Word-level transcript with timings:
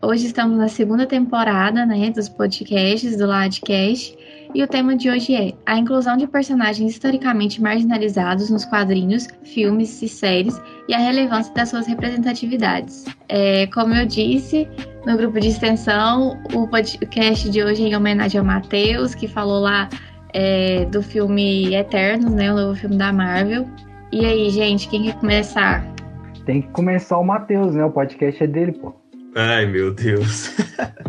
Hoje 0.00 0.26
estamos 0.26 0.56
na 0.56 0.68
segunda 0.68 1.06
temporada 1.06 1.84
né, 1.84 2.08
dos 2.10 2.28
podcasts 2.28 3.16
do 3.16 3.26
Ladcast 3.26 4.16
e 4.54 4.62
o 4.62 4.68
tema 4.68 4.94
de 4.94 5.10
hoje 5.10 5.34
é 5.34 5.52
a 5.66 5.76
inclusão 5.76 6.16
de 6.16 6.24
personagens 6.28 6.92
historicamente 6.92 7.60
marginalizados 7.60 8.48
nos 8.48 8.64
quadrinhos, 8.64 9.26
filmes 9.42 10.00
e 10.00 10.08
séries 10.08 10.62
e 10.86 10.94
a 10.94 10.98
relevância 10.98 11.52
das 11.52 11.70
suas 11.70 11.88
representatividades. 11.88 13.06
É, 13.28 13.66
como 13.66 13.92
eu 13.92 14.06
disse 14.06 14.68
no 15.04 15.16
grupo 15.16 15.40
de 15.40 15.48
extensão, 15.48 16.40
o 16.54 16.68
podcast 16.68 17.50
de 17.50 17.60
hoje 17.60 17.82
é 17.82 17.88
em 17.88 17.96
homenagem 17.96 18.38
ao 18.38 18.46
Matheus, 18.46 19.16
que 19.16 19.26
falou 19.26 19.58
lá 19.58 19.88
é, 20.32 20.84
do 20.84 21.02
filme 21.02 21.74
Eternos, 21.74 22.32
né, 22.32 22.52
o 22.52 22.56
novo 22.56 22.76
filme 22.76 22.96
da 22.96 23.12
Marvel. 23.12 23.66
E 24.12 24.24
aí, 24.24 24.48
gente, 24.50 24.88
quem 24.88 25.02
quer 25.02 25.16
começar? 25.18 25.84
Tem 26.46 26.62
que 26.62 26.68
começar 26.68 27.18
o 27.18 27.24
Matheus, 27.24 27.74
né? 27.74 27.84
O 27.84 27.90
podcast 27.90 28.44
é 28.44 28.46
dele, 28.46 28.72
pô. 28.72 28.94
Ai, 29.34 29.66
meu 29.66 29.92
Deus. 29.92 30.50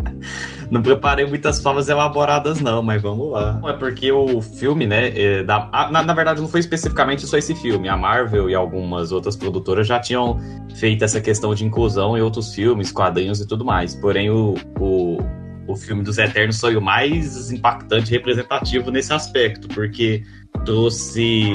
não 0.70 0.82
preparei 0.82 1.26
muitas 1.26 1.60
falas 1.60 1.88
elaboradas, 1.88 2.60
não, 2.60 2.82
mas 2.82 3.02
vamos 3.02 3.30
lá. 3.32 3.60
É 3.66 3.72
porque 3.72 4.12
o 4.12 4.40
filme, 4.40 4.86
né? 4.86 5.08
É 5.18 5.42
da, 5.42 5.68
na, 5.90 6.02
na, 6.02 6.14
verdade, 6.14 6.40
não 6.40 6.48
foi 6.48 6.60
especificamente 6.60 7.26
só 7.26 7.36
esse 7.36 7.54
filme. 7.54 7.88
A 7.88 7.96
Marvel 7.96 8.48
e 8.48 8.54
algumas 8.54 9.10
outras 9.10 9.36
produtoras 9.36 9.86
já 9.86 9.98
tinham 9.98 10.38
feito 10.76 11.04
essa 11.04 11.20
questão 11.20 11.54
de 11.54 11.64
inclusão 11.64 12.16
em 12.16 12.20
outros 12.20 12.54
filmes, 12.54 12.92
quadrinhos 12.92 13.40
e 13.40 13.46
tudo 13.46 13.64
mais. 13.64 13.94
Porém, 13.96 14.30
o, 14.30 14.54
o, 14.78 15.18
o 15.66 15.76
filme 15.76 16.02
dos 16.02 16.18
Eternos 16.18 16.60
foi 16.60 16.76
o 16.76 16.80
mais 16.80 17.50
impactante 17.50 18.10
e 18.10 18.16
representativo 18.16 18.90
nesse 18.90 19.12
aspecto, 19.12 19.66
porque 19.68 20.22
trouxe 20.64 21.48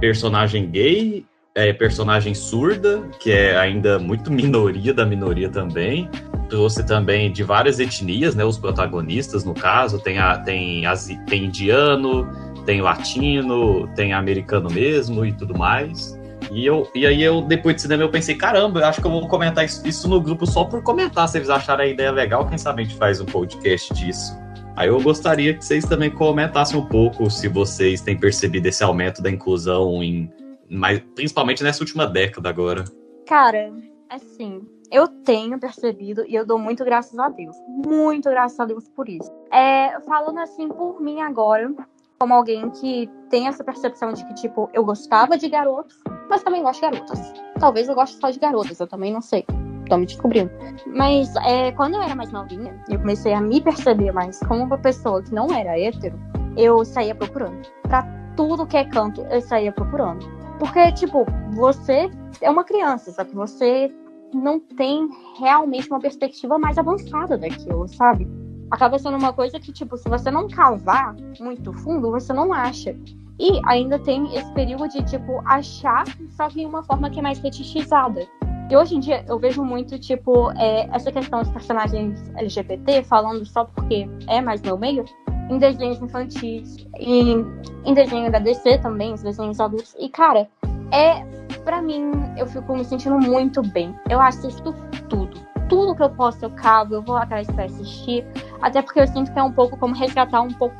personagem 0.00 0.70
gay 0.70 1.26
é, 1.56 1.72
personagem 1.72 2.34
surda, 2.34 3.02
que 3.18 3.32
é 3.32 3.56
ainda 3.56 3.98
muito 3.98 4.30
minoria 4.30 4.92
da 4.92 5.06
minoria 5.06 5.48
também. 5.48 6.08
Trouxe 6.50 6.84
também 6.86 7.32
de 7.32 7.42
várias 7.42 7.80
etnias, 7.80 8.36
né? 8.36 8.44
Os 8.44 8.58
protagonistas, 8.58 9.42
no 9.42 9.54
caso, 9.54 9.98
tem, 9.98 10.18
a, 10.18 10.38
tem, 10.38 10.86
asi, 10.86 11.18
tem 11.24 11.46
indiano, 11.46 12.28
tem 12.66 12.80
latino, 12.80 13.88
tem 13.96 14.12
americano 14.12 14.70
mesmo 14.70 15.24
e 15.24 15.32
tudo 15.32 15.58
mais. 15.58 16.16
E, 16.52 16.64
eu, 16.64 16.88
e 16.94 17.04
aí 17.06 17.20
eu, 17.22 17.40
depois 17.40 17.74
de 17.76 17.82
cinema, 17.82 18.04
eu 18.04 18.10
pensei, 18.10 18.36
caramba, 18.36 18.80
eu 18.80 18.84
acho 18.84 19.00
que 19.00 19.06
eu 19.06 19.10
vou 19.10 19.26
comentar 19.26 19.64
isso, 19.64 19.84
isso 19.84 20.06
no 20.08 20.20
grupo 20.20 20.46
só 20.46 20.62
por 20.62 20.82
comentar. 20.82 21.26
Se 21.26 21.38
eles 21.38 21.48
acharem 21.48 21.86
a 21.86 21.90
ideia 21.90 22.12
legal, 22.12 22.46
quem 22.46 22.58
sabe 22.58 22.82
a 22.82 22.84
gente 22.84 22.96
faz 22.96 23.18
um 23.20 23.24
podcast 23.24 23.92
disso. 23.94 24.38
Aí 24.76 24.88
eu 24.88 25.00
gostaria 25.00 25.54
que 25.54 25.64
vocês 25.64 25.86
também 25.86 26.10
comentassem 26.10 26.78
um 26.78 26.84
pouco 26.84 27.30
se 27.30 27.48
vocês 27.48 28.02
têm 28.02 28.16
percebido 28.16 28.66
esse 28.66 28.84
aumento 28.84 29.22
da 29.22 29.30
inclusão 29.30 30.02
em 30.02 30.30
mas 30.70 31.00
principalmente 31.14 31.62
nessa 31.62 31.82
última 31.82 32.06
década 32.06 32.48
agora. 32.48 32.84
Cara, 33.26 33.72
assim, 34.08 34.62
eu 34.90 35.08
tenho 35.08 35.58
percebido 35.58 36.24
e 36.26 36.34
eu 36.34 36.46
dou 36.46 36.58
muito 36.58 36.84
graças 36.84 37.18
a 37.18 37.28
Deus. 37.28 37.56
Muito 37.68 38.28
graças 38.30 38.58
a 38.58 38.64
Deus 38.64 38.88
por 38.88 39.08
isso. 39.08 39.30
É, 39.50 39.98
falando 40.00 40.38
assim 40.38 40.68
por 40.68 41.00
mim 41.00 41.20
agora, 41.20 41.72
como 42.18 42.34
alguém 42.34 42.70
que 42.70 43.10
tem 43.28 43.48
essa 43.48 43.62
percepção 43.62 44.12
de 44.12 44.24
que, 44.26 44.34
tipo, 44.34 44.70
eu 44.72 44.84
gostava 44.84 45.36
de 45.36 45.48
garotos, 45.48 45.96
mas 46.28 46.42
também 46.42 46.62
gosto 46.62 46.80
de 46.80 46.90
garotas. 46.90 47.34
Talvez 47.58 47.88
eu 47.88 47.94
goste 47.94 48.16
só 48.18 48.30
de 48.30 48.38
garotas, 48.38 48.78
eu 48.80 48.86
também 48.86 49.12
não 49.12 49.20
sei. 49.20 49.44
Tô 49.88 49.96
me 49.96 50.06
descobrindo. 50.06 50.50
Mas 50.86 51.34
é, 51.36 51.70
quando 51.72 51.94
eu 51.94 52.02
era 52.02 52.14
mais 52.14 52.32
novinha, 52.32 52.82
eu 52.88 52.98
comecei 52.98 53.32
a 53.32 53.40
me 53.40 53.60
perceber 53.60 54.12
mais 54.12 54.38
como 54.40 54.64
uma 54.64 54.78
pessoa 54.78 55.22
que 55.22 55.32
não 55.32 55.46
era 55.52 55.78
hétero, 55.78 56.18
eu 56.56 56.84
saía 56.84 57.14
procurando. 57.14 57.68
Pra 57.82 58.02
tudo 58.36 58.66
que 58.66 58.76
é 58.76 58.84
canto, 58.84 59.22
eu 59.30 59.40
saía 59.40 59.72
procurando. 59.72 60.35
Porque, 60.58 60.92
tipo, 60.92 61.26
você 61.52 62.10
é 62.40 62.50
uma 62.50 62.64
criança, 62.64 63.12
só 63.12 63.24
que 63.24 63.34
você 63.34 63.92
não 64.32 64.58
tem 64.58 65.08
realmente 65.38 65.88
uma 65.88 66.00
perspectiva 66.00 66.58
mais 66.58 66.78
avançada 66.78 67.36
daquilo, 67.36 67.86
sabe? 67.88 68.26
Acaba 68.70 68.98
sendo 68.98 69.16
uma 69.16 69.32
coisa 69.32 69.60
que, 69.60 69.72
tipo, 69.72 69.96
se 69.96 70.08
você 70.08 70.30
não 70.30 70.48
cavar 70.48 71.14
muito 71.40 71.72
fundo, 71.72 72.10
você 72.10 72.32
não 72.32 72.52
acha. 72.52 72.96
E 73.38 73.60
ainda 73.66 73.98
tem 73.98 74.34
esse 74.34 74.50
período 74.52 74.88
de, 74.88 75.02
tipo, 75.04 75.40
achar, 75.44 76.04
só 76.30 76.48
que 76.48 76.62
em 76.62 76.66
uma 76.66 76.82
forma 76.82 77.10
que 77.10 77.18
é 77.18 77.22
mais 77.22 77.38
fetichizada. 77.38 78.26
E 78.68 78.76
hoje 78.76 78.96
em 78.96 79.00
dia 79.00 79.24
eu 79.28 79.38
vejo 79.38 79.62
muito, 79.62 79.98
tipo, 79.98 80.50
é, 80.52 80.88
essa 80.92 81.12
questão 81.12 81.40
dos 81.40 81.50
personagens 81.50 82.18
LGBT 82.36 83.04
falando 83.04 83.44
só 83.46 83.64
porque 83.64 84.08
é 84.26 84.40
mais 84.40 84.60
meu 84.60 84.76
meio, 84.76 85.04
em 85.48 85.58
desenhos 85.58 86.00
infantis, 86.00 86.86
em, 86.98 87.44
em 87.84 87.94
desenho 87.94 88.30
da 88.30 88.38
DC 88.38 88.78
também, 88.78 89.12
os 89.12 89.22
desenhos 89.22 89.60
adultos. 89.60 89.94
E, 89.98 90.08
cara, 90.08 90.48
é. 90.92 91.24
Pra 91.64 91.82
mim, 91.82 92.12
eu 92.36 92.46
fico 92.46 92.76
me 92.76 92.84
sentindo 92.84 93.18
muito 93.18 93.60
bem. 93.60 93.94
Eu 94.08 94.20
assisto 94.20 94.72
tudo. 95.08 95.40
Tudo 95.68 95.96
que 95.96 96.02
eu 96.02 96.10
posso, 96.10 96.44
eu 96.44 96.50
cabo, 96.50 96.94
eu 96.94 97.02
vou 97.02 97.16
atrás 97.16 97.46
pra 97.48 97.64
assistir. 97.64 98.24
Até 98.62 98.80
porque 98.82 99.00
eu 99.00 99.06
sinto 99.08 99.32
que 99.32 99.38
é 99.38 99.42
um 99.42 99.50
pouco 99.50 99.76
como 99.76 99.92
resgatar 99.94 100.42
um 100.42 100.52
pouco 100.52 100.76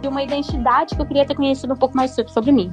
de 0.00 0.08
uma 0.08 0.22
identidade 0.22 0.94
que 0.94 1.02
eu 1.02 1.06
queria 1.06 1.26
ter 1.26 1.34
conhecido 1.34 1.74
um 1.74 1.76
pouco 1.76 1.94
mais 1.94 2.16
sobre 2.28 2.50
mim. 2.50 2.72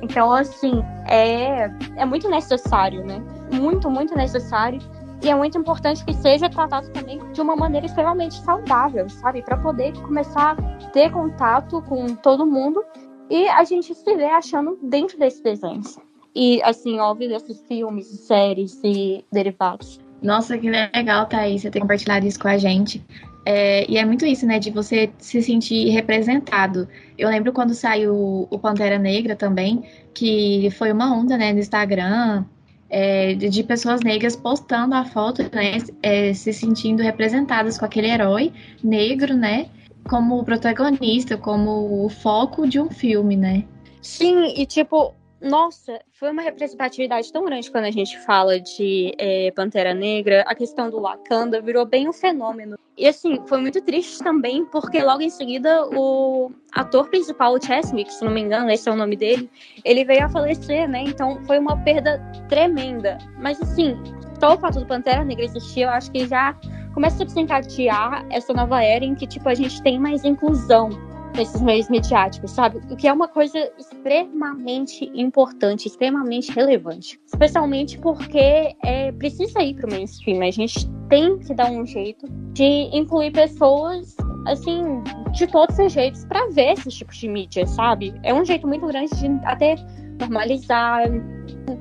Então, 0.00 0.30
assim, 0.30 0.84
é, 1.06 1.70
é 1.96 2.04
muito 2.04 2.28
necessário, 2.28 3.04
né? 3.04 3.20
Muito, 3.52 3.90
muito 3.90 4.14
necessário. 4.16 4.78
E 5.24 5.30
é 5.30 5.34
muito 5.34 5.56
importante 5.56 6.04
que 6.04 6.12
seja 6.12 6.50
tratado 6.50 6.90
também 6.90 7.18
de 7.32 7.40
uma 7.40 7.56
maneira 7.56 7.86
extremamente 7.86 8.34
saudável, 8.42 9.08
sabe? 9.08 9.40
Para 9.40 9.56
poder 9.56 9.94
começar 10.02 10.50
a 10.50 10.90
ter 10.90 11.10
contato 11.10 11.80
com 11.88 12.14
todo 12.14 12.44
mundo 12.44 12.84
e 13.30 13.48
a 13.48 13.64
gente 13.64 13.94
se 13.94 14.16
vê 14.16 14.26
achando 14.26 14.78
dentro 14.82 15.18
desses 15.18 15.40
desenhos. 15.40 15.98
E, 16.34 16.62
assim, 16.62 16.98
óbvio, 16.98 17.30
desses 17.30 17.62
filmes, 17.66 18.06
séries 18.06 18.78
e 18.84 19.24
derivados. 19.32 19.98
Nossa, 20.20 20.58
que 20.58 20.68
legal, 20.68 21.24
Thaís, 21.24 21.62
você 21.62 21.70
ter 21.70 21.80
compartilhado 21.80 22.26
isso 22.26 22.38
com 22.38 22.48
a 22.48 22.58
gente. 22.58 23.02
É, 23.46 23.90
e 23.90 23.96
é 23.96 24.04
muito 24.04 24.26
isso, 24.26 24.44
né, 24.46 24.58
de 24.58 24.70
você 24.70 25.10
se 25.16 25.40
sentir 25.40 25.88
representado. 25.88 26.86
Eu 27.16 27.30
lembro 27.30 27.50
quando 27.50 27.72
saiu 27.72 28.46
o 28.50 28.58
Pantera 28.58 28.98
Negra 28.98 29.34
também, 29.34 29.84
que 30.12 30.68
foi 30.72 30.92
uma 30.92 31.14
onda, 31.14 31.38
né, 31.38 31.50
no 31.50 31.60
Instagram, 31.60 32.44
é, 32.96 33.34
de, 33.34 33.64
pessoas 33.64 34.02
negras 34.02 34.36
postando 34.36 34.94
a 34.94 35.04
foto, 35.04 35.42
né, 35.52 35.78
é, 36.00 36.32
se 36.32 36.52
sentindo 36.52 37.02
representadas 37.02 37.76
com 37.76 37.84
aquele 37.84 38.08
herói 38.08 38.52
negro, 38.84 39.34
né, 39.34 39.66
como 40.08 40.44
protagonista, 40.44 41.36
como 41.36 42.04
o 42.04 42.08
foco 42.08 42.68
de 42.68 42.78
um 42.78 42.88
filme, 42.88 43.36
né. 43.36 43.64
Sim, 44.00 44.54
e 44.56 44.64
tipo, 44.64 45.12
nossa, 45.44 46.00
foi 46.12 46.30
uma 46.30 46.40
representatividade 46.40 47.30
tão 47.30 47.44
grande 47.44 47.70
quando 47.70 47.84
a 47.84 47.90
gente 47.90 48.18
fala 48.20 48.58
de 48.58 49.14
é, 49.18 49.50
Pantera 49.50 49.92
Negra. 49.92 50.42
A 50.46 50.54
questão 50.54 50.88
do 50.88 51.02
Wakanda 51.02 51.60
virou 51.60 51.84
bem 51.84 52.08
um 52.08 52.12
fenômeno. 52.12 52.78
E 52.96 53.06
assim, 53.06 53.40
foi 53.46 53.58
muito 53.58 53.80
triste 53.82 54.22
também, 54.22 54.64
porque 54.66 55.02
logo 55.02 55.20
em 55.20 55.28
seguida 55.28 55.86
o 55.86 56.50
ator 56.72 57.08
principal, 57.10 57.54
o 57.54 57.62
Cheswick, 57.62 58.12
se 58.12 58.24
não 58.24 58.32
me 58.32 58.40
engano, 58.40 58.70
esse 58.70 58.88
é 58.88 58.92
o 58.92 58.96
nome 58.96 59.16
dele, 59.16 59.50
ele 59.84 60.04
veio 60.04 60.24
a 60.24 60.28
falecer, 60.28 60.88
né? 60.88 61.02
Então 61.02 61.44
foi 61.44 61.58
uma 61.58 61.76
perda 61.84 62.18
tremenda. 62.48 63.18
Mas 63.38 63.60
assim, 63.60 63.96
só 64.40 64.54
o 64.54 64.58
fato 64.58 64.80
do 64.80 64.86
Pantera 64.86 65.24
Negra 65.24 65.44
existir, 65.44 65.82
eu 65.82 65.90
acho 65.90 66.10
que 66.10 66.26
já 66.26 66.56
começa 66.94 67.22
a 67.22 67.26
desencadear 67.26 68.24
essa 68.30 68.54
nova 68.54 68.82
era 68.82 69.04
em 69.04 69.14
que, 69.14 69.26
tipo, 69.26 69.48
a 69.48 69.54
gente 69.54 69.82
tem 69.82 69.98
mais 69.98 70.24
inclusão 70.24 70.90
nesses 71.34 71.60
meios 71.60 71.88
midiáticos, 71.88 72.52
sabe? 72.52 72.78
O 72.90 72.96
que 72.96 73.08
é 73.08 73.12
uma 73.12 73.28
coisa 73.28 73.58
extremamente 73.78 75.10
importante, 75.14 75.88
extremamente 75.88 76.52
relevante. 76.52 77.20
Especialmente 77.26 77.98
porque 77.98 78.74
é, 78.82 79.12
precisa 79.12 79.60
ir 79.62 79.74
para 79.74 79.88
o 79.88 79.90
mainstream. 79.90 80.42
A 80.42 80.50
gente 80.50 80.88
tem 81.08 81.38
que 81.38 81.54
dar 81.54 81.70
um 81.70 81.84
jeito 81.84 82.26
de 82.52 82.88
incluir 82.92 83.32
pessoas, 83.32 84.16
assim, 84.46 85.02
de 85.32 85.46
todos 85.46 85.78
os 85.78 85.92
jeitos 85.92 86.24
para 86.24 86.48
ver 86.50 86.72
esses 86.72 86.94
tipos 86.94 87.16
de 87.16 87.28
mídia, 87.28 87.66
sabe? 87.66 88.14
É 88.22 88.32
um 88.32 88.44
jeito 88.44 88.66
muito 88.66 88.86
grande 88.86 89.14
de 89.16 89.26
até 89.44 89.76
normalizar, 90.20 91.02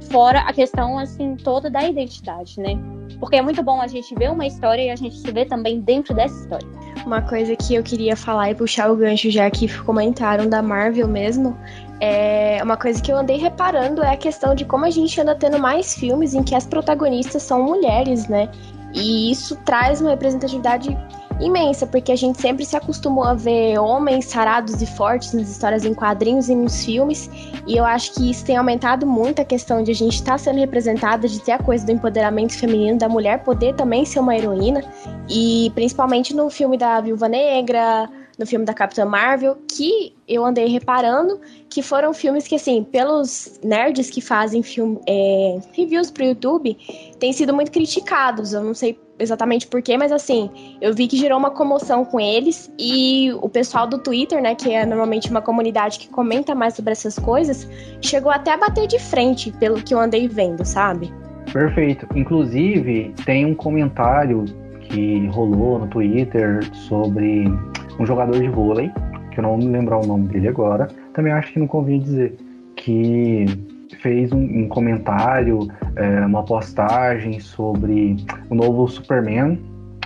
fora 0.09 0.39
a 0.39 0.53
questão, 0.53 0.97
assim, 0.97 1.35
toda 1.35 1.69
da 1.69 1.87
identidade, 1.87 2.59
né? 2.59 2.73
Porque 3.19 3.35
é 3.35 3.41
muito 3.41 3.63
bom 3.63 3.81
a 3.81 3.87
gente 3.87 4.13
ver 4.15 4.31
uma 4.31 4.45
história 4.45 4.81
e 4.83 4.89
a 4.89 4.95
gente 4.95 5.15
se 5.17 5.31
ver 5.31 5.45
também 5.45 5.79
dentro 5.79 6.13
dessa 6.13 6.35
história. 6.35 6.67
Uma 7.05 7.21
coisa 7.21 7.55
que 7.55 7.75
eu 7.75 7.83
queria 7.83 8.15
falar 8.15 8.51
e 8.51 8.55
puxar 8.55 8.89
o 8.91 8.95
gancho, 8.95 9.29
já 9.29 9.49
que 9.49 9.67
comentaram 9.83 10.47
da 10.47 10.61
Marvel 10.61 11.07
mesmo, 11.07 11.57
é 11.99 12.59
uma 12.63 12.77
coisa 12.77 13.01
que 13.01 13.11
eu 13.11 13.17
andei 13.17 13.37
reparando 13.37 14.03
é 14.03 14.13
a 14.13 14.17
questão 14.17 14.55
de 14.55 14.65
como 14.65 14.85
a 14.85 14.89
gente 14.89 15.19
anda 15.19 15.35
tendo 15.35 15.59
mais 15.59 15.95
filmes 15.95 16.33
em 16.33 16.43
que 16.43 16.55
as 16.55 16.65
protagonistas 16.65 17.43
são 17.43 17.63
mulheres, 17.63 18.27
né? 18.27 18.49
E 18.93 19.31
isso 19.31 19.55
traz 19.65 20.01
uma 20.01 20.11
representatividade 20.11 20.97
imensa, 21.45 21.85
porque 21.85 22.11
a 22.11 22.15
gente 22.15 22.39
sempre 22.39 22.65
se 22.65 22.75
acostumou 22.75 23.23
a 23.23 23.33
ver 23.33 23.77
homens 23.77 24.25
sarados 24.25 24.81
e 24.81 24.85
fortes 24.85 25.33
nas 25.33 25.49
histórias 25.49 25.85
em 25.85 25.93
quadrinhos 25.93 26.49
e 26.49 26.55
nos 26.55 26.83
filmes, 26.83 27.29
e 27.67 27.77
eu 27.77 27.85
acho 27.85 28.13
que 28.13 28.29
isso 28.29 28.45
tem 28.45 28.57
aumentado 28.57 29.05
muito 29.05 29.41
a 29.41 29.45
questão 29.45 29.83
de 29.83 29.91
a 29.91 29.95
gente 29.95 30.15
estar 30.15 30.33
tá 30.33 30.37
sendo 30.37 30.59
representada, 30.59 31.27
de 31.27 31.39
ter 31.39 31.53
a 31.53 31.59
coisa 31.59 31.85
do 31.85 31.91
empoderamento 31.91 32.57
feminino, 32.57 32.97
da 32.97 33.09
mulher 33.09 33.43
poder 33.43 33.75
também 33.75 34.05
ser 34.05 34.19
uma 34.19 34.35
heroína, 34.35 34.83
e 35.29 35.71
principalmente 35.75 36.33
no 36.33 36.49
filme 36.49 36.77
da 36.77 37.01
Viúva 37.01 37.27
Negra, 37.27 38.09
no 38.37 38.45
filme 38.45 38.65
da 38.65 38.73
Capitã 38.73 39.05
Marvel, 39.05 39.57
que 39.67 40.15
eu 40.27 40.45
andei 40.45 40.67
reparando 40.67 41.39
que 41.69 41.81
foram 41.81 42.13
filmes 42.13 42.47
que, 42.47 42.55
assim, 42.55 42.83
pelos 42.83 43.59
nerds 43.63 44.09
que 44.09 44.21
fazem 44.21 44.63
filme, 44.63 44.99
é, 45.07 45.59
reviews 45.73 46.11
pro 46.11 46.23
YouTube, 46.23 46.77
têm 47.19 47.33
sido 47.33 47.53
muito 47.53 47.71
criticados. 47.71 48.53
Eu 48.53 48.63
não 48.63 48.73
sei 48.73 48.99
exatamente 49.19 49.67
porquê, 49.67 49.97
mas 49.97 50.11
assim, 50.11 50.49
eu 50.81 50.93
vi 50.93 51.07
que 51.07 51.17
gerou 51.17 51.37
uma 51.37 51.51
comoção 51.51 52.03
com 52.03 52.19
eles 52.19 52.71
e 52.79 53.31
o 53.41 53.49
pessoal 53.49 53.87
do 53.87 53.97
Twitter, 53.97 54.41
né, 54.41 54.55
que 54.55 54.71
é 54.71 54.85
normalmente 54.85 55.29
uma 55.29 55.41
comunidade 55.41 55.99
que 55.99 56.07
comenta 56.09 56.55
mais 56.55 56.73
sobre 56.75 56.91
essas 56.91 57.17
coisas, 57.17 57.67
chegou 58.01 58.31
até 58.31 58.51
a 58.51 58.57
bater 58.57 58.87
de 58.87 58.99
frente 58.99 59.51
pelo 59.51 59.81
que 59.81 59.93
eu 59.93 59.99
andei 59.99 60.27
vendo, 60.27 60.65
sabe? 60.65 61.13
Perfeito. 61.51 62.07
Inclusive, 62.15 63.13
tem 63.25 63.45
um 63.45 63.53
comentário 63.53 64.45
que 64.81 65.27
rolou 65.27 65.79
no 65.79 65.87
Twitter 65.87 66.63
sobre 66.73 67.45
um 67.99 68.05
jogador 68.05 68.39
de 68.39 68.49
vôlei, 68.49 68.91
que 69.31 69.39
eu 69.39 69.43
não 69.43 69.57
me 69.57 69.65
lembrar 69.65 69.99
o 69.99 70.05
nome 70.05 70.27
dele 70.27 70.47
agora. 70.47 70.87
Também 71.13 71.31
acho 71.31 71.53
que 71.53 71.59
não 71.59 71.67
convém 71.67 71.99
dizer 71.99 72.35
que 72.75 73.45
fez 74.01 74.31
um, 74.31 74.41
um 74.41 74.67
comentário, 74.67 75.67
é, 75.95 76.25
uma 76.25 76.43
postagem 76.43 77.39
sobre 77.39 78.17
o 78.49 78.55
novo 78.55 78.87
Superman, 78.87 79.59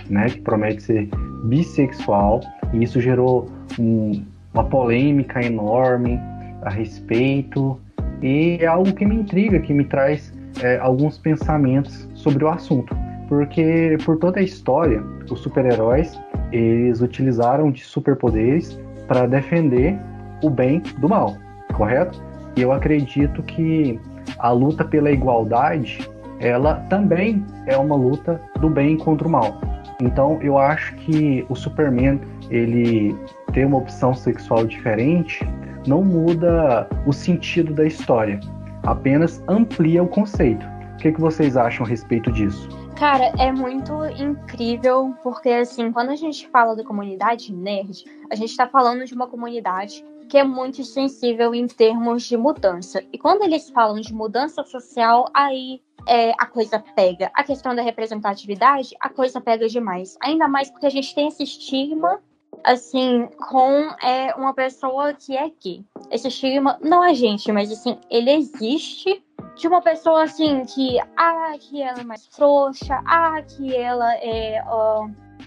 né, 0.08 0.26
que 0.26 0.40
promete 0.40 0.82
ser 0.82 1.08
bissexual, 1.44 2.40
e 2.72 2.82
isso 2.82 3.00
gerou 3.00 3.48
um, 3.78 4.22
uma 4.52 4.64
polêmica 4.64 5.44
enorme 5.44 6.18
a 6.62 6.70
respeito, 6.70 7.78
e 8.22 8.58
é 8.60 8.66
algo 8.66 8.92
que 8.92 9.04
me 9.04 9.16
intriga, 9.16 9.58
que 9.60 9.72
me 9.72 9.84
traz 9.84 10.32
é, 10.62 10.78
alguns 10.78 11.18
pensamentos 11.18 12.08
sobre 12.14 12.44
o 12.44 12.48
assunto, 12.48 12.96
porque 13.28 13.96
por 14.04 14.18
toda 14.18 14.40
a 14.40 14.42
história, 14.42 15.02
os 15.30 15.40
super-heróis 15.40 16.18
eles 16.52 17.00
utilizaram 17.00 17.70
de 17.70 17.84
superpoderes 17.84 18.80
para 19.06 19.26
defender 19.26 19.98
o 20.42 20.50
bem 20.50 20.80
do 20.98 21.08
mal, 21.08 21.36
correto? 21.74 22.22
E 22.56 22.62
eu 22.62 22.72
acredito 22.72 23.42
que 23.42 24.00
a 24.38 24.50
luta 24.50 24.84
pela 24.84 25.10
igualdade, 25.10 26.08
ela 26.40 26.74
também 26.88 27.44
é 27.66 27.76
uma 27.76 27.96
luta 27.96 28.40
do 28.60 28.68
bem 28.68 28.96
contra 28.96 29.26
o 29.26 29.30
mal. 29.30 29.60
Então 30.00 30.38
eu 30.42 30.58
acho 30.58 30.94
que 30.96 31.44
o 31.48 31.56
Superman 31.56 32.20
ele 32.50 33.16
ter 33.52 33.64
uma 33.64 33.78
opção 33.78 34.14
sexual 34.14 34.64
diferente 34.64 35.46
não 35.86 36.04
muda 36.04 36.88
o 37.06 37.12
sentido 37.12 37.74
da 37.74 37.84
história, 37.84 38.38
apenas 38.84 39.42
amplia 39.48 40.02
o 40.02 40.08
conceito. 40.08 40.66
O 40.98 41.00
que, 41.00 41.12
que 41.12 41.20
vocês 41.20 41.56
acham 41.56 41.86
a 41.86 41.88
respeito 41.88 42.32
disso? 42.32 42.68
Cara, 42.96 43.26
é 43.38 43.52
muito 43.52 44.04
incrível, 44.20 45.14
porque 45.22 45.48
assim, 45.48 45.92
quando 45.92 46.10
a 46.10 46.16
gente 46.16 46.48
fala 46.48 46.74
da 46.74 46.82
comunidade 46.82 47.54
nerd, 47.54 48.04
a 48.28 48.34
gente 48.34 48.56
tá 48.56 48.66
falando 48.66 49.04
de 49.04 49.14
uma 49.14 49.28
comunidade 49.28 50.04
que 50.28 50.36
é 50.36 50.42
muito 50.42 50.82
sensível 50.82 51.54
em 51.54 51.68
termos 51.68 52.24
de 52.24 52.36
mudança. 52.36 53.00
E 53.12 53.16
quando 53.16 53.44
eles 53.44 53.70
falam 53.70 54.00
de 54.00 54.12
mudança 54.12 54.64
social, 54.64 55.26
aí 55.32 55.80
é, 56.04 56.32
a 56.36 56.46
coisa 56.46 56.82
pega. 56.96 57.30
A 57.32 57.44
questão 57.44 57.76
da 57.76 57.82
representatividade, 57.82 58.96
a 58.98 59.08
coisa 59.08 59.40
pega 59.40 59.68
demais. 59.68 60.16
Ainda 60.20 60.48
mais 60.48 60.68
porque 60.68 60.86
a 60.86 60.90
gente 60.90 61.14
tem 61.14 61.28
esse 61.28 61.44
estigma, 61.44 62.20
assim, 62.64 63.28
com 63.48 63.70
é, 64.02 64.34
uma 64.34 64.52
pessoa 64.52 65.14
que 65.14 65.36
é 65.36 65.48
gay. 65.62 65.84
Esse 66.10 66.26
estigma, 66.26 66.76
não 66.82 67.04
a 67.04 67.12
gente, 67.12 67.52
mas 67.52 67.70
assim, 67.70 67.96
ele 68.10 68.32
existe 68.32 69.22
de 69.58 69.66
uma 69.66 69.82
pessoa 69.82 70.22
assim 70.22 70.64
que, 70.64 70.98
ah, 71.16 71.52
que 71.58 71.82
ela 71.82 72.00
é 72.00 72.04
mais 72.04 72.26
frouxa, 72.28 73.02
ah, 73.04 73.42
que 73.42 73.74
ela 73.74 74.14
é, 74.16 74.62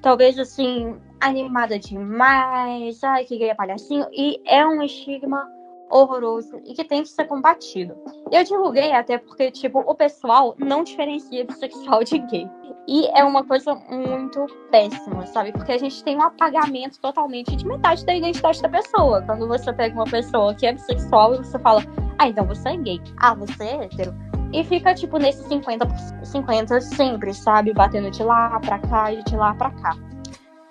talvez 0.02 0.38
assim, 0.38 1.00
animada 1.22 1.80
demais, 1.80 3.02
ah, 3.04 3.24
que 3.24 3.42
é 3.44 3.56
palhacinho, 3.56 4.06
e 4.12 4.42
é 4.46 4.66
um 4.66 4.84
estigma 4.84 5.50
horroroso 5.92 6.62
e 6.66 6.74
que 6.74 6.84
tem 6.84 7.04
que 7.04 7.10
ser 7.10 7.26
combatido. 7.26 7.96
Eu 8.32 8.44
divulguei 8.44 8.92
até 8.94 9.18
porque, 9.18 9.52
tipo, 9.52 9.80
o 9.80 9.94
pessoal 9.94 10.56
não 10.58 10.84
diferencia 10.84 11.46
bissexual 11.46 12.04
de 12.04 12.18
gay. 12.18 12.50
E 12.88 13.08
é 13.16 13.24
uma 13.24 13.44
coisa 13.44 13.76
muito 13.76 14.46
péssima, 14.72 15.26
sabe? 15.28 15.52
Porque 15.52 15.72
a 15.72 15.78
gente 15.78 16.04
tem 16.04 16.18
um 16.18 16.24
apagamento 16.24 17.00
totalmente 17.00 17.56
de 17.56 17.68
metade 17.68 18.06
da 18.06 18.16
identidade 18.16 18.62
da 18.62 18.70
pessoa. 18.70 19.22
Quando 19.22 19.48
você 19.48 19.72
pega 19.72 19.94
uma 19.94 20.06
pessoa 20.06 20.56
que 20.56 20.66
é 20.66 20.74
bissexual 20.74 21.36
e 21.36 21.38
você 21.38 21.60
fala, 21.60 21.84
ah, 22.18 22.28
então 22.28 22.46
você 22.46 22.70
é 22.70 22.78
gay. 22.78 23.02
Ah, 23.18 23.36
você 23.36 23.64
é 23.64 23.84
hétero. 23.86 24.16
E 24.54 24.64
fica, 24.64 24.94
tipo, 24.94 25.18
nesse 25.18 25.48
50 25.48 25.88
50 26.26 26.82
sempre, 26.82 27.34
sabe? 27.34 27.74
Batendo 27.74 28.12
de 28.12 28.24
lá 28.24 28.60
pra 28.60 28.80
cá 28.80 29.14
e 29.14 29.24
de 29.24 29.36
lá 29.36 29.54
pra 29.54 29.72
cá. 29.72 29.96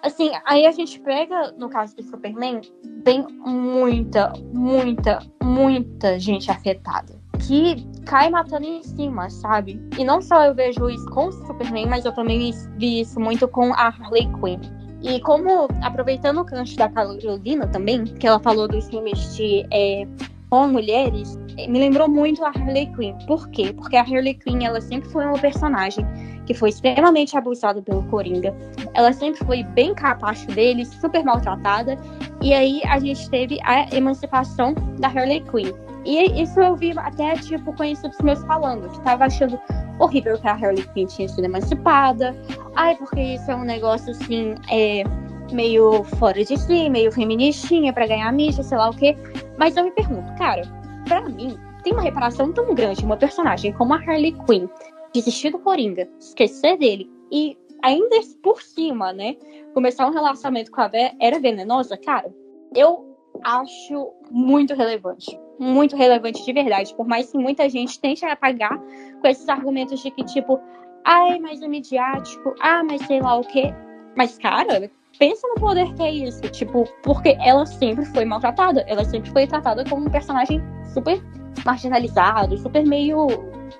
Assim, 0.02 0.30
aí 0.46 0.66
a 0.66 0.72
gente 0.72 0.98
pega, 1.00 1.52
no 1.58 1.68
caso 1.68 1.94
do 1.96 2.02
Superman, 2.02 2.62
tem 3.04 3.26
muita, 3.44 4.32
muita, 4.52 5.18
muita 5.42 6.18
gente 6.18 6.50
afetada. 6.50 7.20
Que 7.38 7.86
cai 8.06 8.30
matando 8.30 8.66
em 8.66 8.82
cima, 8.82 9.28
sabe? 9.28 9.80
E 9.98 10.04
não 10.04 10.20
só 10.20 10.44
eu 10.44 10.54
vejo 10.54 10.88
isso 10.88 11.06
com 11.10 11.26
o 11.26 11.32
Superman, 11.32 11.86
mas 11.86 12.04
eu 12.04 12.12
também 12.12 12.52
vi 12.76 13.00
isso 13.00 13.20
muito 13.20 13.46
com 13.48 13.72
a 13.74 13.88
Harley 13.88 14.28
Quinn. 14.40 14.60
E 15.02 15.20
como, 15.20 15.68
aproveitando 15.82 16.40
o 16.40 16.44
cancho 16.44 16.76
da 16.76 16.88
Carolina 16.88 17.66
também, 17.66 18.04
que 18.04 18.26
ela 18.26 18.38
falou 18.38 18.68
dos 18.68 18.86
filmes 18.88 19.34
de 19.34 19.66
é, 19.70 20.06
com 20.50 20.66
mulheres, 20.66 21.38
me 21.68 21.78
lembrou 21.78 22.08
muito 22.08 22.44
a 22.44 22.48
Harley 22.48 22.86
Quinn. 22.96 23.16
Por 23.26 23.48
quê? 23.50 23.72
Porque 23.72 23.96
a 23.96 24.02
Harley 24.02 24.34
Quinn, 24.34 24.64
ela 24.64 24.80
sempre 24.80 25.08
foi 25.08 25.24
uma 25.24 25.38
personagem 25.38 26.04
que 26.44 26.52
foi 26.52 26.70
extremamente 26.70 27.36
abusada 27.36 27.80
pelo 27.80 28.02
Coringa. 28.04 28.54
Ela 28.94 29.12
sempre 29.12 29.44
foi 29.44 29.62
bem 29.62 29.94
capacho 29.94 30.46
dele, 30.48 30.84
super 30.84 31.24
maltratada. 31.24 31.96
E 32.42 32.52
aí 32.52 32.82
a 32.84 32.98
gente 32.98 33.30
teve 33.30 33.58
a 33.62 33.94
emancipação 33.94 34.74
da 34.98 35.08
Harley 35.08 35.40
Quinn. 35.42 35.72
E 36.04 36.42
isso 36.42 36.58
eu 36.58 36.74
vi 36.74 36.92
até, 36.96 37.34
tipo, 37.36 37.72
conhecidos 37.74 38.18
meus 38.22 38.42
falando, 38.44 38.90
que 38.90 39.00
tava 39.02 39.26
achando 39.26 39.60
horrível 39.98 40.38
que 40.38 40.48
a 40.48 40.52
Harley 40.54 40.82
Quinn 40.94 41.06
tinha 41.06 41.28
sido 41.28 41.44
emancipada. 41.44 42.34
Ai, 42.74 42.96
porque 42.96 43.20
isso 43.20 43.50
é 43.50 43.54
um 43.54 43.64
negócio 43.64 44.10
assim, 44.10 44.54
é, 44.70 45.04
meio 45.52 46.04
fora 46.04 46.44
de 46.44 46.56
si, 46.56 46.88
meio 46.90 47.12
feministinha 47.12 47.92
para 47.92 48.06
ganhar 48.06 48.32
mídia, 48.32 48.62
sei 48.62 48.78
lá 48.78 48.90
o 48.90 48.96
quê. 48.96 49.16
Mas 49.58 49.76
eu 49.76 49.84
me 49.84 49.90
pergunto, 49.90 50.32
cara, 50.36 50.62
para 51.06 51.28
mim, 51.28 51.58
tem 51.82 51.92
uma 51.92 52.02
reparação 52.02 52.52
tão 52.52 52.74
grande 52.74 53.04
uma 53.04 53.16
personagem 53.16 53.72
como 53.72 53.94
a 53.94 53.96
Harley 53.96 54.36
Quinn 54.46 54.68
desistir 55.12 55.50
do 55.50 55.58
Coringa, 55.58 56.08
esquecer 56.18 56.76
dele 56.78 57.10
e 57.32 57.56
ainda 57.82 58.16
por 58.42 58.62
cima, 58.62 59.12
né, 59.12 59.36
começar 59.74 60.06
um 60.06 60.12
relacionamento 60.12 60.70
com 60.70 60.80
a 60.80 60.90
Era 61.20 61.38
Venenosa, 61.38 61.96
cara, 61.96 62.32
eu 62.74 63.16
acho 63.42 64.12
muito 64.30 64.74
relevante. 64.74 65.38
Muito 65.58 65.94
relevante 65.94 66.44
de 66.44 66.52
verdade. 66.52 66.94
Por 66.94 67.06
mais 67.06 67.30
que 67.30 67.38
muita 67.38 67.68
gente 67.68 68.00
tente 68.00 68.24
apagar 68.24 68.78
com 69.20 69.28
esses 69.28 69.48
argumentos 69.48 70.00
de 70.00 70.10
que, 70.10 70.24
tipo, 70.24 70.58
ai, 71.04 71.38
mas 71.38 71.60
é 71.60 71.68
midiático, 71.68 72.54
ah, 72.60 72.82
mas 72.82 73.02
sei 73.02 73.20
lá 73.20 73.36
o 73.36 73.42
quê. 73.42 73.74
Mas, 74.16 74.38
cara, 74.38 74.90
pensa 75.20 75.46
no 75.46 75.54
poder 75.54 75.92
que 75.94 76.02
é 76.02 76.10
isso. 76.10 76.40
Tipo, 76.50 76.84
porque 77.04 77.36
ela 77.40 77.64
sempre 77.64 78.04
foi 78.06 78.24
maltratada. 78.24 78.84
Ela 78.88 79.04
sempre 79.04 79.30
foi 79.30 79.46
tratada 79.46 79.84
como 79.88 80.06
um 80.06 80.10
personagem 80.10 80.60
super 80.92 81.22
marginalizado, 81.64 82.58
super 82.58 82.84
meio. 82.84 83.28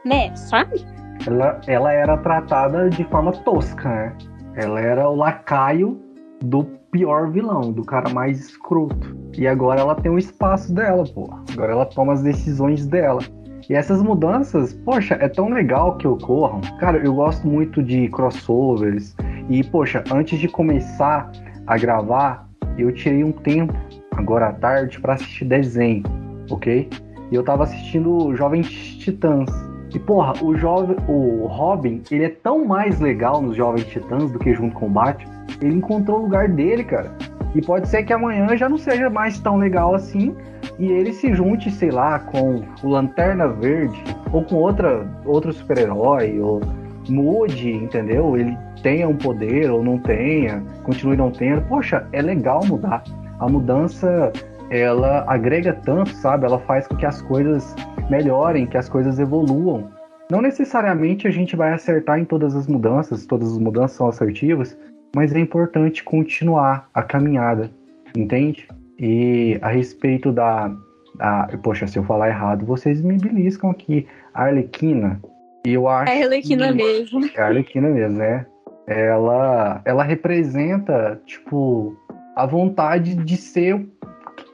né, 0.05 0.35
sabe? 0.37 0.85
Ela, 1.27 1.61
ela 1.67 1.93
era 1.93 2.17
tratada 2.19 2.89
de 2.89 3.03
forma 3.05 3.33
tosca, 3.33 3.89
né? 3.89 4.17
Ela 4.55 4.81
era 4.81 5.09
o 5.09 5.17
lacaio 5.17 6.01
do 6.43 6.65
pior 6.91 7.31
vilão, 7.31 7.73
do 7.73 7.85
cara 7.85 8.09
mais 8.11 8.39
escroto. 8.41 9.17
E 9.37 9.47
agora 9.47 9.81
ela 9.81 9.95
tem 9.95 10.11
o 10.11 10.19
espaço 10.19 10.73
dela, 10.73 11.05
pô. 11.15 11.29
Agora 11.53 11.73
ela 11.73 11.87
toma 11.87 12.13
as 12.13 12.23
decisões 12.23 12.87
dela. 12.87 13.21
E 13.69 13.75
essas 13.75 14.03
mudanças, 14.03 14.73
poxa, 14.73 15.17
é 15.21 15.29
tão 15.29 15.49
legal 15.49 15.97
que 15.97 16.09
ocorram. 16.09 16.61
Cara, 16.81 16.99
eu 16.99 17.15
gosto 17.15 17.47
muito 17.47 17.83
de 17.83 18.09
crossovers, 18.09 19.15
e, 19.49 19.63
poxa, 19.65 20.05
antes 20.13 20.39
de 20.39 20.49
começar 20.49 21.31
a 21.67 21.77
gravar, 21.77 22.49
eu 22.79 22.93
tirei 22.93 23.25
um 23.25 23.33
tempo, 23.33 23.75
agora 24.13 24.49
à 24.49 24.53
tarde, 24.53 25.01
para 25.01 25.15
assistir 25.15 25.45
desenho, 25.45 26.03
ok? 26.51 26.89
E 27.31 27.35
eu 27.35 27.43
tava 27.43 27.65
assistindo 27.65 28.35
Jovens 28.35 28.69
Titãs. 28.99 29.49
E, 29.95 29.99
porra, 29.99 30.35
o, 30.43 30.57
jovem, 30.57 30.97
o 31.09 31.47
Robin, 31.47 32.03
ele 32.11 32.25
é 32.25 32.29
tão 32.29 32.65
mais 32.65 33.01
legal 33.01 33.43
nos 33.43 33.57
Jovens 33.57 33.87
Titãs 33.87 34.31
do 34.31 34.39
que 34.39 34.55
junto 34.55 34.75
com 34.75 34.87
o 34.87 34.91
Batman. 34.91 35.31
Ele 35.61 35.75
encontrou 35.75 36.21
o 36.21 36.23
lugar 36.23 36.49
dele, 36.49 36.85
cara. 36.85 37.11
E 37.55 37.61
pode 37.61 37.89
ser 37.89 38.05
que 38.05 38.13
amanhã 38.13 38.57
já 38.57 38.69
não 38.69 38.79
seja 38.79 39.11
mais 39.11 39.39
tão 39.41 39.57
legal 39.57 39.95
assim 39.95 40.35
e 40.79 40.87
ele 40.91 41.13
se 41.13 41.35
junte, 41.35 41.71
sei 41.71 41.91
lá, 41.91 42.19
com 42.19 42.63
o 42.83 42.89
Lanterna 42.89 43.49
Verde 43.49 44.03
ou 44.33 44.45
com 44.45 44.57
outra, 44.57 45.07
outro 45.25 45.53
super-herói 45.53 46.41
ou 46.41 46.61
mude, 47.09 47.73
entendeu? 47.73 48.37
Ele 48.37 48.57
tenha 48.83 49.09
um 49.09 49.17
poder 49.17 49.71
ou 49.71 49.83
não 49.83 49.99
tenha, 49.99 50.63
continue 50.83 51.17
não 51.17 51.31
tendo. 51.31 51.63
Poxa, 51.63 52.07
é 52.13 52.23
legal 52.23 52.65
mudar. 52.67 53.03
A 53.39 53.49
mudança, 53.49 54.33
ela 54.71 55.25
agrega 55.27 55.73
tanto, 55.73 56.11
sabe? 56.11 56.47
Ela 56.47 56.59
faz 56.61 56.87
com 56.87 56.97
que 56.97 57.07
as 57.07 57.23
coisas 57.23 57.75
melhorem, 58.11 58.67
que 58.67 58.77
as 58.77 58.89
coisas 58.89 59.19
evoluam. 59.19 59.91
Não 60.31 60.41
necessariamente 60.41 61.27
a 61.27 61.31
gente 61.31 61.57
vai 61.57 61.73
acertar 61.73 62.19
em 62.19 62.25
todas 62.25 62.55
as 62.55 62.67
mudanças, 62.67 63.27
todas 63.27 63.53
as 63.53 63.59
mudanças 63.59 63.97
são 63.97 64.09
assertivas, 64.09 64.79
mas 65.15 65.35
é 65.35 65.41
importante 65.41 66.05
continuar 66.05 66.89
a 66.95 67.03
caminhada. 67.03 67.71
entende? 68.17 68.69
E 68.99 69.59
a 69.63 69.69
respeito 69.69 70.31
da, 70.31 70.71
da. 71.17 71.49
Poxa, 71.63 71.87
se 71.87 71.99
eu 71.99 72.05
falar 72.05 72.29
errado, 72.29 72.67
vocês 72.67 73.01
me 73.01 73.17
beliscam 73.17 73.71
aqui. 73.71 74.07
A 74.35 74.45
Arlequina, 74.45 75.21
eu 75.65 75.89
acho. 75.89 76.13
É 76.13 76.23
a 76.23 76.25
Arlequina 76.27 76.69
que... 76.69 76.75
mesmo. 76.75 77.31
É 77.35 77.41
a 77.41 77.47
Arlequina 77.47 77.89
mesmo, 77.89 78.19
né? 78.19 78.47
Ela, 78.87 79.81
ela 79.85 80.03
representa, 80.03 81.21
tipo, 81.27 81.97
a 82.35 82.47
vontade 82.47 83.15
de 83.15 83.37
ser 83.37 83.75
o 83.75 83.89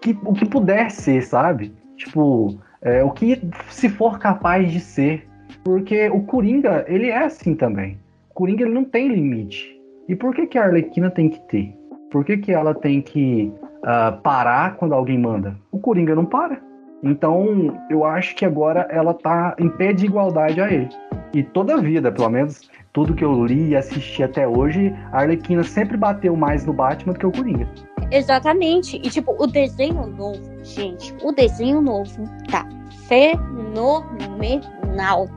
que, 0.00 0.18
o 0.25 0.33
que 0.33 0.47
puder 0.47 0.90
ser, 0.90 1.23
sabe? 1.23 1.73
Tipo, 1.97 2.59
é, 2.83 3.02
o 3.02 3.11
que 3.11 3.40
se 3.68 3.88
for 3.88 4.18
capaz 4.18 4.71
de 4.71 4.80
ser. 4.80 5.26
Porque 5.64 6.09
o 6.09 6.23
Coringa, 6.23 6.85
ele 6.87 7.09
é 7.09 7.25
assim 7.25 7.54
também. 7.54 7.99
O 8.30 8.35
Coringa, 8.35 8.64
ele 8.64 8.75
não 8.75 8.85
tem 8.85 9.09
limite. 9.09 9.76
E 10.09 10.14
por 10.14 10.35
que, 10.35 10.47
que 10.47 10.59
a 10.59 10.64
Arlequina 10.64 11.11
tem 11.11 11.28
que 11.28 11.40
ter? 11.49 11.75
Por 12.11 12.25
que, 12.25 12.37
que 12.37 12.52
ela 12.52 12.75
tem 12.75 13.00
que 13.02 13.52
uh, 13.83 14.21
parar 14.23 14.76
quando 14.76 14.95
alguém 14.95 15.18
manda? 15.18 15.56
O 15.73 15.78
Coringa 15.78 16.14
não 16.14 16.25
para. 16.25 16.61
Então, 17.02 17.76
eu 17.90 18.04
acho 18.04 18.35
que 18.37 18.45
agora 18.45 18.87
ela 18.90 19.12
tá 19.12 19.54
em 19.59 19.68
pé 19.68 19.92
de 19.92 20.06
igualdade 20.06 20.61
a 20.61 20.71
ele. 20.71 20.88
E 21.35 21.42
toda 21.42 21.75
a 21.75 21.80
vida, 21.80 22.11
pelo 22.11 22.30
menos 22.30 22.71
tudo 22.97 23.15
que 23.15 23.23
eu 23.23 23.45
li 23.45 23.69
e 23.69 23.76
assisti 23.76 24.23
até 24.23 24.49
hoje, 24.49 24.91
a 25.12 25.19
Arlequina 25.19 25.62
sempre 25.62 25.99
bateu 25.99 26.35
mais 26.35 26.65
no 26.65 26.73
Batman 26.73 27.12
do 27.12 27.19
que 27.19 27.26
o 27.26 27.31
Coringa. 27.31 27.69
Exatamente. 28.11 28.97
E, 28.97 29.11
tipo, 29.11 29.37
o 29.38 29.47
desenho 29.47 30.07
novo, 30.07 30.41
gente, 30.65 31.15
o 31.23 31.31
desenho 31.31 31.83
novo 31.83 32.25
tá 32.50 32.67
fenomenal, 33.07 34.09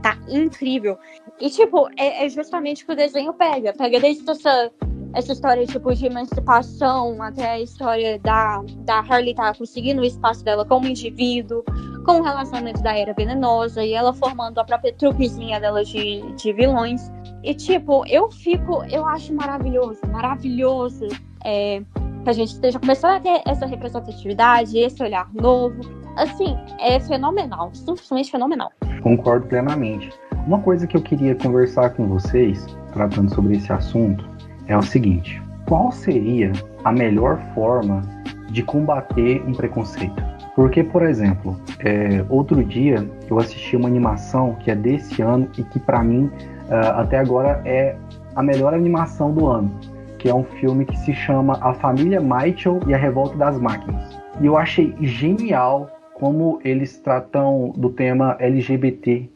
tá 0.02 0.18
incrível. 0.30 0.98
E, 1.38 1.50
tipo, 1.50 1.90
é, 1.98 2.26
é 2.26 2.30
justamente 2.30 2.84
o 2.84 2.86
que 2.86 2.94
o 2.94 2.96
desenho 2.96 3.34
pega. 3.34 3.74
Pega 3.74 4.00
desde 4.00 4.32
essa, 4.32 4.72
essa 5.14 5.34
história, 5.34 5.66
tipo, 5.66 5.94
de 5.94 6.06
emancipação 6.06 7.22
até 7.22 7.50
a 7.50 7.60
história 7.60 8.18
da, 8.20 8.64
da 8.86 9.00
Harley 9.00 9.36
tá 9.36 9.54
conseguindo 9.54 10.02
o 10.02 10.06
espaço 10.06 10.46
dela 10.46 10.64
como 10.64 10.88
indivíduo, 10.88 11.62
com 12.06 12.22
o 12.22 12.24
relacionamento 12.24 12.82
da 12.82 12.98
Era 12.98 13.14
Venenosa 13.14 13.84
e 13.84 13.92
ela 13.92 14.14
formando 14.14 14.60
a 14.60 14.64
própria 14.64 14.94
trupezinha 14.94 15.60
dela 15.60 15.84
de, 15.84 16.22
de 16.38 16.54
vilões. 16.54 17.12
E, 17.44 17.54
tipo, 17.54 18.06
eu 18.08 18.30
fico, 18.32 18.84
eu 18.86 19.06
acho 19.06 19.34
maravilhoso, 19.34 20.00
maravilhoso 20.12 21.08
é, 21.46 21.82
que 22.24 22.30
a 22.30 22.34
gente 22.34 22.54
esteja 22.54 22.80
começando 22.80 23.16
a 23.16 23.20
ter 23.20 23.42
essa 23.48 23.66
representatividade, 23.66 24.78
esse 24.78 25.02
olhar 25.02 25.30
novo. 25.34 25.80
Assim, 26.18 26.58
é 26.80 27.00
fenomenal, 27.00 27.72
simplesmente 27.74 28.30
fenomenal. 28.30 28.72
Concordo 29.02 29.48
plenamente. 29.48 30.12
Uma 30.46 30.60
coisa 30.60 30.86
que 30.86 30.98
eu 30.98 31.02
queria 31.02 31.36
conversar 31.36 31.92
com 31.92 32.08
vocês, 32.08 32.66
tratando 32.92 33.34
sobre 33.34 33.56
esse 33.56 33.72
assunto, 33.72 34.28
é 34.68 34.78
o 34.78 34.82
seguinte: 34.82 35.42
qual 35.66 35.92
seria 35.92 36.52
a 36.84 36.92
melhor 36.92 37.40
forma 37.54 38.02
de 38.50 38.64
combater 38.64 39.42
um 39.48 39.54
preconceito? 39.54 40.22
Porque, 40.56 40.84
por 40.84 41.04
exemplo, 41.04 41.56
é, 41.80 42.26
outro 42.28 42.62
dia 42.64 43.08
eu 43.30 43.40
assisti 43.40 43.78
uma 43.78 43.88
animação 43.88 44.56
que 44.56 44.70
é 44.70 44.76
desse 44.76 45.22
ano 45.22 45.50
e 45.58 45.64
que, 45.64 45.80
para 45.80 46.04
mim, 46.04 46.30
uh, 46.70 47.00
até 47.00 47.18
agora 47.18 47.62
é 47.66 47.96
a 48.36 48.44
melhor 48.44 48.74
animação 48.74 49.34
do 49.34 49.48
ano, 49.48 49.72
que 50.18 50.30
é 50.30 50.34
um 50.34 50.44
filme 50.44 50.86
que 50.86 50.98
se 50.98 51.14
chama 51.14 51.58
A 51.62 51.74
Família 51.74 52.22
Mitchell 52.22 52.80
e 52.88 52.94
a 52.94 52.98
Revolta 52.98 53.38
das 53.38 53.60
Máquinas. 53.60 54.20
E 54.40 54.46
eu 54.46 54.58
achei 54.58 54.96
genial 55.02 55.90
como 56.14 56.60
eles 56.64 56.98
tratam 57.00 57.74
do 57.76 57.90
tema 57.90 58.36
LGBT 58.40 59.30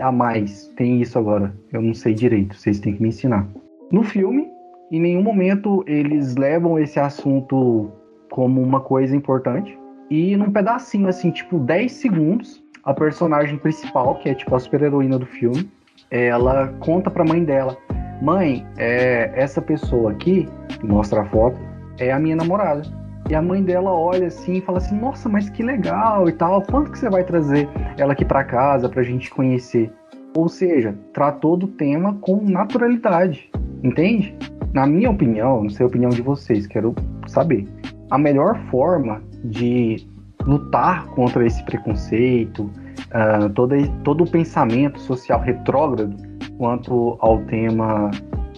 a 0.00 0.10
mais. 0.10 0.66
Tem 0.76 1.00
isso 1.00 1.18
agora. 1.18 1.54
Eu 1.72 1.80
não 1.80 1.94
sei 1.94 2.14
direito, 2.14 2.56
vocês 2.56 2.80
têm 2.80 2.94
que 2.94 3.02
me 3.02 3.10
ensinar. 3.10 3.46
No 3.92 4.02
filme, 4.02 4.48
em 4.90 5.00
nenhum 5.00 5.22
momento 5.22 5.84
eles 5.86 6.34
levam 6.34 6.78
esse 6.78 6.98
assunto 6.98 7.90
como 8.30 8.60
uma 8.60 8.80
coisa 8.80 9.14
importante. 9.14 9.78
E 10.10 10.36
num 10.36 10.50
pedacinho, 10.50 11.08
assim, 11.08 11.30
tipo 11.30 11.58
10 11.58 11.92
segundos, 11.92 12.62
a 12.82 12.92
personagem 12.92 13.56
principal, 13.56 14.16
que 14.16 14.28
é 14.28 14.34
tipo 14.34 14.54
a 14.54 14.58
super-heroína 14.58 15.18
do 15.18 15.26
filme, 15.26 15.70
ela 16.10 16.68
conta 16.80 17.10
pra 17.10 17.24
mãe 17.24 17.44
dela: 17.44 17.76
Mãe, 18.20 18.66
é, 18.76 19.32
essa 19.34 19.60
pessoa 19.60 20.12
aqui, 20.12 20.48
mostra 20.82 21.22
a 21.22 21.24
foto, 21.26 21.58
é 21.98 22.12
a 22.12 22.18
minha 22.18 22.36
namorada. 22.36 22.82
E 23.30 23.34
a 23.34 23.40
mãe 23.40 23.62
dela 23.62 23.92
olha 23.92 24.26
assim 24.26 24.54
e 24.54 24.60
fala 24.60 24.78
assim: 24.78 24.98
Nossa, 24.98 25.28
mas 25.28 25.48
que 25.48 25.62
legal 25.62 26.28
e 26.28 26.32
tal. 26.32 26.62
Quanto 26.62 26.90
que 26.90 26.98
você 26.98 27.08
vai 27.08 27.24
trazer 27.24 27.68
ela 27.96 28.12
aqui 28.12 28.24
para 28.24 28.44
casa 28.44 28.88
pra 28.88 29.02
gente 29.02 29.30
conhecer? 29.30 29.92
Ou 30.34 30.48
seja, 30.48 30.94
tratou 31.12 31.56
do 31.56 31.68
tema 31.68 32.14
com 32.20 32.40
naturalidade, 32.42 33.50
entende? 33.82 34.36
Na 34.72 34.86
minha 34.86 35.10
opinião, 35.10 35.62
não 35.62 35.70
sei 35.70 35.84
a 35.84 35.86
opinião 35.86 36.10
de 36.10 36.22
vocês, 36.22 36.66
quero 36.66 36.94
saber. 37.26 37.68
A 38.10 38.16
melhor 38.16 38.58
forma 38.70 39.22
de 39.44 40.06
lutar 40.46 41.06
contra 41.08 41.46
esse 41.46 41.62
preconceito, 41.64 42.70
uh, 43.14 43.48
todo, 43.50 43.74
todo 44.04 44.24
o 44.24 44.30
pensamento 44.30 45.00
social 45.00 45.40
retrógrado 45.40 46.16
quanto 46.58 47.16
ao 47.20 47.38
tema 47.44 48.10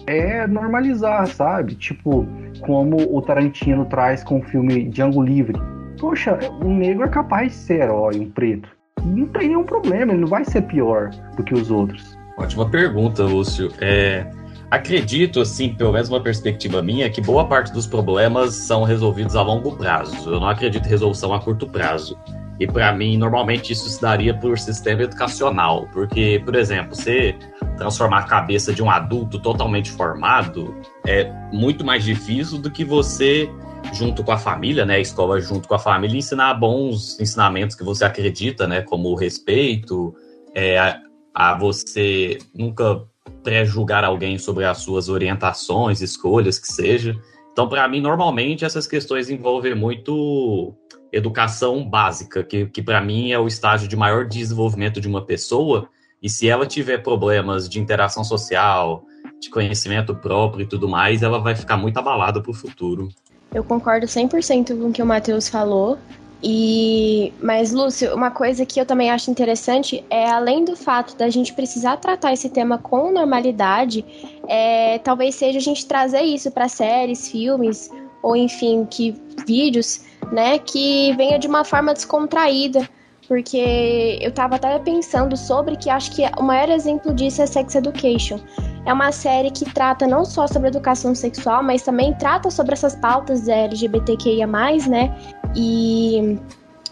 é 0.07 0.45
normalizar, 0.47 1.27
sabe? 1.27 1.75
Tipo, 1.75 2.27
como 2.61 2.97
o 3.15 3.21
Tarantino 3.21 3.85
traz 3.85 4.23
com 4.23 4.39
o 4.39 4.43
filme 4.43 4.89
Django 4.89 5.21
Livre. 5.21 5.59
Poxa, 5.99 6.37
o 6.61 6.69
negro 6.69 7.05
é 7.05 7.07
capaz 7.07 7.51
de 7.51 7.57
ser 7.57 7.81
herói, 7.83 8.19
um 8.19 8.29
preto. 8.29 8.69
Não 9.03 9.27
tem 9.27 9.49
nenhum 9.49 9.63
problema, 9.63 10.11
ele 10.11 10.21
não 10.21 10.27
vai 10.27 10.43
ser 10.43 10.61
pior 10.63 11.09
do 11.37 11.43
que 11.43 11.53
os 11.53 11.71
outros. 11.71 12.17
Ótima 12.37 12.69
pergunta, 12.69 13.23
Lúcio. 13.23 13.71
É, 13.79 14.29
acredito, 14.69 15.39
assim, 15.39 15.73
pelo 15.73 15.93
menos 15.93 16.09
uma 16.09 16.21
perspectiva 16.21 16.81
minha, 16.81 17.09
que 17.09 17.21
boa 17.21 17.47
parte 17.47 17.71
dos 17.71 17.87
problemas 17.87 18.53
são 18.53 18.83
resolvidos 18.83 19.35
a 19.35 19.41
longo 19.41 19.75
prazo. 19.77 20.29
Eu 20.29 20.39
não 20.39 20.49
acredito 20.49 20.85
em 20.85 20.89
resolução 20.89 21.33
a 21.33 21.39
curto 21.39 21.67
prazo. 21.67 22.17
E 22.59 22.65
para 22.65 22.93
mim, 22.93 23.17
normalmente 23.17 23.73
isso 23.73 23.89
se 23.89 24.01
daria 24.01 24.33
por 24.33 24.57
sistema 24.57 25.03
educacional, 25.03 25.89
porque, 25.91 26.41
por 26.45 26.55
exemplo, 26.55 26.95
você 26.95 27.35
transformar 27.77 28.19
a 28.19 28.23
cabeça 28.23 28.73
de 28.73 28.81
um 28.81 28.89
adulto 28.89 29.39
totalmente 29.39 29.91
formado 29.91 30.75
é 31.05 31.29
muito 31.51 31.85
mais 31.85 32.03
difícil 32.03 32.57
do 32.57 32.71
que 32.71 32.85
você 32.85 33.49
junto 33.93 34.23
com 34.23 34.31
a 34.31 34.37
família, 34.37 34.85
né, 34.85 34.95
a 34.95 34.99
escola 34.99 35.39
junto 35.39 35.67
com 35.67 35.75
a 35.75 35.79
família 35.79 36.17
ensinar 36.17 36.53
bons 36.55 37.19
ensinamentos 37.19 37.75
que 37.75 37.83
você 37.83 38.03
acredita, 38.05 38.65
né, 38.67 38.81
como 38.81 39.09
o 39.09 39.15
respeito, 39.15 40.15
é, 40.53 40.79
a, 40.79 40.99
a 41.33 41.57
você 41.57 42.37
nunca 42.53 43.03
pré-julgar 43.43 44.03
alguém 44.03 44.37
sobre 44.37 44.65
as 44.65 44.79
suas 44.79 45.07
orientações, 45.09 46.01
escolhas, 46.01 46.57
que 46.57 46.67
seja. 46.67 47.15
Então, 47.51 47.69
para 47.69 47.87
mim, 47.87 48.01
normalmente 48.01 48.65
essas 48.65 48.87
questões 48.87 49.29
envolvem 49.29 49.75
muito 49.75 50.73
educação 51.15 51.87
básica, 51.87 52.43
que, 52.43 52.65
que 52.65 52.81
para 52.81 52.99
mim 52.99 53.31
é 53.31 53.39
o 53.39 53.47
estágio 53.47 53.87
de 53.87 53.95
maior 53.95 54.25
desenvolvimento 54.25 54.99
de 54.99 55.07
uma 55.07 55.25
pessoa. 55.25 55.87
E 56.21 56.29
se 56.29 56.49
ela 56.49 56.65
tiver 56.65 56.97
problemas 57.01 57.69
de 57.69 57.79
interação 57.79 58.23
social, 58.23 59.05
de 59.39 59.49
conhecimento 59.49 60.13
próprio 60.13 60.63
e 60.63 60.67
tudo 60.67 60.89
mais, 60.89 61.23
ela 61.23 61.39
vai 61.39 61.55
ficar 61.55 61.77
muito 61.77 61.97
abalada 61.97 62.41
para 62.41 62.51
o 62.51 62.53
futuro. 62.53 63.07
Eu 63.53 63.63
concordo 63.63 64.05
100% 64.05 64.77
com 64.77 64.89
o 64.89 64.91
que 64.91 65.01
o 65.01 65.05
Matheus 65.05 65.47
falou. 65.47 65.97
E 66.43 67.33
mas 67.41 67.71
Lúcio, 67.71 68.13
uma 68.13 68.29
coisa 68.29 68.65
que 68.65 68.79
eu 68.79 68.85
também 68.85 69.09
acho 69.09 69.31
interessante 69.31 70.03
é 70.09 70.29
além 70.29 70.65
do 70.65 70.75
fato 70.75 71.15
da 71.15 71.29
gente 71.29 71.53
precisar 71.53 71.97
tratar 71.97 72.33
esse 72.33 72.49
tema 72.49 72.77
com 72.77 73.11
normalidade, 73.11 74.05
é, 74.47 74.99
talvez 74.99 75.35
seja 75.35 75.57
a 75.57 75.61
gente 75.61 75.87
trazer 75.87 76.21
isso 76.21 76.51
para 76.51 76.67
séries, 76.67 77.29
filmes 77.29 77.89
ou 78.21 78.35
enfim, 78.35 78.85
que 78.89 79.15
vídeos 79.47 80.01
né, 80.31 80.59
que 80.59 81.13
venha 81.15 81.37
de 81.39 81.47
uma 81.47 81.63
forma 81.63 81.93
descontraída, 81.93 82.87
porque 83.27 84.19
eu 84.21 84.31
tava 84.31 84.55
até 84.55 84.77
pensando 84.79 85.35
sobre 85.35 85.75
que 85.75 85.89
acho 85.89 86.11
que 86.11 86.23
o 86.37 86.43
maior 86.43 86.69
exemplo 86.69 87.13
disso 87.13 87.41
é 87.41 87.45
Sex 87.45 87.75
Education. 87.75 88.39
É 88.85 88.93
uma 88.93 89.11
série 89.11 89.49
que 89.49 89.65
trata 89.65 90.05
não 90.05 90.23
só 90.23 90.45
sobre 90.47 90.67
educação 90.67 91.15
sexual, 91.15 91.63
mas 91.63 91.81
também 91.81 92.13
trata 92.13 92.51
sobre 92.51 92.73
essas 92.73 92.95
pautas 92.95 93.47
LGBTQIA+, 93.47 94.45
né? 94.87 95.15
E 95.55 96.37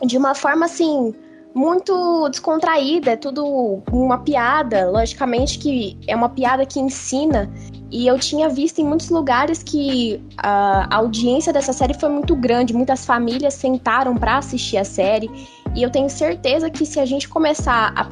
de 0.03 0.17
uma 0.17 0.33
forma 0.33 0.65
assim 0.65 1.13
muito 1.53 2.27
descontraída, 2.29 3.11
é 3.11 3.15
tudo 3.15 3.81
uma 3.91 4.17
piada, 4.17 4.89
logicamente 4.89 5.59
que 5.59 5.97
é 6.07 6.15
uma 6.15 6.29
piada 6.29 6.65
que 6.65 6.79
ensina 6.79 7.47
e 7.93 8.07
eu 8.07 8.17
tinha 8.17 8.49
visto 8.49 8.79
em 8.79 8.83
muitos 8.83 9.11
lugares 9.11 9.61
que 9.61 10.19
a 10.35 10.95
audiência 10.95 11.53
dessa 11.53 11.71
série 11.71 11.93
foi 11.93 12.09
muito 12.09 12.35
grande, 12.35 12.73
muitas 12.73 13.05
famílias 13.05 13.53
sentaram 13.53 14.17
para 14.17 14.37
assistir 14.39 14.77
a 14.77 14.83
série. 14.83 15.29
E 15.75 15.83
eu 15.83 15.91
tenho 15.91 16.09
certeza 16.09 16.71
que 16.71 16.87
se 16.87 16.99
a 16.99 17.05
gente 17.05 17.29
começar 17.29 17.93
a 17.95 18.03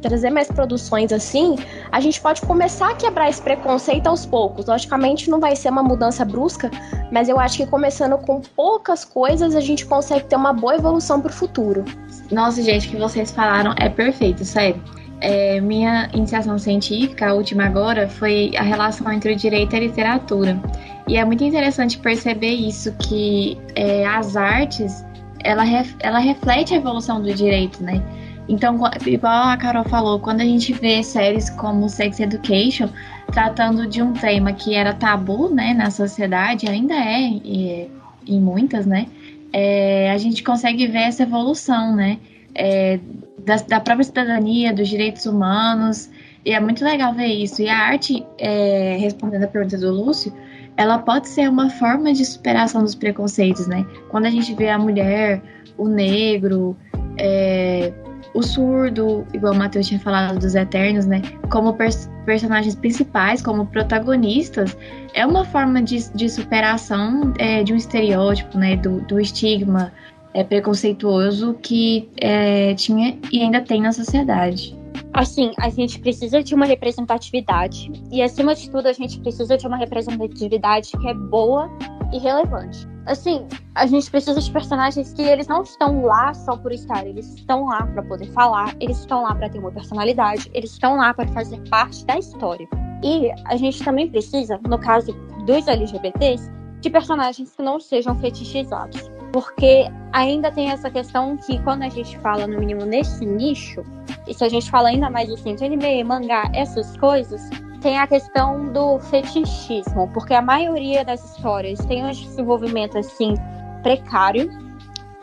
trazer 0.00 0.30
mais 0.30 0.46
produções 0.46 1.12
assim, 1.12 1.56
a 1.90 2.00
gente 2.00 2.20
pode 2.20 2.42
começar 2.42 2.90
a 2.90 2.94
quebrar 2.94 3.28
esse 3.28 3.42
preconceito 3.42 4.06
aos 4.06 4.24
poucos. 4.24 4.66
Logicamente 4.66 5.28
não 5.28 5.40
vai 5.40 5.56
ser 5.56 5.70
uma 5.70 5.82
mudança 5.82 6.24
brusca, 6.24 6.70
mas 7.10 7.28
eu 7.28 7.40
acho 7.40 7.56
que 7.56 7.66
começando 7.66 8.16
com 8.18 8.40
poucas 8.40 9.04
coisas 9.04 9.56
a 9.56 9.60
gente 9.60 9.84
consegue 9.84 10.26
ter 10.26 10.36
uma 10.36 10.52
boa 10.52 10.76
evolução 10.76 11.20
para 11.20 11.32
o 11.32 11.34
futuro. 11.34 11.84
Nossa, 12.30 12.62
gente, 12.62 12.86
o 12.86 12.90
que 12.92 12.96
vocês 12.98 13.32
falaram 13.32 13.74
é 13.78 13.88
perfeito, 13.88 14.44
sério. 14.44 14.80
É, 15.26 15.58
minha 15.58 16.10
iniciação 16.12 16.58
científica, 16.58 17.30
a 17.30 17.32
última 17.32 17.64
agora, 17.64 18.06
foi 18.06 18.52
a 18.58 18.62
relação 18.62 19.10
entre 19.10 19.32
o 19.32 19.36
direito 19.36 19.72
e 19.72 19.76
a 19.76 19.80
literatura. 19.80 20.60
E 21.08 21.16
é 21.16 21.24
muito 21.24 21.42
interessante 21.42 21.96
perceber 21.96 22.52
isso, 22.52 22.92
que 22.98 23.56
é, 23.74 24.04
as 24.06 24.36
artes, 24.36 25.02
ela, 25.42 25.62
ref, 25.62 25.94
ela 26.00 26.18
reflete 26.18 26.74
a 26.74 26.76
evolução 26.76 27.22
do 27.22 27.32
direito, 27.32 27.82
né? 27.82 28.02
Então, 28.46 28.78
igual 29.06 29.48
a 29.48 29.56
Carol 29.56 29.84
falou, 29.84 30.20
quando 30.20 30.42
a 30.42 30.44
gente 30.44 30.74
vê 30.74 31.02
séries 31.02 31.48
como 31.48 31.88
Sex 31.88 32.20
Education, 32.20 32.90
tratando 33.32 33.86
de 33.86 34.02
um 34.02 34.12
tema 34.12 34.52
que 34.52 34.74
era 34.74 34.92
tabu, 34.92 35.48
né, 35.48 35.72
na 35.72 35.90
sociedade, 35.90 36.68
ainda 36.68 36.94
é, 36.94 37.20
e, 37.22 37.88
em 38.26 38.38
muitas, 38.38 38.84
né, 38.84 39.06
é, 39.54 40.10
a 40.10 40.18
gente 40.18 40.42
consegue 40.42 40.86
ver 40.86 41.04
essa 41.04 41.22
evolução, 41.22 41.96
né, 41.96 42.18
é, 42.54 43.00
da, 43.44 43.56
da, 43.56 43.80
própria 43.80 44.04
cidadania, 44.04 44.72
dos 44.72 44.88
direitos 44.88 45.26
humanos, 45.26 46.10
e 46.44 46.52
é 46.52 46.60
muito 46.60 46.84
legal 46.84 47.14
ver 47.14 47.26
isso. 47.26 47.62
E 47.62 47.68
a 47.68 47.76
arte, 47.76 48.26
é, 48.38 48.96
respondendo 48.98 49.44
a 49.44 49.48
pergunta 49.48 49.78
do 49.78 49.90
Lúcio, 49.92 50.32
ela 50.76 50.98
pode 50.98 51.28
ser 51.28 51.48
uma 51.48 51.70
forma 51.70 52.12
de 52.12 52.24
superação 52.24 52.82
dos 52.82 52.94
preconceitos, 52.94 53.66
né? 53.66 53.86
Quando 54.08 54.26
a 54.26 54.30
gente 54.30 54.52
vê 54.54 54.68
a 54.68 54.78
mulher, 54.78 55.42
o 55.78 55.88
negro, 55.88 56.76
é, 57.18 57.92
o 58.34 58.42
surdo, 58.42 59.24
igual 59.32 59.54
o 59.54 59.56
Matheus 59.56 59.86
tinha 59.86 60.00
falado 60.00 60.38
dos 60.38 60.54
Eternos, 60.54 61.06
né? 61.06 61.22
Como 61.50 61.72
pers 61.74 62.10
personagens 62.26 62.74
principais, 62.74 63.40
como 63.42 63.66
protagonistas, 63.66 64.76
é 65.12 65.24
uma 65.24 65.44
forma 65.44 65.80
de, 65.82 66.10
de 66.12 66.28
superação 66.28 67.32
é, 67.38 67.62
de 67.62 67.72
um 67.72 67.76
estereótipo, 67.76 68.58
né? 68.58 68.76
Do, 68.76 69.00
do 69.02 69.20
estigma 69.20 69.92
é, 70.34 70.42
preconceituoso 70.44 71.54
que 71.62 72.10
é, 72.20 72.74
tinha 72.74 73.18
e 73.32 73.40
ainda 73.40 73.60
tem 73.60 73.80
na 73.80 73.92
sociedade. 73.92 74.76
Assim, 75.12 75.52
a 75.58 75.70
gente 75.70 76.00
precisa 76.00 76.42
de 76.42 76.54
uma 76.54 76.66
representatividade 76.66 77.90
e, 78.10 78.20
acima 78.20 78.54
de 78.54 78.68
tudo, 78.68 78.88
a 78.88 78.92
gente 78.92 79.20
precisa 79.20 79.56
de 79.56 79.66
uma 79.66 79.76
representatividade 79.76 80.90
que 80.90 81.08
é 81.08 81.14
boa 81.14 81.70
e 82.12 82.18
relevante. 82.18 82.86
Assim, 83.06 83.46
a 83.74 83.86
gente 83.86 84.10
precisa 84.10 84.40
de 84.40 84.50
personagens 84.50 85.12
que 85.12 85.22
eles 85.22 85.46
não 85.46 85.62
estão 85.62 86.02
lá 86.02 86.34
só 86.34 86.56
por 86.56 86.72
estar, 86.72 87.06
eles 87.06 87.32
estão 87.34 87.66
lá 87.66 87.86
para 87.86 88.02
poder 88.02 88.26
falar, 88.32 88.74
eles 88.80 88.98
estão 88.98 89.22
lá 89.22 89.34
para 89.34 89.48
ter 89.48 89.58
uma 89.58 89.70
personalidade, 89.70 90.50
eles 90.52 90.72
estão 90.72 90.96
lá 90.96 91.14
para 91.14 91.28
fazer 91.28 91.60
parte 91.68 92.04
da 92.06 92.18
história. 92.18 92.66
E 93.02 93.30
a 93.46 93.56
gente 93.56 93.84
também 93.84 94.08
precisa, 94.08 94.58
no 94.66 94.78
caso 94.78 95.12
dos 95.44 95.68
LGBTs, 95.68 96.50
de 96.80 96.90
personagens 96.90 97.54
que 97.54 97.62
não 97.62 97.78
sejam 97.78 98.18
fetichizados. 98.18 99.13
Porque 99.34 99.90
ainda 100.12 100.48
tem 100.52 100.70
essa 100.70 100.88
questão 100.88 101.36
que 101.36 101.60
quando 101.64 101.82
a 101.82 101.88
gente 101.88 102.16
fala, 102.20 102.46
no 102.46 102.60
mínimo, 102.60 102.84
nesse 102.84 103.26
nicho, 103.26 103.82
e 104.28 104.32
se 104.32 104.44
a 104.44 104.48
gente 104.48 104.70
fala 104.70 104.90
ainda 104.90 105.10
mais 105.10 105.28
assim 105.28 105.56
de 105.56 105.64
anime, 105.64 106.04
mangá, 106.04 106.48
essas 106.54 106.96
coisas, 106.98 107.42
tem 107.80 107.98
a 107.98 108.06
questão 108.06 108.72
do 108.72 109.00
fetichismo, 109.00 110.08
porque 110.14 110.34
a 110.34 110.40
maioria 110.40 111.04
das 111.04 111.24
histórias 111.24 111.84
tem 111.86 112.04
um 112.04 112.10
desenvolvimento 112.12 112.96
assim 112.96 113.34
precário, 113.82 114.48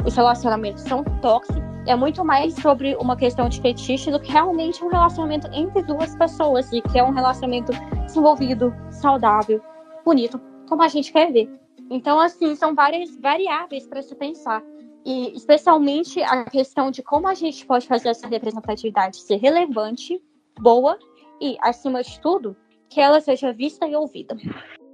os 0.06 0.14
relacionamentos 0.14 0.84
são 0.84 1.06
tóxicos, 1.22 1.64
é 1.88 1.96
muito 1.96 2.26
mais 2.26 2.54
sobre 2.56 2.98
uma 2.98 3.16
questão 3.16 3.48
de 3.48 3.62
fetiche 3.62 4.12
do 4.12 4.20
que 4.20 4.30
realmente 4.30 4.84
um 4.84 4.90
relacionamento 4.90 5.48
entre 5.54 5.84
duas 5.84 6.14
pessoas 6.18 6.70
e 6.74 6.82
que 6.82 7.00
é 7.00 7.04
um 7.04 7.14
relacionamento 7.14 7.72
desenvolvido, 8.06 8.76
saudável, 8.90 9.62
bonito, 10.04 10.38
como 10.68 10.84
a 10.84 10.90
gente 10.90 11.14
quer 11.14 11.32
ver. 11.32 11.61
Então, 11.92 12.22
assim, 12.22 12.56
são 12.56 12.74
várias 12.74 13.18
variáveis 13.18 13.86
para 13.86 14.02
se 14.02 14.16
pensar. 14.16 14.64
E 15.06 15.36
especialmente 15.36 16.22
a 16.22 16.46
questão 16.46 16.90
de 16.90 17.04
como 17.04 17.28
a 17.28 17.34
gente 17.34 17.66
pode 17.66 17.86
fazer 17.86 18.10
essa 18.10 18.30
representatividade 18.30 19.18
ser 19.18 19.36
relevante, 19.36 20.22
boa 20.58 20.98
e, 21.42 21.58
acima 21.60 22.02
de 22.02 22.18
tudo, 22.22 22.56
que 22.90 23.02
ela 23.02 23.20
seja 23.20 23.52
vista 23.52 23.86
e 23.86 23.96
ouvida. 23.96 24.38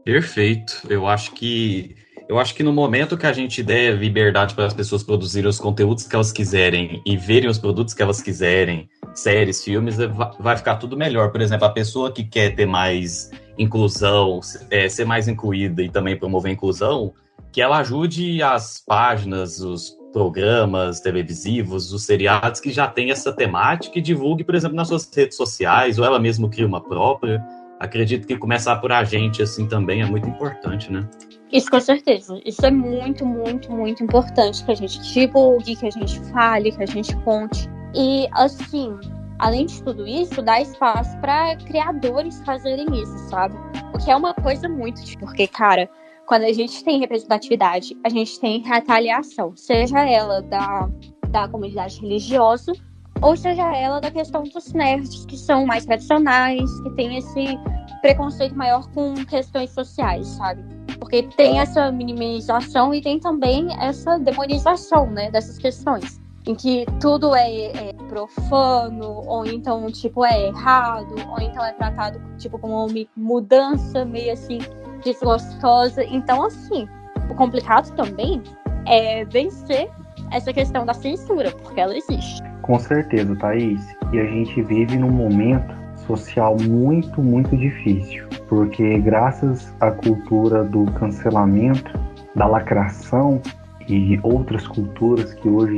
Perfeito. 0.04 0.88
Eu 0.90 1.06
acho 1.06 1.34
que 1.34 1.96
eu 2.28 2.40
acho 2.40 2.56
que 2.56 2.64
no 2.64 2.74
momento 2.74 3.16
que 3.16 3.26
a 3.26 3.32
gente 3.32 3.64
der 3.64 3.96
liberdade 3.96 4.54
para 4.54 4.66
as 4.66 4.74
pessoas 4.74 5.02
produzirem 5.02 5.50
os 5.50 5.60
conteúdos 5.60 6.06
que 6.06 6.16
elas 6.16 6.32
quiserem 6.32 7.02
e 7.06 7.16
verem 7.16 7.50
os 7.50 7.58
produtos 7.58 7.94
que 7.94 8.02
elas 8.02 8.22
quiserem, 8.22 8.90
séries, 9.14 9.64
filmes, 9.64 9.96
vai 10.40 10.58
ficar 10.58 10.76
tudo 10.76 10.98
melhor. 10.98 11.32
Por 11.32 11.42
exemplo, 11.42 11.66
a 11.66 11.70
pessoa 11.70 12.12
que 12.12 12.26
quer 12.26 12.54
ter 12.54 12.66
mais 12.66 13.32
inclusão, 13.58 14.40
é, 14.70 14.88
ser 14.88 15.06
mais 15.06 15.28
incluída 15.28 15.82
e 15.82 15.90
também 15.90 16.18
promover 16.18 16.52
a 16.52 16.54
inclusão, 16.54 17.14
que 17.52 17.62
ela 17.62 17.80
ajude 17.80 18.42
as 18.42 18.84
páginas, 18.86 19.60
os 19.60 19.98
programas 20.14 21.00
televisivos, 21.00 21.92
os 21.94 22.04
seriados 22.04 22.60
que 22.60 22.72
já 22.72 22.88
têm 22.88 23.12
essa 23.12 23.32
temática 23.32 24.00
e 24.00 24.02
divulgue, 24.02 24.44
por 24.44 24.56
exemplo, 24.56 24.76
nas 24.76 24.88
suas 24.88 25.10
redes 25.14 25.38
sociais, 25.38 26.00
ou 26.00 26.06
ela 26.06 26.20
mesma 26.20 26.50
cria 26.50 26.66
uma 26.66 26.82
própria. 26.82 27.44
Acredito 27.80 28.26
que 28.26 28.38
começar 28.38 28.76
por 28.78 28.92
a 28.92 29.04
gente 29.04 29.44
assim 29.44 29.68
também 29.68 30.02
é 30.02 30.06
muito 30.06 30.28
importante, 30.28 30.92
né? 30.92 31.08
Isso 31.52 31.70
com 31.70 31.80
certeza. 31.80 32.40
Isso 32.44 32.66
é 32.66 32.72
muito, 32.72 33.26
muito, 33.26 33.72
muito 33.72 34.04
importante 34.04 34.64
que 34.66 34.72
a 34.72 34.76
gente 34.76 35.02
divulgue, 35.14 35.76
que 35.76 35.86
a 35.86 35.92
gente 35.92 36.20
fale, 36.32 36.72
que 36.72 36.84
a 36.84 36.88
gente 36.88 37.16
conte. 37.18 37.70
E 37.96 38.28
assim, 38.34 38.98
além 39.40 39.66
de 39.66 39.82
tudo 39.84 40.08
isso, 40.08 40.42
dá 40.42 40.62
espaço 40.62 41.18
para 41.20 41.56
criadores 41.58 42.42
fazerem 42.46 42.88
isso, 43.02 43.18
sabe? 43.30 43.56
O 43.94 43.98
que 43.98 44.12
é 44.12 44.16
uma 44.16 44.34
coisa 44.34 44.68
muito. 44.68 45.02
Porque, 45.20 45.48
cara, 45.48 45.90
quando 46.26 46.44
a 46.44 46.54
gente 46.54 46.84
tem 46.84 47.00
representatividade, 47.00 47.96
a 48.04 48.10
gente 48.10 48.40
tem 48.40 48.60
retaliação, 48.62 49.56
seja 49.56 50.08
ela 50.08 50.42
da, 50.42 50.90
da 51.30 51.48
comunidade 51.48 52.00
religiosa, 52.02 52.74
ou 53.22 53.36
seja 53.36 53.64
ela 53.76 54.00
da 54.00 54.12
questão 54.12 54.44
dos 54.44 54.74
nerds, 54.74 55.26
que 55.26 55.38
são 55.38 55.66
mais 55.66 55.86
tradicionais, 55.86 56.70
que 56.82 56.90
tem 56.92 57.18
esse 57.18 57.58
preconceito 58.02 58.56
maior 58.56 58.88
com 58.92 59.14
questões 59.26 59.72
sociais, 59.72 60.28
sabe? 60.28 60.64
Porque 61.00 61.24
tem 61.24 61.60
essa 61.60 61.92
minimização 61.92 62.94
e 62.94 63.02
tem 63.02 63.20
também 63.20 63.68
essa 63.80 64.18
demonização, 64.20 65.10
né, 65.10 65.32
dessas 65.32 65.58
questões 65.58 66.20
em 66.48 66.56
que 66.56 66.86
tudo 67.02 67.36
é, 67.36 67.66
é, 67.66 67.94
profano, 68.08 69.22
ou 69.28 69.46
então, 69.46 69.86
tipo, 69.92 70.26
é 70.26 70.48
errado, 70.48 71.14
ou 71.30 71.40
então 71.42 71.64
é 71.64 71.74
tratado, 71.74 72.22
tipo, 72.38 72.58
como 72.58 72.86
uma 72.86 73.06
mudança 73.16 74.06
meio 74.06 74.32
assim, 74.32 74.60
desgostosa. 75.04 76.04
Então, 76.06 76.44
assim, 76.44 76.88
o 77.30 77.36
complicado 77.36 77.94
também 77.96 78.42
é 78.88 79.26
vencer 79.26 79.90
essa 80.32 80.54
questão 80.54 80.86
da 80.86 80.94
censura, 80.94 81.52
porque 81.52 81.82
ela 81.82 81.96
existe. 81.96 82.42
Com 82.62 82.80
certeza, 82.80 83.36
Thaís. 83.36 83.86
E 84.14 84.20
a 84.20 84.26
gente 84.26 84.62
vive 84.64 84.98
num 84.98 85.12
momento 85.12 85.76
social 86.08 86.56
muito, 86.62 87.22
muito 87.22 87.56
difícil, 87.58 88.26
porque 88.48 89.00
graças 89.00 89.74
à 89.82 89.92
cultura 89.92 90.64
do 90.64 90.86
cancelamento, 90.94 92.00
da 92.36 92.46
lacração 92.46 93.42
e 93.90 94.20
outras 94.24 94.68
culturas 94.68 95.34
que 95.34 95.50
hoje 95.50 95.78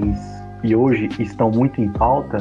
e 0.63 0.75
hoje 0.75 1.09
estão 1.19 1.49
muito 1.49 1.81
em 1.81 1.89
pauta, 1.89 2.37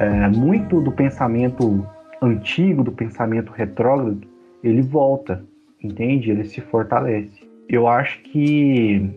é, 0.00 0.28
muito 0.28 0.80
do 0.80 0.92
pensamento 0.92 1.86
antigo, 2.22 2.82
do 2.82 2.92
pensamento 2.92 3.52
retrógrado, 3.52 4.20
ele 4.62 4.82
volta, 4.82 5.44
entende? 5.82 6.30
Ele 6.30 6.44
se 6.44 6.60
fortalece. 6.60 7.48
Eu 7.68 7.86
acho 7.86 8.20
que 8.22 9.10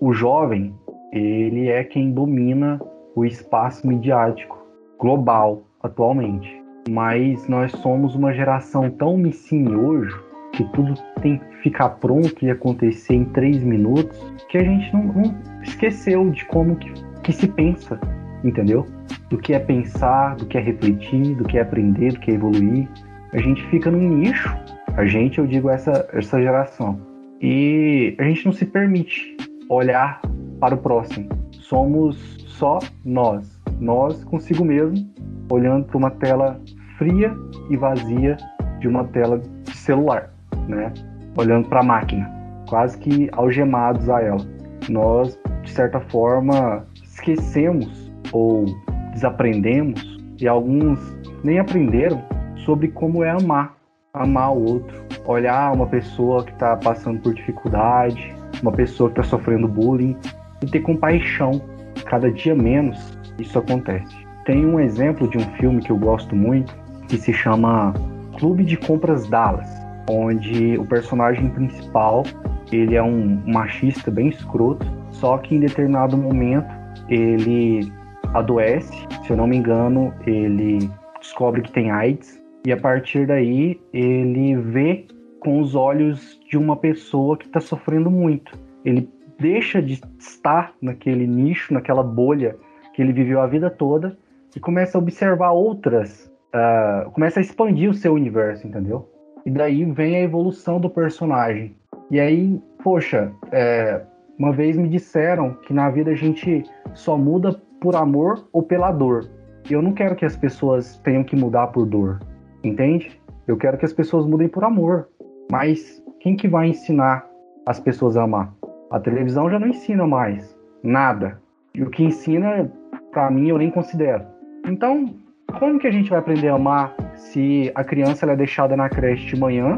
o 0.00 0.12
jovem, 0.12 0.74
ele 1.12 1.68
é 1.68 1.84
quem 1.84 2.12
domina 2.12 2.80
o 3.14 3.24
espaço 3.24 3.86
midiático 3.86 4.58
global 4.98 5.62
atualmente. 5.82 6.62
Mas 6.88 7.46
nós 7.48 7.70
somos 7.72 8.14
uma 8.14 8.32
geração 8.32 8.90
tão 8.90 9.16
hoje 9.16 10.16
que 10.52 10.64
tudo 10.72 10.94
tem 11.20 11.38
que 11.38 11.56
ficar 11.58 11.90
pronto 11.90 12.44
e 12.44 12.50
acontecer 12.50 13.14
em 13.14 13.24
três 13.26 13.62
minutos, 13.62 14.18
que 14.48 14.56
a 14.58 14.64
gente 14.64 14.92
não, 14.92 15.04
não 15.04 15.34
esqueceu 15.62 16.30
de 16.30 16.44
como 16.46 16.76
que 16.76 16.90
que 17.28 17.32
se 17.34 17.46
pensa, 17.46 18.00
entendeu? 18.42 18.86
Do 19.28 19.36
que 19.36 19.52
é 19.52 19.58
pensar, 19.58 20.34
do 20.36 20.46
que 20.46 20.56
é 20.56 20.62
refletir, 20.62 21.34
do 21.36 21.44
que 21.44 21.58
é 21.58 21.60
aprender, 21.60 22.14
do 22.14 22.20
que 22.20 22.30
é 22.30 22.34
evoluir. 22.34 22.88
A 23.34 23.38
gente 23.38 23.62
fica 23.66 23.90
num 23.90 24.16
nicho, 24.16 24.48
a 24.96 25.04
gente, 25.04 25.38
eu 25.38 25.46
digo 25.46 25.68
essa, 25.68 26.08
essa 26.14 26.40
geração, 26.40 26.98
e 27.42 28.16
a 28.18 28.24
gente 28.24 28.46
não 28.46 28.52
se 28.52 28.64
permite 28.64 29.36
olhar 29.68 30.22
para 30.58 30.74
o 30.74 30.78
próximo. 30.78 31.28
Somos 31.52 32.16
só 32.46 32.78
nós, 33.04 33.60
nós 33.78 34.24
consigo 34.24 34.64
mesmo, 34.64 35.06
olhando 35.50 35.84
para 35.84 35.98
uma 35.98 36.10
tela 36.10 36.58
fria 36.96 37.36
e 37.68 37.76
vazia 37.76 38.38
de 38.80 38.88
uma 38.88 39.04
tela 39.04 39.38
de 39.38 39.76
celular, 39.76 40.32
né? 40.66 40.94
Olhando 41.36 41.68
para 41.68 41.80
a 41.80 41.84
máquina, 41.84 42.26
quase 42.66 42.96
que 42.96 43.28
algemados 43.32 44.08
a 44.08 44.22
ela. 44.22 44.40
Nós, 44.88 45.38
de 45.62 45.70
certa 45.70 46.00
forma, 46.00 46.87
esquecemos 47.18 48.10
ou 48.32 48.64
desaprendemos 49.12 50.18
e 50.40 50.46
alguns 50.46 50.98
nem 51.42 51.58
aprenderam 51.58 52.22
sobre 52.64 52.88
como 52.88 53.24
é 53.24 53.30
amar, 53.30 53.74
amar 54.14 54.52
o 54.52 54.64
outro, 54.64 54.96
olhar 55.26 55.72
uma 55.72 55.86
pessoa 55.86 56.44
que 56.44 56.52
está 56.52 56.76
passando 56.76 57.20
por 57.20 57.34
dificuldade, 57.34 58.34
uma 58.62 58.72
pessoa 58.72 59.10
que 59.10 59.20
está 59.20 59.36
sofrendo 59.36 59.66
bullying 59.66 60.16
e 60.62 60.66
ter 60.66 60.80
compaixão. 60.80 61.60
Cada 62.04 62.30
dia 62.30 62.54
menos 62.54 63.18
isso 63.38 63.58
acontece. 63.58 64.14
Tem 64.44 64.64
um 64.64 64.80
exemplo 64.80 65.28
de 65.28 65.38
um 65.38 65.44
filme 65.56 65.82
que 65.82 65.90
eu 65.90 65.98
gosto 65.98 66.34
muito 66.34 66.74
que 67.08 67.16
se 67.16 67.32
chama 67.32 67.94
Clube 68.38 68.64
de 68.64 68.76
Compras 68.76 69.26
Dallas, 69.28 69.68
onde 70.08 70.76
o 70.78 70.84
personagem 70.84 71.48
principal 71.50 72.22
ele 72.70 72.94
é 72.94 73.02
um 73.02 73.42
machista 73.46 74.10
bem 74.10 74.28
escroto, 74.28 74.86
só 75.10 75.38
que 75.38 75.54
em 75.54 75.60
determinado 75.60 76.16
momento 76.16 76.77
ele 77.08 77.92
adoece, 78.34 79.06
se 79.24 79.30
eu 79.30 79.36
não 79.36 79.46
me 79.46 79.56
engano, 79.56 80.12
ele 80.26 80.90
descobre 81.20 81.62
que 81.62 81.72
tem 81.72 81.90
AIDS 81.90 82.40
e 82.66 82.72
a 82.72 82.76
partir 82.76 83.26
daí 83.26 83.80
ele 83.92 84.56
vê 84.56 85.06
com 85.40 85.60
os 85.60 85.74
olhos 85.74 86.38
de 86.48 86.58
uma 86.58 86.76
pessoa 86.76 87.36
que 87.36 87.46
está 87.46 87.60
sofrendo 87.60 88.10
muito. 88.10 88.58
Ele 88.84 89.08
deixa 89.38 89.80
de 89.80 90.00
estar 90.18 90.74
naquele 90.82 91.26
nicho, 91.26 91.72
naquela 91.72 92.02
bolha 92.02 92.56
que 92.92 93.00
ele 93.00 93.12
viveu 93.12 93.40
a 93.40 93.46
vida 93.46 93.70
toda 93.70 94.18
e 94.54 94.60
começa 94.60 94.98
a 94.98 95.00
observar 95.00 95.52
outras, 95.52 96.30
uh, 96.52 97.10
começa 97.12 97.38
a 97.38 97.42
expandir 97.42 97.88
o 97.88 97.94
seu 97.94 98.12
universo, 98.12 98.66
entendeu? 98.66 99.08
E 99.46 99.50
daí 99.50 99.84
vem 99.84 100.16
a 100.16 100.20
evolução 100.20 100.80
do 100.80 100.90
personagem. 100.90 101.76
E 102.10 102.18
aí, 102.18 102.60
poxa, 102.82 103.32
é, 103.52 104.02
uma 104.38 104.52
vez 104.52 104.76
me 104.76 104.88
disseram 104.88 105.54
que 105.54 105.74
na 105.74 105.90
vida 105.90 106.12
a 106.12 106.14
gente 106.14 106.62
só 106.94 107.16
muda 107.18 107.60
por 107.80 107.96
amor 107.96 108.46
ou 108.52 108.62
pela 108.62 108.92
dor. 108.92 109.28
Eu 109.68 109.82
não 109.82 109.92
quero 109.92 110.14
que 110.14 110.24
as 110.24 110.36
pessoas 110.36 110.98
tenham 110.98 111.24
que 111.24 111.36
mudar 111.36 111.66
por 111.68 111.84
dor, 111.84 112.20
entende? 112.62 113.20
Eu 113.46 113.56
quero 113.56 113.76
que 113.76 113.84
as 113.84 113.92
pessoas 113.92 114.26
mudem 114.26 114.48
por 114.48 114.64
amor. 114.64 115.08
Mas 115.50 116.02
quem 116.20 116.36
que 116.36 116.46
vai 116.46 116.68
ensinar 116.68 117.26
as 117.66 117.80
pessoas 117.80 118.16
a 118.16 118.22
amar? 118.22 118.54
A 118.90 119.00
televisão 119.00 119.50
já 119.50 119.58
não 119.58 119.68
ensina 119.68 120.06
mais 120.06 120.56
nada. 120.82 121.40
E 121.74 121.82
o 121.82 121.90
que 121.90 122.04
ensina, 122.04 122.70
para 123.10 123.30
mim, 123.30 123.48
eu 123.48 123.58
nem 123.58 123.70
considero. 123.70 124.24
Então, 124.66 125.14
como 125.58 125.78
que 125.78 125.86
a 125.86 125.90
gente 125.90 126.10
vai 126.10 126.18
aprender 126.18 126.48
a 126.48 126.54
amar 126.54 126.94
se 127.14 127.72
a 127.74 127.82
criança 127.82 128.26
é 128.26 128.36
deixada 128.36 128.76
na 128.76 128.88
creche 128.88 129.34
de 129.34 129.40
manhã 129.40 129.76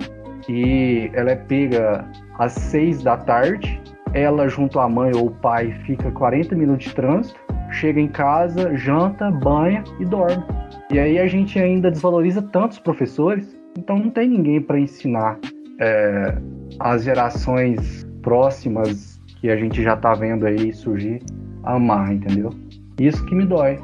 e 0.48 1.10
ela 1.14 1.30
é 1.30 1.36
pega 1.36 2.04
às 2.38 2.52
seis 2.52 3.02
da 3.02 3.16
tarde, 3.16 3.80
ela 4.12 4.48
junto 4.48 4.78
à 4.80 4.88
mãe 4.88 5.12
ou 5.14 5.26
o 5.26 5.30
pai 5.30 5.72
fica 5.84 6.10
40 6.10 6.54
minutos 6.54 6.86
de 6.86 6.94
trânsito, 6.94 7.38
chega 7.70 8.00
em 8.00 8.08
casa, 8.08 8.76
janta, 8.76 9.30
banha 9.30 9.84
e 9.98 10.04
dorme. 10.04 10.42
E 10.90 10.98
aí 10.98 11.18
a 11.18 11.26
gente 11.26 11.58
ainda 11.58 11.90
desvaloriza 11.90 12.42
tantos 12.42 12.78
professores, 12.78 13.56
então 13.78 13.98
não 13.98 14.10
tem 14.10 14.28
ninguém 14.28 14.60
para 14.60 14.78
ensinar 14.78 15.38
é, 15.80 16.36
as 16.80 17.04
gerações 17.04 18.06
próximas 18.22 19.20
que 19.40 19.48
a 19.48 19.56
gente 19.56 19.82
já 19.82 19.96
tá 19.96 20.14
vendo 20.14 20.46
aí 20.46 20.72
surgir 20.72 21.22
a 21.62 21.74
amar, 21.74 22.12
entendeu? 22.12 22.50
Isso 22.98 23.24
que 23.26 23.34
me 23.34 23.46
dói, 23.46 23.78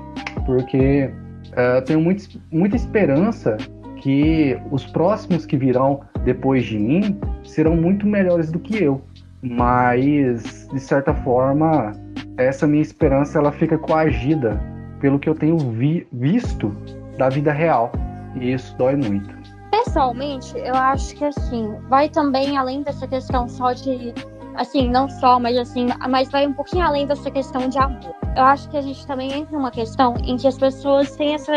porque 0.45 1.11
é, 1.57 1.79
eu 1.79 1.83
tenho 1.83 2.01
muito, 2.01 2.41
muita 2.51 2.77
esperança 2.77 3.57
que 3.97 4.59
os 4.71 4.85
próximos 4.85 5.47
que 5.47 5.57
virão 5.57 6.01
depois 6.25 6.65
de 6.65 6.79
mim 6.79 7.19
serão 7.45 7.77
muito 7.77 8.07
melhores 8.07 8.51
do 8.51 8.59
que 8.59 8.83
eu. 8.83 9.01
Mas, 9.43 10.69
de 10.73 10.81
certa 10.81 11.15
forma, 11.15 11.93
essa 12.37 12.67
minha 12.67 12.83
esperança 12.83 13.39
ela 13.39 13.53
fica 13.53 13.79
coagida 13.79 14.61
pelo 15.01 15.19
que 15.19 15.29
eu 15.29 15.35
tenho 15.35 15.59
vi 15.59 16.07
visto 16.13 16.71
da 17.19 17.29
vida 17.29 17.53
real. 17.53 17.93
E 18.35 18.53
isso 18.53 18.77
dói 18.77 18.97
muito. 18.97 19.35
Pessoalmente, 19.71 20.57
eu 20.59 20.75
acho 20.75 21.15
que 21.15 21.25
assim, 21.25 21.75
vai 21.89 22.09
também 22.09 22.57
além 22.57 22.83
dessa 22.83 23.07
questão 23.07 23.49
só 23.49 23.73
de 23.73 24.15
assim, 24.57 24.89
não 24.89 25.09
só, 25.09 25.39
mas 25.39 25.57
assim, 25.57 25.87
mas 26.09 26.31
vai 26.31 26.47
um 26.47 26.53
pouquinho 26.53 26.85
além 26.85 27.07
dessa 27.07 27.31
questão 27.31 27.69
de 27.69 27.79
amor. 27.79 28.15
Eu 28.37 28.43
acho 28.43 28.69
que 28.71 28.77
a 28.77 28.81
gente 28.81 29.07
também 29.07 29.33
entra 29.33 29.57
numa 29.57 29.71
questão 29.71 30.15
em 30.25 30.37
que 30.37 30.49
as 30.49 30.59
pessoas 30.59 31.15
têm 31.17 31.35
essa 31.35 31.53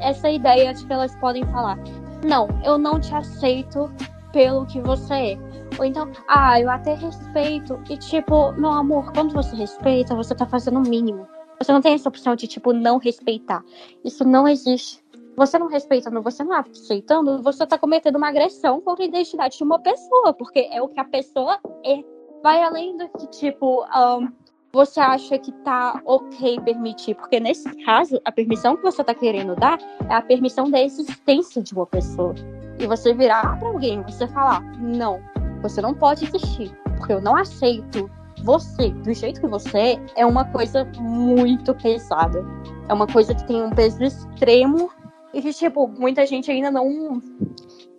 essa 0.00 0.30
ideia 0.30 0.72
de 0.72 0.84
que 0.86 0.92
elas 0.92 1.14
podem 1.16 1.44
falar: 1.46 1.78
"Não, 2.26 2.48
eu 2.64 2.78
não 2.78 2.98
te 2.98 3.14
aceito 3.14 3.90
pelo 4.32 4.66
que 4.66 4.80
você 4.80 5.14
é". 5.14 5.38
Ou 5.80 5.86
então, 5.86 6.12
ah, 6.28 6.60
eu 6.60 6.68
até 6.68 6.92
respeito. 6.92 7.82
E 7.88 7.96
tipo, 7.96 8.52
meu 8.52 8.70
amor, 8.70 9.10
quando 9.14 9.32
você 9.32 9.56
respeita, 9.56 10.14
você 10.14 10.34
tá 10.34 10.44
fazendo 10.44 10.78
o 10.78 10.82
mínimo. 10.82 11.26
Você 11.58 11.72
não 11.72 11.80
tem 11.80 11.94
essa 11.94 12.06
opção 12.06 12.36
de, 12.36 12.46
tipo, 12.46 12.74
não 12.74 12.98
respeitar. 12.98 13.64
Isso 14.04 14.22
não 14.22 14.46
existe. 14.46 15.02
Você 15.38 15.58
não 15.58 15.68
respeitando, 15.68 16.20
você 16.20 16.44
não 16.44 16.52
aceitando, 16.52 17.42
você 17.42 17.66
tá 17.66 17.78
cometendo 17.78 18.16
uma 18.16 18.28
agressão 18.28 18.78
contra 18.82 19.04
a 19.04 19.08
identidade 19.08 19.56
de 19.56 19.64
uma 19.64 19.78
pessoa, 19.78 20.34
porque 20.34 20.68
é 20.70 20.82
o 20.82 20.88
que 20.88 21.00
a 21.00 21.04
pessoa 21.04 21.58
é. 21.82 22.04
Vai 22.42 22.62
além 22.62 22.98
do 22.98 23.08
que, 23.08 23.26
tipo, 23.28 23.82
um, 23.84 24.28
você 24.70 25.00
acha 25.00 25.38
que 25.38 25.50
tá 25.62 25.98
ok 26.04 26.60
permitir, 26.60 27.14
porque 27.14 27.40
nesse 27.40 27.70
caso, 27.84 28.20
a 28.24 28.30
permissão 28.30 28.76
que 28.76 28.82
você 28.82 29.02
tá 29.02 29.14
querendo 29.14 29.56
dar 29.56 29.78
é 30.10 30.14
a 30.14 30.20
permissão 30.20 30.70
da 30.70 30.80
existência 30.80 31.62
de 31.62 31.72
uma 31.72 31.86
pessoa. 31.86 32.34
E 32.78 32.86
você 32.86 33.14
virar 33.14 33.58
para 33.58 33.68
alguém, 33.68 34.02
você 34.02 34.26
falar, 34.28 34.62
não, 34.78 35.20
você 35.60 35.80
não 35.80 35.94
pode 35.94 36.24
existir, 36.24 36.70
porque 36.96 37.12
eu 37.12 37.20
não 37.20 37.36
aceito 37.36 38.10
você 38.44 38.90
do 38.90 39.12
jeito 39.12 39.40
que 39.40 39.46
você 39.46 39.78
é, 39.78 40.00
é 40.16 40.26
uma 40.26 40.44
coisa 40.46 40.84
muito 40.98 41.74
pesada. 41.74 42.44
É 42.88 42.94
uma 42.94 43.06
coisa 43.06 43.34
que 43.34 43.46
tem 43.46 43.62
um 43.62 43.70
peso 43.70 44.02
extremo 44.02 44.90
e 45.32 45.42
que, 45.42 45.52
tipo, 45.52 45.86
muita 45.86 46.26
gente 46.26 46.50
ainda 46.50 46.70
não, 46.70 47.22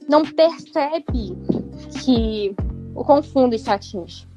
não 0.09 0.23
percebe 0.23 1.37
que 2.03 2.55
o 2.93 3.03
confundo 3.03 3.55
isso 3.55 3.71
atinge. 3.71 4.27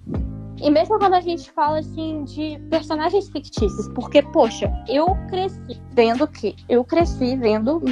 E 0.61 0.71
mesmo 0.71 0.99
quando 0.99 1.15
a 1.15 1.21
gente 1.21 1.51
fala 1.51 1.81
assim 1.81 2.25
de 2.25 2.59
personagens 2.71 3.29
fictícios, 3.29 3.89
porque, 3.89 4.23
poxa, 4.23 4.73
eu 4.89 5.07
cresci 5.29 5.81
vendo 5.93 6.27
que 6.29 6.55
eu 6.69 6.85
cresci 6.85 7.37
vendo 7.37 7.83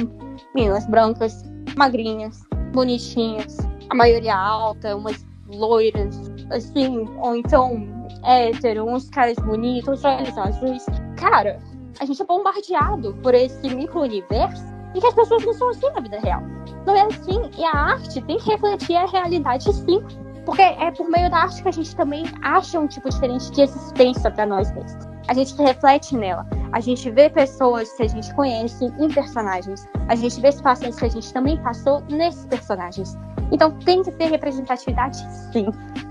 meninas 0.55 0.85
brancas, 0.87 1.43
magrinhas, 1.75 2.41
bonitinhas, 2.71 3.57
a 3.93 3.95
maioria 3.95 4.35
alta, 4.35 4.95
umas 4.95 5.23
loiras, 5.47 6.19
assim, 6.51 7.07
ou 7.19 7.35
então 7.35 7.87
hétero, 8.25 8.85
uns 8.85 9.09
caras 9.09 9.37
bonitos, 9.37 10.03
olhos 10.03 10.35
azuis. 10.35 10.85
Cara, 11.15 11.59
a 11.99 12.05
gente 12.05 12.21
é 12.21 12.25
bombardeado 12.25 13.13
por 13.21 13.35
esse 13.35 13.73
micro-universo 13.73 14.63
e 14.95 14.99
que 14.99 15.05
as 15.05 15.13
pessoas 15.13 15.45
não 15.45 15.53
são 15.53 15.69
assim 15.69 15.89
na 15.91 16.01
vida 16.01 16.19
real. 16.19 16.41
Não 16.87 16.95
é 16.95 17.05
assim. 17.05 17.39
E 17.57 17.63
a 17.63 17.71
arte 17.71 18.19
tem 18.21 18.37
que 18.37 18.49
refletir 18.49 18.95
a 18.95 19.05
realidade 19.05 19.71
sim. 19.71 20.03
Porque 20.43 20.61
é 20.61 20.91
por 20.91 21.09
meio 21.09 21.29
da 21.29 21.43
arte 21.43 21.61
que 21.61 21.69
a 21.69 21.71
gente 21.71 21.95
também 21.95 22.25
acha 22.41 22.79
um 22.79 22.87
tipo 22.87 23.09
diferente 23.09 23.49
de 23.51 23.61
existência 23.61 24.29
para 24.31 24.45
nós 24.45 24.73
mesmos. 24.73 25.12
A 25.27 25.33
gente 25.33 25.55
reflete 25.55 26.17
nela. 26.17 26.45
A 26.73 26.79
gente 26.81 27.09
vê 27.09 27.29
pessoas 27.29 27.93
que 27.93 28.03
a 28.03 28.07
gente 28.07 28.33
conhece 28.35 28.85
em 28.99 29.07
personagens. 29.09 29.87
A 30.09 30.15
gente 30.15 30.41
vê 30.41 30.51
situações 30.51 30.97
que 30.97 31.05
a 31.05 31.09
gente 31.09 31.31
também 31.33 31.57
passou 31.61 32.03
nesses 32.09 32.45
personagens. 32.45 33.17
Então 33.51 33.71
tem 33.79 34.03
que 34.03 34.11
ter 34.11 34.25
representatividade, 34.25 35.17
sim. 35.51 35.67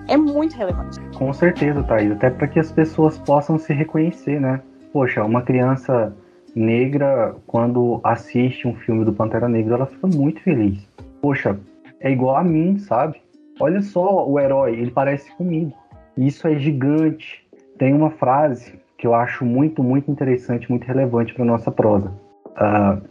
É 0.09 0.17
muito 0.17 0.57
relevante. 0.57 0.99
Com 1.17 1.33
certeza, 1.33 1.83
Thaís. 1.83 2.13
Até 2.13 2.31
para 2.31 2.49
que 2.49 2.59
as 2.59 2.73
pessoas 2.73 3.19
possam 3.19 3.59
se 3.59 3.73
reconhecer, 3.75 4.41
né? 4.41 4.63
Poxa, 4.93 5.23
uma 5.25 5.43
criança 5.43 6.15
negra, 6.55 7.35
quando 7.47 8.01
assiste 8.05 8.67
um 8.67 8.75
filme 8.75 9.05
do 9.05 9.13
Pantera 9.13 9.49
Negra, 9.49 9.75
ela 9.75 9.87
fica 9.87 10.07
muito 10.07 10.41
feliz. 10.43 10.89
Poxa, 11.21 11.59
é 12.01 12.11
igual 12.11 12.37
a 12.37 12.45
mim, 12.45 12.79
sabe? 12.79 13.21
Olha 13.61 13.83
só 13.83 14.27
o 14.27 14.41
herói, 14.41 14.73
ele 14.73 14.91
parece 14.91 15.31
comigo. 15.37 15.73
Isso 16.17 16.47
é 16.49 16.59
gigante. 16.59 17.47
Tem 17.79 17.93
uma 17.95 18.11
frase 18.11 18.82
que 19.03 19.07
eu 19.09 19.17
acho 19.17 19.45
muito, 19.45 19.83
muito 19.83 20.13
interessante, 20.13 20.71
muito 20.71 20.85
relevante 20.85 21.35
para 21.35 21.45
nossa 21.45 21.73
prosa. 21.73 22.13
Uh, 22.51 23.03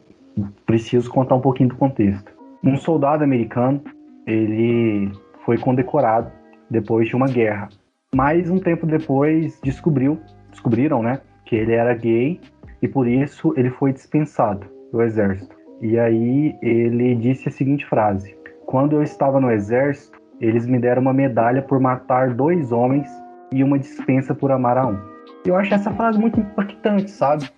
preciso 0.66 1.12
contar 1.12 1.36
um 1.36 1.42
pouquinho 1.42 1.68
do 1.68 1.76
contexto. 1.76 2.32
Um 2.64 2.78
soldado 2.78 3.26
americano 3.26 3.82
ele 4.26 5.12
foi 5.44 5.58
condecorado 5.58 6.32
depois 6.70 7.10
de 7.10 7.16
uma 7.18 7.28
guerra. 7.28 7.68
Mas 8.16 8.50
um 8.50 8.58
tempo 8.58 8.86
depois 8.86 9.60
descobriu, 9.62 10.18
descobriram, 10.50 11.04
né, 11.04 11.20
que 11.44 11.58
ele 11.58 11.74
era 11.74 11.94
gay 11.94 12.40
e 12.82 12.88
por 12.88 13.06
isso 13.06 13.54
ele 13.58 13.70
foi 13.72 13.92
dispensado 13.92 14.66
do 14.94 15.02
exército. 15.02 15.54
E 15.82 16.00
aí 16.00 16.56
ele 16.62 17.16
disse 17.16 17.50
a 17.50 17.52
seguinte 17.52 17.86
frase: 17.86 18.34
Quando 18.66 18.96
eu 18.96 19.04
estava 19.04 19.42
no 19.42 19.52
exército, 19.52 20.18
eles 20.40 20.66
me 20.66 20.80
deram 20.80 21.02
uma 21.02 21.14
medalha 21.14 21.62
por 21.62 21.82
matar 21.82 22.34
dois 22.34 22.72
homens 22.72 23.10
e 23.52 23.62
uma 23.62 23.78
dispensa 23.78 24.34
por 24.34 24.54
amar 24.54 24.78
a 24.78 24.88
um. 24.88 25.11
Eu 25.46 25.56
acho 25.56 25.74
essa 25.74 25.92
frase 25.92 26.20
muito 26.20 26.40
impactante, 26.40 27.10
sabe? 27.10 27.50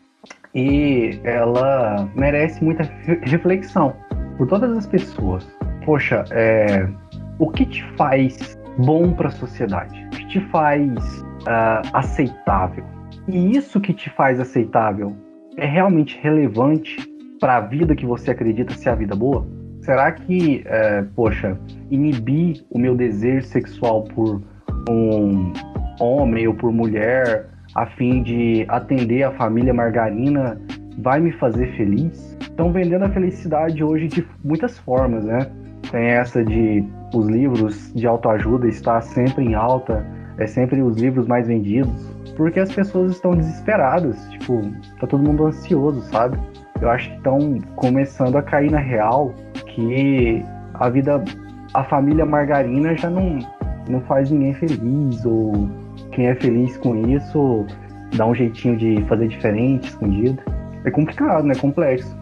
E 0.55 1.19
ela 1.23 2.09
merece 2.15 2.63
muita 2.63 2.83
reflexão 3.23 3.95
por 4.37 4.47
todas 4.47 4.77
as 4.77 4.87
pessoas 4.87 5.47
poxa, 5.85 6.23
é, 6.31 6.87
o 7.39 7.49
que 7.49 7.65
te 7.65 7.83
faz 7.95 8.57
bom 8.77 9.13
para 9.13 9.29
a 9.29 9.31
sociedade? 9.31 10.05
O 10.07 10.09
que 10.09 10.27
te 10.27 10.39
faz 10.49 10.89
uh, 11.21 11.89
aceitável? 11.93 12.83
E 13.27 13.55
isso 13.55 13.79
que 13.79 13.93
te 13.93 14.09
faz 14.09 14.39
aceitável 14.39 15.15
é 15.57 15.65
realmente 15.65 16.19
relevante 16.21 16.97
para 17.39 17.57
a 17.57 17.61
vida 17.61 17.95
que 17.95 18.05
você 18.05 18.31
acredita 18.31 18.73
ser 18.73 18.89
a 18.89 18.95
vida 18.95 19.15
boa? 19.15 19.45
Será 19.81 20.11
que, 20.11 20.63
é, 20.65 21.03
poxa, 21.13 21.59
inibir 21.91 22.63
o 22.69 22.79
meu 22.79 22.95
desejo 22.95 23.45
sexual 23.47 24.03
por 24.03 24.41
um 24.89 25.51
homem 25.99 26.47
ou 26.47 26.53
por 26.53 26.71
mulher 26.71 27.49
a 27.75 27.85
fim 27.85 28.23
de 28.23 28.65
atender 28.67 29.23
a 29.23 29.31
família 29.31 29.73
margarina 29.73 30.59
vai 30.99 31.19
me 31.19 31.31
fazer 31.33 31.75
feliz? 31.75 32.37
Estão 32.41 32.71
vendendo 32.71 33.03
a 33.03 33.09
felicidade 33.09 33.83
hoje 33.83 34.07
de 34.07 34.27
muitas 34.43 34.77
formas, 34.79 35.25
né? 35.25 35.49
tem 35.93 36.05
essa 36.05 36.43
de 36.43 36.83
os 37.13 37.27
livros 37.27 37.93
de 37.93 38.07
autoajuda 38.07 38.67
estar 38.67 38.99
sempre 39.01 39.45
em 39.45 39.53
alta, 39.53 40.03
é 40.39 40.47
sempre 40.47 40.81
os 40.81 40.97
livros 40.97 41.27
mais 41.27 41.47
vendidos, 41.47 42.11
porque 42.35 42.59
as 42.59 42.73
pessoas 42.73 43.11
estão 43.11 43.35
desesperadas, 43.35 44.27
tipo, 44.31 44.59
tá 44.99 45.05
todo 45.05 45.23
mundo 45.23 45.45
ansioso, 45.45 46.01
sabe? 46.11 46.35
Eu 46.81 46.89
acho 46.89 47.11
que 47.11 47.17
estão 47.17 47.59
começando 47.75 48.37
a 48.37 48.41
cair 48.41 48.71
na 48.71 48.79
real 48.79 49.35
que 49.67 50.43
a 50.73 50.89
vida, 50.89 51.23
a 51.75 51.83
família 51.83 52.25
margarina 52.25 52.95
já 52.97 53.11
não, 53.11 53.37
não 53.87 54.01
faz 54.01 54.31
ninguém 54.31 54.55
feliz, 54.55 55.23
ou 55.23 55.69
quem 56.13 56.27
é 56.27 56.35
feliz 56.35 56.77
com 56.77 56.95
isso 57.09 57.65
dá 58.15 58.25
um 58.25 58.35
jeitinho 58.35 58.77
de 58.77 59.03
fazer 59.07 59.27
diferente, 59.27 59.89
escondido. 59.89 60.41
É 60.85 60.91
complicado, 60.91 61.45
né? 61.45 61.55
Complexo. 61.55 62.15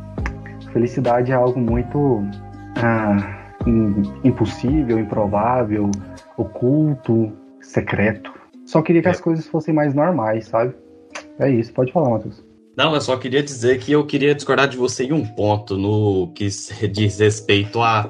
Felicidade 0.71 1.31
é 1.31 1.35
algo 1.35 1.59
muito 1.59 2.23
ah, 2.77 3.53
impossível, 4.23 4.99
improvável, 4.99 5.91
oculto, 6.37 7.31
secreto. 7.61 8.31
Só 8.65 8.81
queria 8.81 9.01
que 9.01 9.07
é. 9.07 9.11
as 9.11 9.19
coisas 9.19 9.47
fossem 9.47 9.73
mais 9.73 9.93
normais, 9.93 10.45
sabe? 10.45 10.73
É 11.39 11.49
isso, 11.49 11.73
pode 11.73 11.91
falar, 11.91 12.09
Matheus. 12.11 12.43
Não, 12.77 12.93
eu 12.93 13.01
só 13.01 13.17
queria 13.17 13.43
dizer 13.43 13.79
que 13.79 13.91
eu 13.91 14.05
queria 14.05 14.33
discordar 14.33 14.67
de 14.67 14.77
você 14.77 15.03
em 15.03 15.11
um 15.11 15.25
ponto 15.25 15.77
no 15.77 16.31
que 16.33 16.47
diz 16.87 17.19
respeito 17.19 17.81
a 17.81 18.09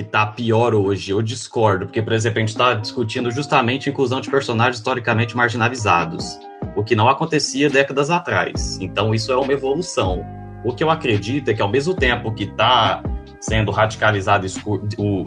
que 0.00 0.04
tá 0.04 0.26
pior 0.26 0.74
hoje. 0.74 1.10
Eu 1.10 1.20
discordo, 1.20 1.84
porque, 1.86 2.00
por 2.00 2.14
exemplo, 2.14 2.38
a 2.38 2.40
gente 2.40 2.48
está 2.50 2.74
discutindo 2.74 3.30
justamente 3.30 3.88
a 3.88 3.92
inclusão 3.92 4.20
de 4.20 4.30
personagens 4.30 4.76
historicamente 4.76 5.36
marginalizados, 5.36 6.38
o 6.74 6.82
que 6.82 6.96
não 6.96 7.08
acontecia 7.08 7.68
décadas 7.68 8.10
atrás. 8.10 8.78
Então, 8.80 9.14
isso 9.14 9.30
é 9.30 9.36
uma 9.36 9.52
evolução. 9.52 10.24
O 10.64 10.74
que 10.74 10.82
eu 10.82 10.90
acredito 10.90 11.50
é 11.50 11.54
que, 11.54 11.60
ao 11.60 11.68
mesmo 11.68 11.94
tempo 11.94 12.32
que 12.32 12.44
está 12.44 13.02
sendo 13.40 13.70
radicalizado 13.70 14.46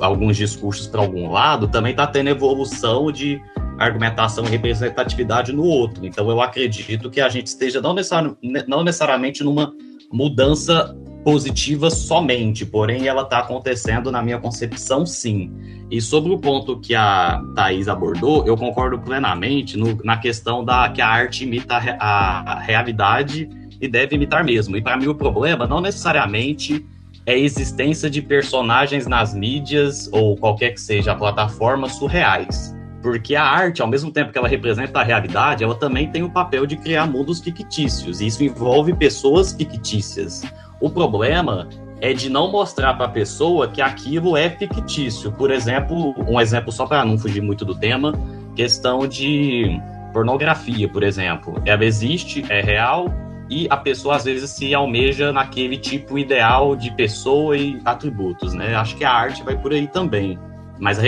alguns 0.01 0.37
discursos 0.37 0.87
para 0.87 1.01
algum 1.01 1.31
lado, 1.31 1.67
também 1.67 1.91
está 1.91 2.07
tendo 2.07 2.29
evolução 2.29 3.11
de 3.11 3.39
argumentação 3.77 4.45
e 4.45 4.49
representatividade 4.49 5.51
no 5.51 5.63
outro. 5.63 6.05
Então, 6.05 6.29
eu 6.29 6.41
acredito 6.41 7.11
que 7.11 7.21
a 7.21 7.29
gente 7.29 7.47
esteja 7.47 7.79
não, 7.79 7.93
necessari 7.93 8.35
não 8.67 8.83
necessariamente 8.83 9.43
numa 9.43 9.71
mudança 10.11 10.95
positiva 11.23 11.89
somente, 11.89 12.65
porém 12.65 13.07
ela 13.07 13.23
está 13.23 13.39
acontecendo 13.39 14.11
na 14.11 14.21
minha 14.21 14.37
concepção 14.37 15.05
sim. 15.05 15.51
E 15.89 16.01
sobre 16.01 16.33
o 16.33 16.37
ponto 16.37 16.79
que 16.79 16.93
a 16.93 17.41
Thais 17.55 17.87
abordou, 17.87 18.45
eu 18.45 18.57
concordo 18.57 18.99
plenamente 18.99 19.77
no, 19.77 19.97
na 20.03 20.17
questão 20.17 20.63
da 20.63 20.89
que 20.89 21.01
a 21.01 21.07
arte 21.07 21.43
imita 21.43 21.75
a, 21.99 22.53
a 22.53 22.59
realidade 22.59 23.49
e 23.79 23.87
deve 23.87 24.15
imitar 24.15 24.43
mesmo. 24.43 24.75
E 24.75 24.81
para 24.81 24.97
mim 24.97 25.07
o 25.07 25.15
problema 25.15 25.67
não 25.67 25.81
necessariamente 25.81 26.85
é 27.25 27.33
a 27.33 27.37
existência 27.37 28.09
de 28.09 28.21
personagens 28.21 29.07
nas 29.07 29.33
mídias 29.33 30.09
ou 30.11 30.35
qualquer 30.35 30.71
que 30.71 30.81
seja 30.81 31.13
a 31.13 31.15
plataforma 31.15 31.87
surreais. 31.87 32.75
Porque 33.01 33.35
a 33.35 33.43
arte, 33.43 33.81
ao 33.81 33.87
mesmo 33.87 34.11
tempo 34.11 34.31
que 34.31 34.37
ela 34.37 34.47
representa 34.47 35.01
a 35.01 35.03
realidade, 35.03 35.63
ela 35.63 35.75
também 35.75 36.09
tem 36.09 36.23
o 36.23 36.29
papel 36.29 36.65
de 36.65 36.77
criar 36.77 37.05
mundos 37.05 37.41
fictícios. 37.41 38.21
E 38.21 38.27
isso 38.27 38.43
envolve 38.43 38.93
pessoas 38.93 39.51
fictícias. 39.51 40.41
O 40.83 40.89
problema 40.89 41.69
é 42.01 42.11
de 42.11 42.29
não 42.29 42.51
mostrar 42.51 42.93
para 42.95 43.05
a 43.05 43.09
pessoa 43.09 43.69
que 43.69 43.81
aquilo 43.81 44.35
é 44.35 44.49
fictício. 44.49 45.31
Por 45.31 45.49
exemplo, 45.49 46.13
um 46.27 46.41
exemplo 46.41 46.73
só 46.73 46.85
para 46.85 47.05
não 47.05 47.17
fugir 47.17 47.41
muito 47.41 47.63
do 47.63 47.73
tema, 47.73 48.11
questão 48.53 49.07
de 49.07 49.79
pornografia, 50.11 50.89
por 50.89 51.01
exemplo. 51.01 51.55
Ela 51.65 51.85
existe, 51.85 52.43
é 52.49 52.59
real, 52.59 53.05
e 53.49 53.65
a 53.69 53.77
pessoa 53.77 54.17
às 54.17 54.25
vezes 54.25 54.49
se 54.49 54.73
almeja 54.73 55.31
naquele 55.31 55.77
tipo 55.77 56.17
ideal 56.17 56.75
de 56.75 56.91
pessoa 56.91 57.55
e 57.55 57.79
atributos, 57.85 58.53
né? 58.53 58.75
Acho 58.75 58.97
que 58.97 59.05
a 59.05 59.11
arte 59.13 59.41
vai 59.41 59.57
por 59.57 59.71
aí 59.71 59.87
também. 59.87 60.37
Mas 60.77 60.99
a 60.99 61.03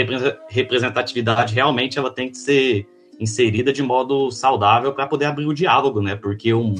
representatividade 0.47 1.53
realmente 1.53 1.99
ela 1.99 2.11
tem 2.11 2.29
que 2.29 2.37
ser 2.37 2.87
inserida 3.19 3.73
de 3.73 3.83
modo 3.83 4.31
saudável 4.31 4.93
para 4.93 5.05
poder 5.05 5.25
abrir 5.25 5.47
o 5.47 5.53
diálogo, 5.53 6.01
né? 6.01 6.15
Porque 6.15 6.53
um, 6.53 6.75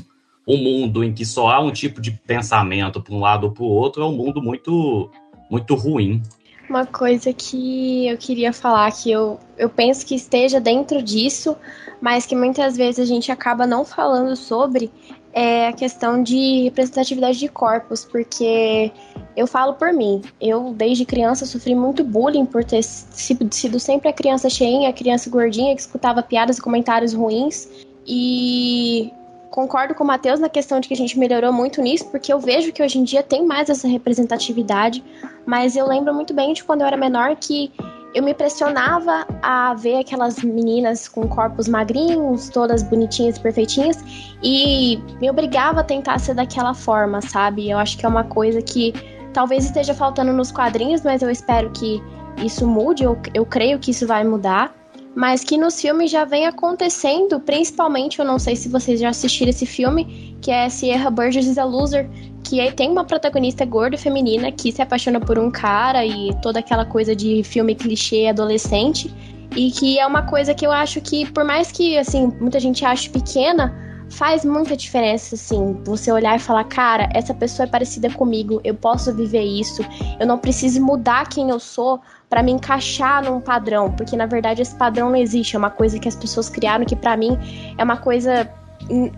um 0.47 0.57
mundo 0.57 1.03
em 1.03 1.13
que 1.13 1.25
só 1.25 1.49
há 1.49 1.59
um 1.59 1.71
tipo 1.71 1.99
de 1.99 2.11
pensamento 2.11 3.01
para 3.01 3.13
um 3.13 3.19
lado 3.19 3.45
ou 3.45 3.51
para 3.51 3.63
o 3.63 3.67
outro 3.67 4.03
é 4.03 4.05
um 4.05 4.15
mundo 4.15 4.41
muito, 4.41 5.09
muito 5.49 5.75
ruim. 5.75 6.21
Uma 6.69 6.85
coisa 6.85 7.31
que 7.31 8.07
eu 8.07 8.17
queria 8.17 8.51
falar 8.51 8.91
que 8.91 9.11
eu, 9.11 9.39
eu 9.57 9.69
penso 9.69 10.05
que 10.05 10.15
esteja 10.15 10.59
dentro 10.59 11.01
disso, 11.01 11.55
mas 12.01 12.25
que 12.25 12.35
muitas 12.35 12.75
vezes 12.75 12.99
a 12.99 13.05
gente 13.05 13.31
acaba 13.31 13.67
não 13.67 13.85
falando 13.85 14.35
sobre, 14.35 14.91
é 15.31 15.67
a 15.67 15.73
questão 15.73 16.23
de 16.23 16.63
representatividade 16.63 17.37
de 17.37 17.47
corpos, 17.47 18.03
porque 18.03 18.91
eu 19.35 19.45
falo 19.45 19.73
por 19.73 19.93
mim. 19.93 20.21
Eu, 20.41 20.73
desde 20.73 21.05
criança, 21.05 21.45
sofri 21.45 21.75
muito 21.75 22.03
bullying 22.03 22.45
por 22.45 22.63
ter 22.63 22.81
sido 22.81 23.79
sempre 23.79 24.09
a 24.09 24.13
criança 24.13 24.49
cheinha, 24.49 24.89
a 24.89 24.93
criança 24.93 25.29
gordinha, 25.29 25.75
que 25.75 25.81
escutava 25.81 26.23
piadas 26.23 26.57
e 26.57 26.61
comentários 26.61 27.13
ruins. 27.13 27.67
E 28.07 29.11
concordo 29.55 29.95
com 29.95 30.03
o 30.03 30.07
Matheus 30.07 30.37
na 30.37 30.49
questão 30.49 30.81
de 30.81 30.87
que 30.89 30.93
a 30.93 30.97
gente 30.97 31.17
melhorou 31.17 31.53
muito 31.53 31.81
nisso, 31.81 32.05
porque 32.11 32.31
eu 32.31 32.37
vejo 32.37 32.73
que 32.73 32.83
hoje 32.83 32.99
em 32.99 33.05
dia 33.05 33.23
tem 33.23 33.45
mais 33.45 33.69
essa 33.69 33.87
representatividade, 33.87 35.01
mas 35.45 35.77
eu 35.77 35.87
lembro 35.87 36.13
muito 36.13 36.33
bem 36.33 36.51
de 36.51 36.61
quando 36.61 36.81
eu 36.81 36.87
era 36.87 36.97
menor 36.97 37.37
que 37.37 37.71
eu 38.13 38.21
me 38.21 38.33
pressionava 38.33 39.25
a 39.41 39.73
ver 39.73 39.99
aquelas 39.99 40.43
meninas 40.43 41.07
com 41.07 41.25
corpos 41.29 41.69
magrinhos, 41.69 42.49
todas 42.49 42.83
bonitinhas 42.83 43.37
e 43.37 43.39
perfeitinhas, 43.39 44.03
e 44.43 44.97
me 45.21 45.29
obrigava 45.29 45.79
a 45.79 45.83
tentar 45.85 46.19
ser 46.19 46.33
daquela 46.33 46.73
forma, 46.73 47.21
sabe? 47.21 47.69
Eu 47.69 47.77
acho 47.77 47.97
que 47.97 48.05
é 48.05 48.09
uma 48.09 48.25
coisa 48.25 48.61
que 48.61 48.93
talvez 49.31 49.63
esteja 49.63 49.93
faltando 49.93 50.33
nos 50.33 50.51
quadrinhos, 50.51 51.01
mas 51.01 51.21
eu 51.21 51.29
espero 51.29 51.71
que 51.71 52.03
isso 52.43 52.67
mude, 52.67 53.05
eu, 53.05 53.17
eu 53.33 53.45
creio 53.45 53.79
que 53.79 53.91
isso 53.91 54.05
vai 54.05 54.25
mudar 54.25 54.73
mas 55.15 55.43
que 55.43 55.57
nos 55.57 55.79
filmes 55.79 56.11
já 56.11 56.25
vem 56.25 56.45
acontecendo, 56.45 57.39
principalmente, 57.39 58.19
eu 58.19 58.25
não 58.25 58.37
sei 58.37 58.55
se 58.55 58.67
vocês 58.67 58.99
já 58.99 59.09
assistiram 59.09 59.49
esse 59.49 59.65
filme, 59.65 60.37
que 60.41 60.51
é 60.51 60.67
Sierra 60.67 61.09
Burgess 61.09 61.49
is 61.49 61.57
a 61.57 61.63
Loser, 61.63 62.09
que 62.43 62.71
tem 62.73 62.91
uma 62.91 63.05
protagonista 63.05 63.65
gorda 63.65 63.97
feminina 63.97 64.51
que 64.51 64.71
se 64.71 64.81
apaixona 64.81 65.19
por 65.19 65.39
um 65.39 65.49
cara 65.49 66.05
e 66.05 66.35
toda 66.41 66.59
aquela 66.59 66.85
coisa 66.85 67.15
de 67.15 67.41
filme 67.43 67.73
clichê 67.73 68.27
adolescente, 68.27 69.11
e 69.55 69.71
que 69.71 69.97
é 69.97 70.05
uma 70.05 70.23
coisa 70.23 70.53
que 70.53 70.67
eu 70.67 70.71
acho 70.71 70.99
que, 70.99 71.25
por 71.31 71.45
mais 71.45 71.71
que, 71.71 71.97
assim, 71.97 72.27
muita 72.39 72.59
gente 72.59 72.83
ache 72.83 73.09
pequena, 73.09 73.73
faz 74.09 74.45
muita 74.45 74.75
diferença, 74.75 75.35
assim, 75.35 75.81
você 75.85 76.11
olhar 76.11 76.35
e 76.35 76.39
falar, 76.39 76.65
cara, 76.65 77.09
essa 77.13 77.33
pessoa 77.33 77.65
é 77.65 77.69
parecida 77.69 78.09
comigo, 78.09 78.59
eu 78.63 78.75
posso 78.75 79.13
viver 79.13 79.43
isso, 79.43 79.83
eu 80.19 80.27
não 80.27 80.37
preciso 80.37 80.81
mudar 80.81 81.27
quem 81.29 81.49
eu 81.49 81.59
sou 81.59 82.01
para 82.29 82.41
me 82.43 82.51
encaixar 82.51 83.23
num 83.23 83.39
padrão, 83.39 83.91
porque 83.91 84.15
na 84.15 84.25
verdade 84.25 84.61
esse 84.61 84.75
padrão 84.75 85.09
não 85.09 85.15
existe, 85.15 85.55
é 85.55 85.59
uma 85.59 85.69
coisa 85.69 85.99
que 85.99 86.07
as 86.07 86.15
pessoas 86.15 86.49
criaram 86.49 86.85
que 86.85 86.95
para 86.95 87.15
mim 87.15 87.37
é 87.77 87.83
uma 87.83 87.97
coisa 87.97 88.49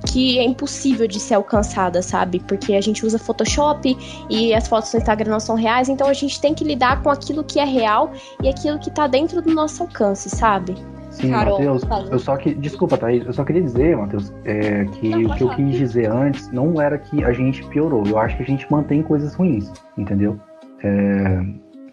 que 0.06 0.39
é 0.39 0.43
impossível 0.43 1.08
de 1.08 1.20
ser 1.20 1.34
alcançada, 1.34 2.02
sabe? 2.02 2.39
Porque 2.48 2.74
a 2.76 2.82
gente 2.82 3.06
usa 3.06 3.20
Photoshop 3.20 3.98
e 4.30 4.54
as 4.54 4.67
fotos 4.67 4.93
no 4.93 5.00
Instagram 5.00 5.32
não 5.32 5.39
são 5.39 5.56
reais, 5.56 5.89
então 5.89 6.08
a 6.08 6.13
gente 6.13 6.39
tem 6.39 6.54
que 6.54 6.63
lidar 6.63 7.02
com 7.02 7.10
aquilo 7.10 7.43
que 7.43 7.60
é 7.60 7.65
real 7.65 8.12
e 8.41 8.48
aquilo 8.48 8.80
que 8.80 8.89
tá 8.89 9.08
dentro 9.08 9.41
do 9.41 9.54
nosso 9.54 9.84
alcance, 9.84 10.30
sabe? 10.30 10.76
Sim, 11.10 11.32
Matheus, 11.32 11.84
eu 12.12 12.20
só 12.20 12.38
que. 12.38 12.54
Desculpa, 12.54 12.98
Thaís, 12.98 13.26
eu 13.26 13.34
só 13.34 13.43
queria 13.43 13.62
dizer, 13.62 13.98
Matheus, 13.98 14.32
é, 14.46 14.86
que 14.86 15.10
não, 15.10 15.24
o 15.24 15.36
que 15.36 15.43
eu 15.43 15.50
quis 15.50 15.76
dizer 15.76 16.12
antes 16.12 16.52
não 16.52 16.80
era 16.80 16.98
que 16.98 17.24
a 17.24 17.32
gente 17.32 17.65
piorou. 17.65 18.06
Eu 18.06 18.20
acho 18.20 18.38
que 18.38 18.43
a 18.43 18.46
gente 18.46 18.70
mantém 18.72 19.02
coisas 19.02 19.34
ruins, 19.34 19.72
entendeu? 19.98 20.39
É, 20.84 21.43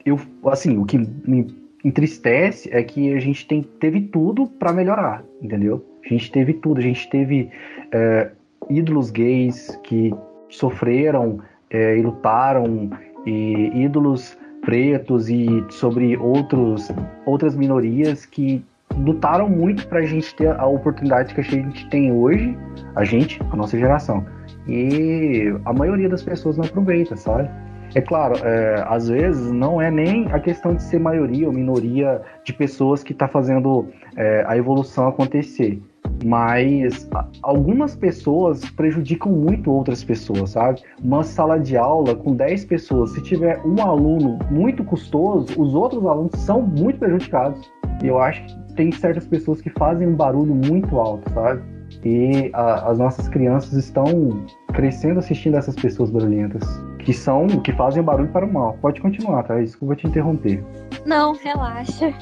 eu, 0.05 0.21
assim, 0.47 0.79
o 0.79 0.85
que 0.85 0.99
me 0.99 1.55
entristece 1.85 2.69
é 2.73 2.83
que 2.83 3.13
a 3.13 3.21
gente 3.21 3.47
tem, 3.47 3.63
teve 3.63 4.01
tudo 4.03 4.47
para 4.47 4.73
melhorar, 4.73 5.23
entendeu? 5.43 5.85
A 6.05 6.09
gente 6.09 6.31
teve 6.31 6.55
tudo, 6.55 6.79
a 6.79 6.83
gente 6.83 7.09
teve 7.11 7.51
é, 7.93 8.31
ídolos 8.71 9.11
gays 9.11 9.79
que 9.83 10.13
sofreram 10.49 11.41
é, 11.71 11.97
e 11.99 12.03
lutaram, 12.03 12.91
e 13.27 13.85
ídolos 13.85 14.37
pretos 14.63 15.29
e 15.29 15.65
sobre 15.71 16.17
outros, 16.17 16.91
outras 17.27 17.55
minorias 17.55 18.25
que 18.25 18.65
lutaram 18.97 19.49
muito 19.49 19.87
para 19.89 20.01
a 20.01 20.07
gente 20.07 20.35
ter 20.35 20.49
a 20.49 20.67
oportunidade 20.67 21.35
que 21.35 21.41
a 21.41 21.45
gente 21.45 21.89
tem 21.91 22.13
hoje, 22.13 22.57
a 22.95 23.05
gente, 23.05 23.41
a 23.51 23.57
nossa 23.57 23.79
geração. 23.79 24.25
E 24.67 25.55
a 25.65 25.73
maioria 25.73 26.09
das 26.09 26.23
pessoas 26.23 26.57
não 26.57 26.65
aproveita, 26.65 27.17
sabe? 27.17 27.51
É 27.95 28.01
claro, 28.01 28.35
é, 28.45 28.85
às 28.89 29.09
vezes 29.09 29.53
não 29.53 29.81
é 29.81 29.91
nem 29.91 30.27
a 30.33 30.41
questão 30.41 30.75
de 30.75 30.83
ser 30.83 30.99
maioria 30.99 31.47
ou 31.47 31.53
minoria 31.53 32.21
de 32.45 32.53
pessoas 32.53 33.05
que 33.05 33.13
está 33.13 33.29
fazendo 33.29 33.89
é, 34.17 34.45
a 34.47 34.57
evolução 34.57 35.07
acontecer, 35.07 35.81
mas 36.25 37.09
algumas 37.43 37.95
pessoas 37.95 38.69
prejudicam 38.71 39.31
muito 39.31 39.71
outras 39.71 40.03
pessoas, 40.03 40.51
sabe? 40.51 40.83
Uma 41.03 41.23
sala 41.23 41.59
de 41.59 41.77
aula 41.77 42.17
com 42.17 42.35
10 42.35 42.65
pessoas, 42.65 43.11
se 43.11 43.23
tiver 43.23 43.61
um 43.65 43.81
aluno 43.81 44.39
muito 44.51 44.83
custoso, 44.85 45.47
os 45.57 45.75
outros 45.75 46.05
alunos 46.05 46.33
são 46.41 46.63
muito 46.63 46.99
prejudicados. 46.99 47.71
E 48.03 48.09
eu 48.09 48.19
acho 48.19 48.45
que 48.45 48.75
tem 48.75 48.91
certas 48.91 49.27
pessoas 49.27 49.61
que 49.61 49.71
fazem 49.71 50.09
um 50.09 50.17
barulho 50.17 50.55
muito 50.55 50.99
alto, 50.99 51.31
sabe? 51.33 51.63
E 52.05 52.51
a, 52.53 52.91
as 52.91 52.99
nossas 52.99 53.29
crianças 53.29 53.73
estão 53.75 54.45
crescendo 54.73 55.21
assistindo 55.21 55.57
essas 55.57 55.77
pessoas 55.77 56.11
barulhentas 56.11 56.65
que 57.05 57.13
são, 57.13 57.47
que 57.47 57.73
fazem 57.73 58.03
barulho 58.03 58.29
para 58.29 58.47
o 58.47 58.53
mal. 58.53 58.77
Pode 58.81 59.01
continuar, 59.01 59.43
tá? 59.45 59.59
Desculpa 59.59 59.95
te 59.95 60.07
interromper. 60.07 60.65
Não, 61.05 61.35
relaxa. 61.35 62.13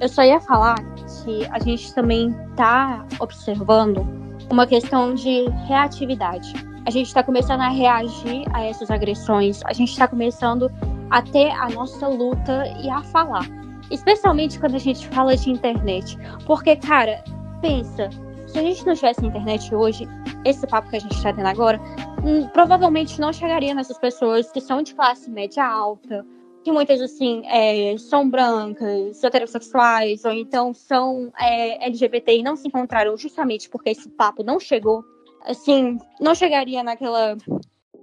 Eu 0.00 0.08
só 0.08 0.22
ia 0.22 0.40
falar 0.40 0.76
que 1.24 1.46
a 1.50 1.58
gente 1.60 1.94
também 1.94 2.34
tá 2.56 3.04
observando 3.20 4.06
uma 4.50 4.66
questão 4.66 5.14
de 5.14 5.48
reatividade. 5.66 6.52
A 6.86 6.90
gente 6.90 7.06
está 7.06 7.22
começando 7.22 7.60
a 7.60 7.68
reagir 7.68 8.44
a 8.52 8.64
essas 8.64 8.90
agressões, 8.90 9.60
a 9.64 9.72
gente 9.72 9.90
está 9.90 10.08
começando 10.08 10.70
a 11.10 11.22
ter 11.22 11.50
a 11.50 11.68
nossa 11.68 12.08
luta 12.08 12.64
e 12.82 12.90
a 12.90 13.02
falar. 13.02 13.46
Especialmente 13.90 14.58
quando 14.58 14.74
a 14.76 14.78
gente 14.78 15.06
fala 15.08 15.36
de 15.36 15.50
internet. 15.50 16.18
Porque, 16.46 16.74
cara, 16.76 17.22
pensa, 17.60 18.08
se 18.50 18.58
a 18.58 18.62
gente 18.62 18.84
não 18.84 18.94
tivesse 18.94 19.24
internet 19.24 19.74
hoje, 19.74 20.08
esse 20.44 20.66
papo 20.66 20.90
que 20.90 20.96
a 20.96 21.00
gente 21.00 21.14
está 21.14 21.32
tendo 21.32 21.46
agora, 21.46 21.80
hum, 22.24 22.48
provavelmente 22.48 23.20
não 23.20 23.32
chegaria 23.32 23.72
nessas 23.74 23.96
pessoas 23.98 24.50
que 24.50 24.60
são 24.60 24.82
de 24.82 24.94
classe 24.94 25.30
média 25.30 25.64
alta, 25.64 26.26
que 26.64 26.72
muitas, 26.72 27.00
assim, 27.00 27.42
é, 27.46 27.96
são 27.96 28.28
brancas, 28.28 29.22
heterossexuais, 29.22 30.24
ou 30.24 30.32
então 30.32 30.74
são 30.74 31.32
é, 31.40 31.86
LGBT 31.86 32.38
e 32.38 32.42
não 32.42 32.56
se 32.56 32.66
encontraram 32.66 33.16
justamente 33.16 33.68
porque 33.68 33.90
esse 33.90 34.08
papo 34.10 34.42
não 34.42 34.58
chegou. 34.58 35.04
Assim, 35.44 35.96
não 36.20 36.34
chegaria 36.34 36.82
naquela 36.82 37.36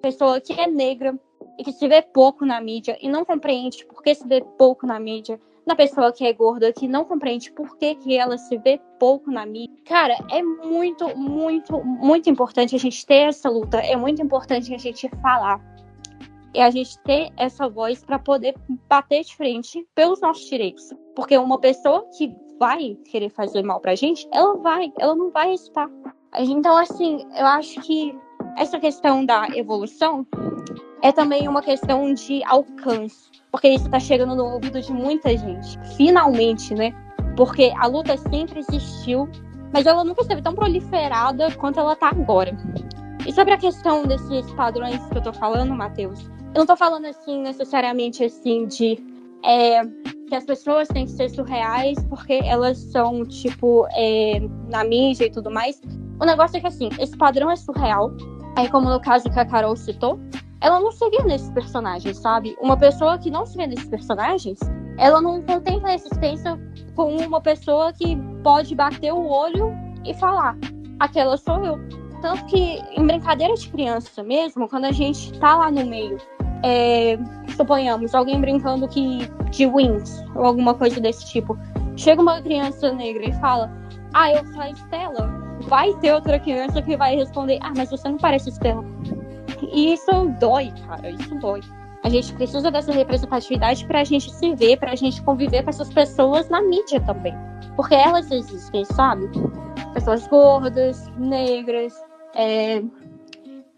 pessoa 0.01 0.41
que 0.41 0.53
é 0.53 0.65
negra 0.65 1.19
e 1.59 1.63
que 1.63 1.71
se 1.71 1.87
vê 1.87 2.01
pouco 2.01 2.45
na 2.45 2.59
mídia 2.61 2.97
e 3.01 3.09
não 3.09 3.25
compreende 3.25 3.85
por 3.85 4.01
que 4.01 4.15
se 4.15 4.27
vê 4.27 4.41
pouco 4.57 4.87
na 4.87 4.99
mídia, 4.99 5.39
na 5.67 5.75
pessoa 5.75 6.13
que 6.13 6.25
é 6.25 6.31
gorda, 6.31 6.71
que 6.71 6.87
não 6.87 7.03
compreende 7.03 7.51
por 7.51 7.77
que, 7.77 7.93
que 7.95 8.17
ela 8.17 8.37
se 8.37 8.57
vê 8.57 8.79
pouco 8.97 9.29
na 9.29 9.45
mídia. 9.45 9.75
Cara, 9.85 10.17
é 10.31 10.41
muito, 10.41 11.05
muito, 11.17 11.83
muito 11.83 12.29
importante 12.29 12.73
a 12.73 12.79
gente 12.79 13.05
ter 13.05 13.27
essa 13.27 13.49
luta, 13.49 13.77
é 13.79 13.97
muito 13.97 14.21
importante 14.21 14.73
a 14.73 14.77
gente 14.77 15.09
falar. 15.21 15.61
E 16.53 16.61
a 16.61 16.71
gente 16.71 16.97
ter 16.99 17.29
essa 17.35 17.67
voz 17.67 18.03
para 18.03 18.17
poder 18.17 18.55
bater 18.87 19.25
de 19.25 19.35
frente 19.35 19.85
pelos 19.93 20.21
nossos 20.21 20.49
direitos. 20.49 20.89
Porque 21.13 21.37
uma 21.37 21.59
pessoa 21.59 22.07
que 22.17 22.33
vai 22.57 22.97
querer 23.11 23.29
fazer 23.29 23.61
mal 23.61 23.81
pra 23.81 23.93
gente, 23.93 24.25
ela 24.33 24.55
vai, 24.55 24.91
ela 24.97 25.15
não 25.15 25.29
vai 25.31 25.53
estar. 25.53 25.89
Então, 26.33 26.77
assim, 26.77 27.27
eu 27.37 27.45
acho 27.45 27.81
que 27.81 28.17
essa 28.57 28.79
questão 28.79 29.23
da 29.23 29.47
evolução 29.55 30.25
é 31.03 31.11
também 31.11 31.47
uma 31.47 31.61
questão 31.61 32.13
de 32.13 32.43
alcance, 32.43 33.29
porque 33.51 33.69
isso 33.69 33.85
está 33.85 33.99
chegando 33.99 34.35
no 34.35 34.45
ouvido 34.45 34.81
de 34.81 34.91
muita 34.91 35.29
gente. 35.37 35.79
Finalmente, 35.95 36.73
né? 36.73 36.91
Porque 37.35 37.71
a 37.77 37.85
luta 37.85 38.17
sempre 38.17 38.59
existiu, 38.59 39.29
mas 39.71 39.85
ela 39.85 40.03
nunca 40.03 40.21
esteve 40.21 40.41
tão 40.41 40.55
proliferada 40.55 41.51
quanto 41.55 41.79
ela 41.79 41.93
está 41.93 42.09
agora. 42.09 42.57
E 43.25 43.31
sobre 43.31 43.53
a 43.53 43.57
questão 43.57 44.03
desses 44.03 44.51
padrões 44.53 45.05
que 45.05 45.17
eu 45.17 45.21
tô 45.21 45.33
falando, 45.33 45.75
Matheus, 45.75 46.19
eu 46.55 46.59
não 46.59 46.65
tô 46.65 46.75
falando 46.75 47.05
assim 47.05 47.41
necessariamente 47.43 48.23
assim 48.23 48.65
de 48.65 48.97
é, 49.45 49.83
que 50.27 50.35
as 50.35 50.45
pessoas 50.45 50.87
têm 50.87 51.05
que 51.05 51.11
ser 51.11 51.29
surreais 51.29 51.97
porque 52.09 52.41
elas 52.43 52.77
são, 52.77 53.23
tipo, 53.23 53.87
é, 53.91 54.41
na 54.67 54.83
mídia 54.83 55.25
e 55.25 55.29
tudo 55.29 55.51
mais. 55.51 55.79
O 56.19 56.25
negócio 56.25 56.57
é 56.57 56.59
que 56.59 56.67
assim, 56.67 56.89
esse 56.99 57.15
padrão 57.15 57.51
é 57.51 57.55
surreal. 57.55 58.11
É 58.57 58.67
como 58.67 58.89
no 58.89 58.99
caso 58.99 59.29
que 59.29 59.39
a 59.39 59.45
Carol 59.45 59.75
citou, 59.75 60.19
ela 60.61 60.79
não 60.79 60.91
se 60.91 61.07
vê 61.09 61.23
nesses 61.23 61.49
personagens, 61.51 62.17
sabe? 62.17 62.57
Uma 62.59 62.75
pessoa 62.75 63.17
que 63.17 63.29
não 63.29 63.45
se 63.45 63.55
vê 63.55 63.67
nesses 63.67 63.87
personagens, 63.87 64.59
ela 64.97 65.21
não 65.21 65.41
contempla 65.43 65.89
a 65.89 65.93
existência 65.93 66.59
com 66.95 67.15
uma 67.17 67.39
pessoa 67.39 67.93
que 67.93 68.17
pode 68.43 68.73
bater 68.73 69.13
o 69.13 69.27
olho 69.27 69.71
e 70.03 70.13
falar: 70.15 70.57
aquela 70.99 71.37
sou 71.37 71.63
eu. 71.63 71.79
Tanto 72.21 72.45
que 72.45 72.81
em 72.95 73.05
brincadeira 73.05 73.53
de 73.53 73.69
criança 73.69 74.23
mesmo, 74.23 74.67
quando 74.67 74.85
a 74.85 74.91
gente 74.91 75.37
tá 75.39 75.55
lá 75.55 75.69
no 75.69 75.85
meio, 75.85 76.17
é, 76.63 77.15
suponhamos, 77.55 78.15
alguém 78.15 78.41
brincando 78.41 78.87
que 78.87 79.19
de 79.51 79.67
wings 79.67 80.25
ou 80.35 80.45
alguma 80.45 80.73
coisa 80.73 80.99
desse 80.99 81.27
tipo, 81.27 81.55
chega 81.95 82.19
uma 82.19 82.41
criança 82.41 82.91
negra 82.91 83.29
e 83.29 83.33
fala: 83.33 83.71
Ah, 84.15 84.31
eu 84.31 84.43
sou 84.47 84.61
a 84.61 84.69
Estela. 84.71 85.36
Vai 85.67 85.93
ter 85.95 86.13
outra 86.13 86.39
criança 86.39 86.81
que 86.81 86.95
vai 86.95 87.15
responder: 87.15 87.59
Ah, 87.61 87.73
mas 87.75 87.89
você 87.89 88.07
não 88.09 88.17
parece 88.17 88.49
Estela. 88.49 88.83
E 89.61 89.93
isso 89.93 90.11
dói, 90.39 90.71
cara, 90.87 91.09
isso 91.09 91.35
dói. 91.39 91.61
A 92.03 92.09
gente 92.09 92.33
precisa 92.33 92.71
dessa 92.71 92.91
representatividade 92.91 93.85
para 93.85 94.01
a 94.01 94.03
gente 94.03 94.31
se 94.31 94.55
ver, 94.55 94.77
para 94.77 94.91
a 94.91 94.95
gente 94.95 95.21
conviver 95.23 95.63
com 95.63 95.69
essas 95.69 95.91
pessoas 95.93 96.47
na 96.47 96.61
mídia 96.61 97.01
também. 97.01 97.33
Porque 97.75 97.95
elas 97.95 98.31
existem, 98.31 98.85
sabe? 98.85 99.27
Pessoas 99.93 100.27
gordas, 100.27 101.09
negras, 101.17 101.93
é, 102.35 102.81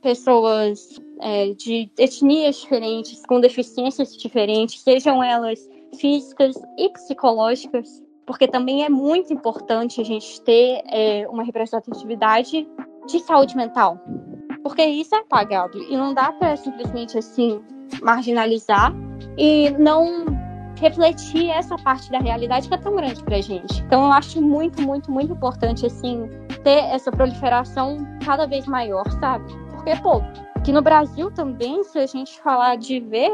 pessoas 0.01 1.01
é, 1.21 1.53
de 1.53 1.89
etnias 1.97 2.57
diferentes, 2.57 3.25
com 3.25 3.39
deficiências 3.39 4.15
diferentes, 4.15 4.81
sejam 4.81 5.23
elas 5.23 5.59
físicas 5.97 6.55
e 6.77 6.89
psicológicas, 6.89 8.01
porque 8.29 8.47
também 8.47 8.85
é 8.85 8.89
muito 8.89 9.33
importante 9.33 9.99
a 9.99 10.03
gente 10.03 10.39
ter 10.43 10.83
é, 10.91 11.27
uma 11.29 11.43
representatividade 11.43 12.69
de 13.07 13.19
saúde 13.21 13.57
mental, 13.57 13.97
porque 14.61 14.85
isso 14.85 15.15
é 15.15 15.17
apagado 15.17 15.81
e 15.81 15.97
não 15.97 16.13
dá 16.13 16.31
para 16.33 16.55
simplesmente 16.55 17.17
assim 17.17 17.59
marginalizar 18.03 18.93
e 19.35 19.71
não 19.71 20.27
refletir 20.75 21.49
essa 21.49 21.75
parte 21.77 22.11
da 22.11 22.19
realidade 22.19 22.67
que 22.67 22.75
é 22.75 22.77
tão 22.77 22.95
grande 22.95 23.23
pra 23.23 23.41
gente. 23.41 23.81
Então 23.81 24.05
eu 24.05 24.11
acho 24.11 24.39
muito, 24.39 24.79
muito, 24.79 25.11
muito 25.11 25.33
importante 25.33 25.87
assim 25.87 26.29
ter 26.63 26.83
essa 26.93 27.11
proliferação 27.11 27.97
cada 28.23 28.45
vez 28.45 28.67
maior, 28.67 29.09
sabe? 29.19 29.51
Porque 29.71 29.95
pô, 30.03 30.21
aqui 30.53 30.71
no 30.71 30.83
Brasil 30.83 31.31
também, 31.31 31.83
se 31.83 31.97
a 31.97 32.05
gente 32.05 32.39
falar 32.41 32.75
de 32.75 32.99
ver 32.99 33.31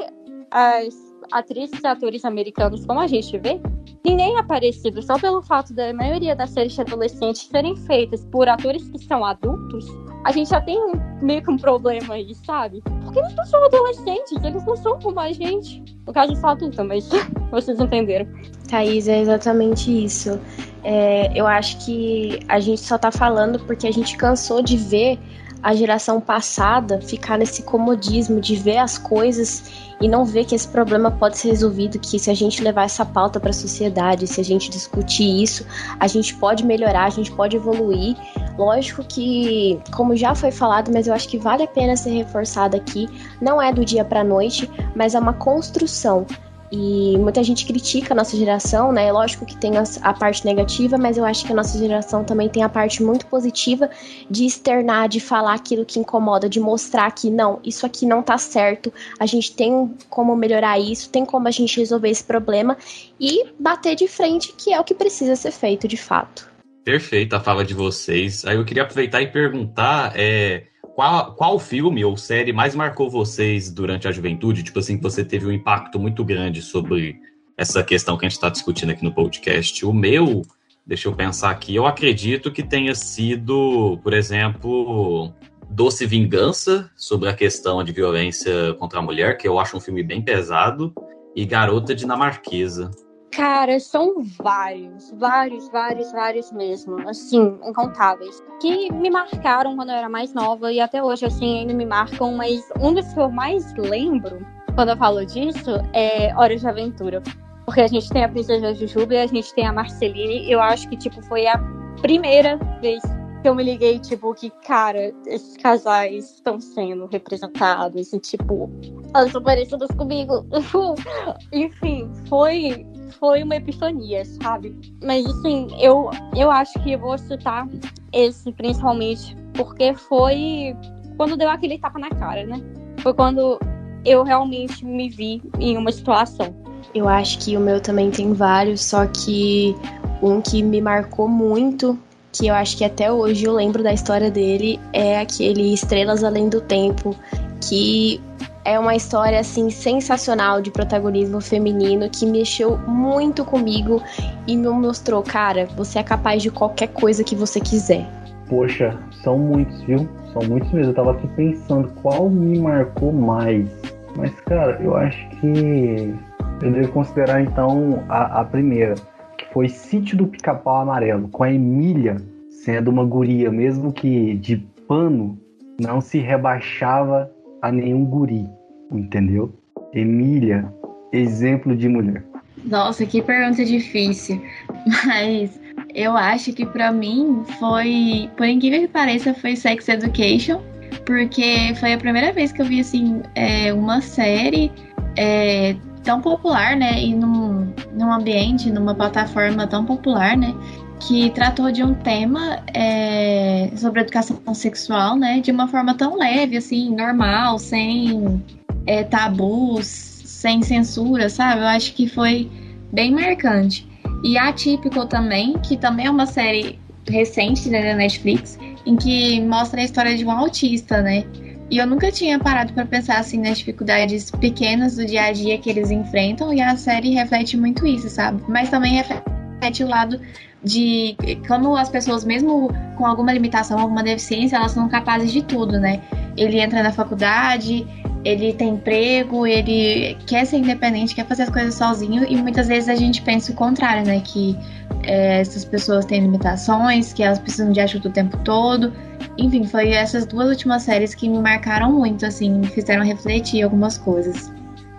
as 0.49 0.95
atrizes 1.34 1.81
e 1.84 1.86
atores 1.86 2.23
americanos 2.23 2.86
como 2.86 3.01
a 3.01 3.08
gente 3.08 3.38
vê, 3.39 3.60
ninguém 4.04 4.38
é 4.38 4.43
parecido 4.43 5.02
só 5.02 5.19
pelo 5.19 5.41
fato 5.41 5.74
da 5.74 5.93
maioria 5.93 6.36
das 6.36 6.52
séries 6.52 6.74
de 6.74 6.82
adolescentes 6.82 7.48
serem 7.52 7.76
feitas 7.76 8.26
por 8.26 8.48
atores 8.48 8.88
que 8.89 9.00
são 9.00 9.26
adultos 9.26 9.86
a 10.26 10.32
gente 10.32 10.50
já 10.50 10.60
tem 10.60 10.80
meio 11.21 11.43
que 11.43 11.52
um 11.52 11.58
problema 11.58 12.15
aí, 12.15 12.34
sabe? 12.34 12.82
Porque 13.04 13.19
eles 13.19 13.36
não 13.36 13.45
são 13.45 13.63
adolescentes, 13.63 14.43
eles 14.43 14.65
não 14.65 14.76
são 14.76 15.00
como 15.00 15.19
a 15.19 15.32
gente. 15.32 15.84
No 16.06 16.12
caso, 16.12 16.32
eu 16.32 16.36
sou 16.38 16.50
adulta, 16.50 16.84
mas 16.84 17.08
vocês 17.52 17.80
entenderam. 17.80 18.28
Thaís, 18.67 19.08
é 19.08 19.19
exatamente 19.19 19.91
isso. 20.04 20.39
É, 20.84 21.32
eu 21.39 21.45
acho 21.45 21.78
que 21.86 22.39
a 22.50 22.60
gente 22.60 22.82
só 22.82 22.98
tá 22.98 23.12
falando 23.12 23.60
porque 23.60 23.86
a 23.86 23.91
gente 23.91 24.17
cansou 24.17 24.63
de 24.63 24.78
ver 24.78 25.19
a 25.65 25.73
geração 25.73 26.21
passada 26.21 27.01
ficar 27.01 27.39
nesse 27.39 27.63
comodismo 27.63 28.39
de 28.39 28.56
ver 28.56 28.78
as 28.78 28.99
coisas 28.99 29.63
e 29.99 30.08
não 30.08 30.23
ver 30.23 30.45
que 30.45 30.54
esse 30.54 30.67
problema 30.67 31.10
pode 31.10 31.39
ser 31.39 31.47
resolvido, 31.47 31.97
que 31.97 32.19
se 32.19 32.30
a 32.30 32.36
gente 32.36 32.62
levar 32.62 32.84
essa 32.84 33.04
pauta 33.04 33.39
para 33.39 33.49
a 33.49 33.54
sociedade, 33.54 34.28
se 34.28 34.39
a 34.39 34.43
gente 34.43 34.69
discutir 34.69 35.41
isso, 35.41 35.65
a 35.99 36.06
gente 36.06 36.36
pode 36.36 36.63
melhorar, 36.63 37.06
a 37.06 37.10
gente 37.10 37.32
pode 37.32 37.56
evoluir. 37.56 38.15
Lógico 38.56 39.04
que, 39.04 39.80
como 39.91 40.15
já 40.15 40.36
foi 40.36 40.51
falado, 40.51 40.91
mas 40.93 41.08
eu 41.08 41.15
acho 41.15 41.28
que 41.28 41.39
vale 41.39 41.63
a 41.63 41.67
pena 41.67 41.97
ser 41.97 42.12
reforçado 42.12 42.78
aqui, 42.78 43.10
não 43.41 43.60
é 43.60 43.73
do 43.73 43.84
dia 43.84 44.06
para 44.06 44.23
noite, 44.23 44.69
mas 44.95 45.15
é 45.15 45.19
uma 45.19 45.34
construção. 45.34 46.28
E 46.71 47.17
muita 47.17 47.43
gente 47.43 47.65
critica 47.65 48.13
a 48.13 48.17
nossa 48.17 48.36
geração, 48.36 48.91
né? 48.91 49.12
Lógico 49.12 49.45
que 49.45 49.56
tem 49.56 49.73
a 49.78 50.13
parte 50.13 50.43
negativa, 50.45 50.97
mas 50.97 51.17
eu 51.17 51.23
acho 51.23 51.45
que 51.45 51.51
a 51.51 51.56
nossa 51.56 51.78
geração 51.78 52.23
também 52.23 52.49
tem 52.49 52.63
a 52.63 52.69
parte 52.69 53.04
muito 53.04 53.28
positiva 53.28 53.89
de 54.30 54.45
externar, 54.45 55.08
de 55.08 55.19
falar 55.19 55.54
aquilo 55.54 55.86
que 55.86 55.99
incomoda, 55.99 56.49
de 56.49 56.60
mostrar 56.60 57.12
que 57.12 57.30
não, 57.30 57.60
isso 57.63 57.86
aqui 57.86 58.06
não 58.06 58.23
tá 58.23 58.38
certo, 58.38 58.91
a 59.19 59.25
gente 59.25 59.56
tem 59.56 59.93
como 60.10 60.36
melhorar 60.36 60.80
isso, 60.80 61.10
tem 61.10 61.23
como 61.23 61.47
a 61.47 61.51
gente 61.51 61.80
resolver 61.80 62.10
esse 62.10 62.23
problema 62.23 62.78
e 63.19 63.45
bater 63.60 63.95
de 63.95 64.08
frente, 64.08 64.54
que 64.58 64.73
é 64.73 64.80
o 64.80 64.84
que 64.84 64.95
precisa 64.95 65.36
ser 65.36 65.51
feito 65.51 65.88
de 65.88 65.97
fato. 65.97 66.49
Perfeita 66.84 67.38
a 67.38 67.39
fala 67.39 67.65
de 67.65 67.73
vocês. 67.73 68.45
Aí 68.45 68.56
eu 68.58 68.63
queria 68.65 68.84
aproveitar 68.84 69.21
e 69.21 69.28
perguntar, 69.28 70.13
é, 70.15 70.65
qual, 70.95 71.36
qual 71.36 71.60
filme 71.60 72.05
ou 72.05 72.15
série 72.15 72.53
mais 72.53 72.73
marcou 72.73 73.10
vocês 73.10 73.69
durante 73.69 74.08
a 74.08 74.12
juventude? 74.13 74.63
Tipo 74.63 74.79
assim, 74.79 74.95
que 74.95 75.03
você 75.03 75.25
teve 75.25 75.45
um 75.45 75.51
impacto 75.51 75.99
muito 75.99 76.23
grande 76.23 76.62
sobre 76.62 77.19
essa 77.58 77.84
questão 77.84 78.17
que 78.17 78.25
a 78.25 78.29
gente 78.29 78.38
está 78.38 78.49
discutindo 78.49 78.91
aqui 78.91 79.03
no 79.03 79.13
podcast. 79.13 79.86
O 79.86 79.91
meu, 79.91 80.41
deixa 80.88 81.10
eu 81.10 81.13
pensar 81.13 81.51
aqui, 81.51 81.75
eu 81.75 81.86
acredito 81.86 82.49
que 82.49 82.63
tenha 82.63 82.95
sido, 82.95 83.99
por 84.01 84.13
exemplo, 84.13 85.34
Doce 85.69 86.05
Vingança, 86.05 86.89
sobre 86.95 87.27
a 87.27 87.34
questão 87.34 87.84
de 87.84 87.91
violência 87.91 88.73
contra 88.75 88.99
a 88.99 89.01
mulher, 89.01 89.38
que 89.38 89.47
eu 89.47 89.59
acho 89.59 89.76
um 89.76 89.82
filme 89.82 90.01
bem 90.01 90.22
pesado, 90.22 90.93
e 91.36 91.45
Garota 91.45 91.93
Dinamarquesa. 91.93 92.89
Cara, 93.36 93.77
são 93.81 94.23
vários, 94.41 95.11
vários, 95.11 95.67
vários, 95.67 96.09
vários 96.13 96.51
mesmo, 96.53 96.97
assim, 97.09 97.59
incontáveis, 97.67 98.41
que 98.61 98.89
me 98.93 99.09
marcaram 99.09 99.75
quando 99.75 99.89
eu 99.89 99.95
era 99.95 100.07
mais 100.07 100.33
nova 100.33 100.71
e 100.71 100.79
até 100.79 101.03
hoje, 101.03 101.25
assim, 101.25 101.59
ainda 101.59 101.73
me 101.73 101.86
marcam, 101.86 102.33
mas 102.33 102.63
um 102.79 102.93
dos 102.93 103.13
que 103.13 103.19
eu 103.19 103.29
mais 103.29 103.73
lembro 103.73 104.39
quando 104.73 104.89
eu 104.89 104.97
falo 104.97 105.25
disso 105.25 105.71
é 105.91 106.33
Hora 106.38 106.55
de 106.55 106.65
Aventura. 106.65 107.21
Porque 107.65 107.81
a 107.81 107.88
gente 107.88 108.07
tem 108.09 108.23
a 108.23 108.29
Princesa 108.29 108.73
Jujuba 108.73 109.15
e 109.15 109.17
a 109.17 109.27
gente 109.27 109.53
tem 109.53 109.67
a 109.67 109.73
Marceline, 109.73 110.49
eu 110.49 110.61
acho 110.61 110.88
que, 110.88 110.95
tipo, 110.95 111.21
foi 111.23 111.45
a 111.45 111.59
primeira 112.01 112.57
vez 112.79 113.03
que 113.41 113.49
eu 113.49 113.53
me 113.53 113.63
liguei, 113.63 113.99
tipo, 113.99 114.33
que, 114.33 114.49
cara, 114.49 115.13
esses 115.25 115.57
casais 115.57 116.36
estão 116.36 116.59
sendo 116.59 117.05
representados 117.07 118.13
e, 118.13 118.19
tipo, 118.19 118.71
elas 119.13 119.27
estão 119.27 119.43
parecidas 119.43 119.89
comigo. 119.91 120.45
Enfim, 121.51 122.09
foi, 122.27 122.86
foi 123.20 123.43
uma 123.43 123.55
epifania, 123.55 124.24
sabe? 124.26 124.76
Mas, 125.03 125.26
assim, 125.26 125.68
eu, 125.80 126.09
eu 126.36 126.51
acho 126.51 126.80
que 126.84 126.93
eu 126.93 126.99
vou 126.99 127.18
citar 127.18 127.68
esse 128.11 128.51
principalmente 128.51 129.36
porque 129.53 129.93
foi 129.93 130.76
quando 131.18 131.38
deu 131.38 131.49
aquele 131.49 131.78
tapa 131.78 131.97
na 131.97 132.09
cara, 132.09 132.45
né? 132.45 132.61
Foi 132.99 133.13
quando 133.13 133.59
eu 134.05 134.24
realmente 134.24 134.86
me 134.86 135.09
vi 135.09 135.41
em 135.59 135.78
uma 135.78 135.91
situação. 135.91 136.53
Eu 136.93 137.09
acho 137.09 137.39
que 137.39 137.57
o 137.57 137.59
meu 137.59 137.82
também 137.82 138.11
tem 138.11 138.34
vários, 138.34 138.82
só 138.84 139.05
que 139.07 139.76
um 140.22 140.39
que 140.41 140.61
me 140.61 140.82
marcou 140.82 141.28
muito, 141.28 141.97
que 142.32 142.47
eu 142.47 142.53
acho 142.53 142.78
que 142.78 142.86
até 142.86 143.11
hoje 143.11 143.45
eu 143.45 143.53
lembro 143.53 143.82
da 143.82 143.93
história 143.93 144.30
dele, 144.30 144.80
é 144.93 145.20
aquele 145.20 145.74
Estrelas 145.74 146.24
Além 146.24 146.47
do 146.47 146.61
Tempo, 146.61 147.16
que 147.61 148.22
é 148.66 148.80
uma 148.80 148.95
história 148.95 149.39
assim 149.39 149.70
sensacional 149.70 150.59
de 150.59 150.72
protagonismo 150.72 151.39
feminino 151.39 152.09
que 152.09 152.26
mexeu 152.26 152.78
muito 152.80 153.45
comigo 153.45 154.01
e 154.47 154.57
me 154.57 154.68
mostrou, 154.68 155.22
cara, 155.22 155.68
você 155.78 155.99
é 155.99 156.03
capaz 156.03 156.41
de 156.41 156.49
qualquer 156.49 156.88
coisa 156.88 157.24
que 157.24 157.36
você 157.36 157.59
quiser. 157.59 158.05
Poxa, 158.49 158.97
são 159.24 159.38
muitos, 159.38 159.82
viu? 159.84 160.09
São 160.34 160.41
muitos 160.49 160.72
mesmo. 160.72 160.91
Eu 160.91 160.95
tava 160.95 161.11
aqui 161.11 161.28
pensando 161.36 161.88
qual 162.01 162.30
me 162.30 162.59
marcou 162.59 163.13
mais. 163.13 163.70
Mas, 164.18 164.32
cara, 164.41 164.80
eu 164.82 164.95
acho 164.95 165.30
que 165.39 166.13
eu 166.61 166.72
devo 166.72 166.91
considerar 166.91 167.41
então 167.41 168.03
a, 168.09 168.41
a 168.41 168.45
primeira, 168.45 168.95
que 169.38 169.45
foi 169.53 169.70
Sítio 169.70 170.18
do 170.18 170.28
Pica-Pau 170.28 170.78
Amarelo, 170.78 171.28
com 171.30 171.43
a 171.43 171.51
Emília 171.51 172.18
sendo 172.49 172.89
uma 172.89 173.03
guria, 173.03 173.51
mesmo 173.51 173.93
que 173.93 174.36
de 174.36 174.57
pano, 174.88 175.38
não 175.80 176.01
se 176.01 176.18
rebaixava 176.20 177.30
a 177.61 177.72
nenhum 177.72 178.05
guri, 178.05 178.47
entendeu? 178.91 179.53
Emília, 179.93 180.71
exemplo 181.11 181.75
de 181.75 181.88
mulher. 181.88 182.23
Nossa, 182.63 183.05
que 183.05 183.21
pergunta 183.21 183.63
difícil. 183.63 184.41
Mas 185.05 185.59
eu 185.93 186.15
acho 186.15 186.51
que 186.53 186.65
para 186.65 186.91
mim 186.91 187.43
foi, 187.59 188.29
por 188.36 188.47
incrível 188.47 188.81
que 188.81 188.88
pareça, 188.88 189.33
foi 189.33 189.55
Sex 189.55 189.88
Education, 189.88 190.61
porque 191.05 191.73
foi 191.79 191.93
a 191.93 191.97
primeira 191.97 192.31
vez 192.31 192.51
que 192.51 192.61
eu 192.61 192.65
vi 192.65 192.79
assim 192.79 193.21
é, 193.36 193.71
uma 193.73 194.01
série 194.01 194.71
é, 195.15 195.75
tão 196.03 196.21
popular, 196.21 196.75
né, 196.75 197.01
e 197.01 197.13
num, 197.13 197.73
num 197.93 198.13
ambiente, 198.13 198.71
numa 198.71 198.93
plataforma 198.93 199.65
tão 199.67 199.86
popular, 199.86 200.38
né, 200.38 200.53
que 200.99 201.29
tratou 201.31 201.71
de 201.71 201.83
um 201.83 201.93
tema 201.93 202.59
é, 202.73 203.69
sobre 203.75 204.01
educação 204.01 204.53
sexual, 204.53 205.15
né, 205.15 205.39
de 205.39 205.51
uma 205.51 205.67
forma 205.67 205.95
tão 205.95 206.17
leve, 206.17 206.57
assim, 206.57 206.95
normal, 206.95 207.57
sem 207.57 208.41
é, 208.86 209.03
tabus, 209.03 209.86
sem 210.25 210.61
censura, 210.61 211.29
sabe? 211.29 211.61
Eu 211.61 211.67
acho 211.67 211.93
que 211.93 212.07
foi 212.07 212.49
bem 212.91 213.11
marcante. 213.11 213.88
E 214.23 214.38
Atípico 214.38 215.05
também, 215.05 215.53
que 215.59 215.77
também 215.77 216.07
é 216.07 216.09
uma 216.11 216.25
série 216.25 216.79
recente 217.07 217.69
né, 217.69 217.83
da 217.83 217.95
Netflix, 217.95 218.57
em 218.86 218.95
que 218.95 219.41
mostra 219.41 219.81
a 219.81 219.83
história 219.83 220.15
de 220.15 220.25
um 220.25 220.31
autista, 220.31 221.01
né? 221.01 221.23
E 221.69 221.77
eu 221.77 221.88
nunca 221.88 222.11
tinha 222.11 222.38
parado 222.39 222.73
para 222.73 222.86
pensar 222.86 223.19
assim 223.19 223.39
nas 223.39 223.57
dificuldades 223.57 224.29
pequenas 224.29 224.97
do 224.97 225.05
dia 225.05 225.25
a 225.25 225.31
dia 225.31 225.57
que 225.57 225.69
eles 225.69 225.89
enfrentam, 225.89 226.53
e 226.53 226.61
a 226.61 226.75
série 226.77 227.11
reflete 227.11 227.57
muito 227.57 227.86
isso, 227.88 228.09
sabe? 228.09 228.43
Mas 228.47 228.69
também 228.69 228.93
reflete 228.93 229.83
o 229.83 229.88
lado 229.88 230.19
de 230.63 231.15
como 231.47 231.75
as 231.75 231.89
pessoas, 231.89 232.23
mesmo 232.23 232.71
com 232.97 233.05
alguma 233.05 233.31
limitação, 233.31 233.79
alguma 233.79 234.03
deficiência, 234.03 234.55
elas 234.57 234.71
são 234.71 234.88
capazes 234.89 235.31
de 235.31 235.43
tudo, 235.43 235.79
né? 235.79 236.01
Ele 236.38 236.59
entra 236.59 236.81
na 236.81 236.91
faculdade, 236.91 237.86
ele 238.26 238.53
tem 238.53 238.69
emprego, 238.69 239.45
ele 239.45 240.17
quer 240.26 240.45
ser 240.45 240.57
independente, 240.57 241.13
quer 241.13 241.28
fazer 241.28 241.43
as 241.43 241.49
coisas 241.49 241.76
sozinho 241.76 242.26
e 242.28 242.36
muitas 242.36 242.67
vezes 242.67 242.89
a 242.89 242.95
gente 242.95 243.21
pensa 243.21 243.51
o 243.51 243.55
contrário, 243.55 244.03
né? 244.03 244.19
Que 244.19 244.57
é, 245.03 245.39
essas 245.39 245.63
pessoas 245.63 246.05
têm 246.05 246.21
limitações, 246.21 247.13
que 247.13 247.21
elas 247.21 247.38
precisam 247.38 247.71
de 247.71 247.80
ajuda 247.80 248.09
o 248.09 248.11
tempo 248.11 248.36
todo. 248.43 248.91
Enfim, 249.38 249.63
foi 249.65 249.89
essas 249.89 250.26
duas 250.26 250.49
últimas 250.49 250.82
séries 250.82 251.13
que 251.13 251.30
me 251.30 251.38
marcaram 251.38 251.93
muito, 251.93 252.26
assim, 252.26 252.51
me 252.51 252.65
fizeram 252.65 253.05
refletir 253.05 253.61
algumas 253.61 253.99
coisas. 253.99 254.51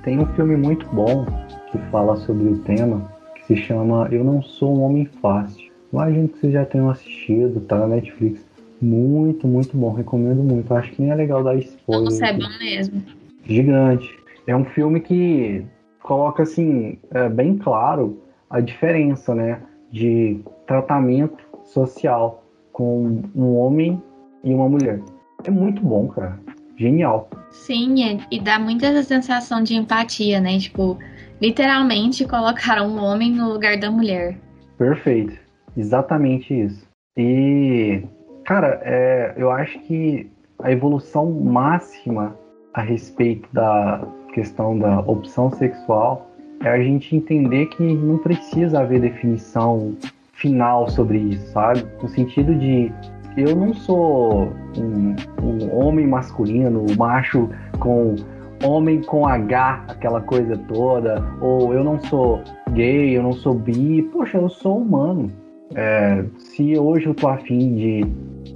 Tem 0.04 0.20
um 0.20 0.26
filme 0.34 0.56
muito 0.56 0.86
bom 0.90 1.26
que 1.72 1.78
fala 1.90 2.16
sobre 2.18 2.48
o 2.48 2.58
tema, 2.58 3.10
que 3.34 3.44
se 3.46 3.56
chama 3.56 4.06
Eu 4.12 4.22
Não 4.22 4.40
Sou 4.40 4.78
um 4.78 4.82
Homem 4.82 5.04
Fácil. 5.20 5.66
Imagino 5.92 6.28
que 6.28 6.38
vocês 6.38 6.52
já 6.52 6.64
tenham 6.64 6.88
assistido, 6.90 7.60
tá 7.62 7.76
na 7.76 7.88
Netflix. 7.88 8.40
Muito, 8.80 9.48
muito 9.48 9.76
bom. 9.76 9.92
Recomendo 9.92 10.42
muito. 10.42 10.72
Acho 10.74 10.92
que 10.92 11.02
nem 11.02 11.10
é 11.10 11.14
legal 11.14 11.42
dar 11.42 11.56
spoiler. 11.56 12.04
Nossa, 12.04 12.26
é 12.26 12.32
bom 12.32 12.58
mesmo. 12.60 13.02
Gigante. 13.46 14.18
É 14.46 14.56
um 14.56 14.64
filme 14.64 15.00
que 15.00 15.64
coloca, 16.02 16.42
assim, 16.42 16.98
é, 17.12 17.28
bem 17.28 17.56
claro 17.56 18.22
a 18.50 18.60
diferença, 18.60 19.34
né? 19.34 19.60
De 19.90 20.40
tratamento 20.66 21.44
social 21.64 22.44
com 22.72 23.22
um 23.34 23.56
homem 23.56 24.02
e 24.44 24.52
uma 24.52 24.68
mulher. 24.68 25.00
É 25.44 25.50
muito 25.50 25.82
bom, 25.82 26.08
cara. 26.08 26.38
Genial. 26.76 27.30
Sim, 27.50 28.20
e 28.30 28.38
dá 28.38 28.58
muita 28.58 28.86
essa 28.86 29.02
sensação 29.02 29.62
de 29.62 29.74
empatia, 29.74 30.40
né? 30.40 30.58
Tipo, 30.58 30.98
literalmente 31.40 32.26
colocaram 32.26 32.88
um 32.88 33.02
homem 33.02 33.32
no 33.32 33.52
lugar 33.52 33.78
da 33.78 33.90
mulher. 33.90 34.38
Perfeito. 34.76 35.38
Exatamente 35.76 36.52
isso. 36.52 36.86
E 37.16 38.04
Cara, 38.46 38.80
é, 38.84 39.34
eu 39.36 39.50
acho 39.50 39.76
que 39.80 40.30
a 40.62 40.70
evolução 40.70 41.28
máxima 41.32 42.38
a 42.76 42.82
respeito 42.82 43.48
da 43.52 44.06
questão 44.34 44.78
da 44.78 45.00
opção 45.00 45.50
sexual 45.50 46.30
é 46.62 46.68
a 46.68 46.78
gente 46.78 47.16
entender 47.16 47.66
que 47.66 47.82
não 47.82 48.18
precisa 48.18 48.80
haver 48.80 49.00
definição 49.00 49.96
final 50.34 50.88
sobre 50.88 51.18
isso, 51.18 51.52
sabe? 51.52 51.84
No 52.02 52.08
sentido 52.08 52.54
de 52.54 52.92
eu 53.36 53.56
não 53.56 53.72
sou 53.74 54.52
um, 54.76 55.16
um 55.42 55.74
homem 55.74 56.06
masculino, 56.06 56.84
macho 56.98 57.48
com 57.78 58.14
homem 58.62 59.02
com 59.02 59.26
H, 59.26 59.84
aquela 59.88 60.20
coisa 60.20 60.56
toda, 60.68 61.22
ou 61.40 61.72
eu 61.72 61.82
não 61.82 61.98
sou 62.00 62.42
gay, 62.72 63.16
eu 63.16 63.22
não 63.22 63.32
sou 63.32 63.54
bi, 63.54 64.02
poxa, 64.12 64.36
eu 64.38 64.48
sou 64.48 64.78
humano. 64.78 65.32
É, 65.74 66.24
se 66.38 66.78
hoje 66.78 67.06
eu 67.06 67.14
tô 67.14 67.28
afim 67.28 67.74
de 67.74 68.06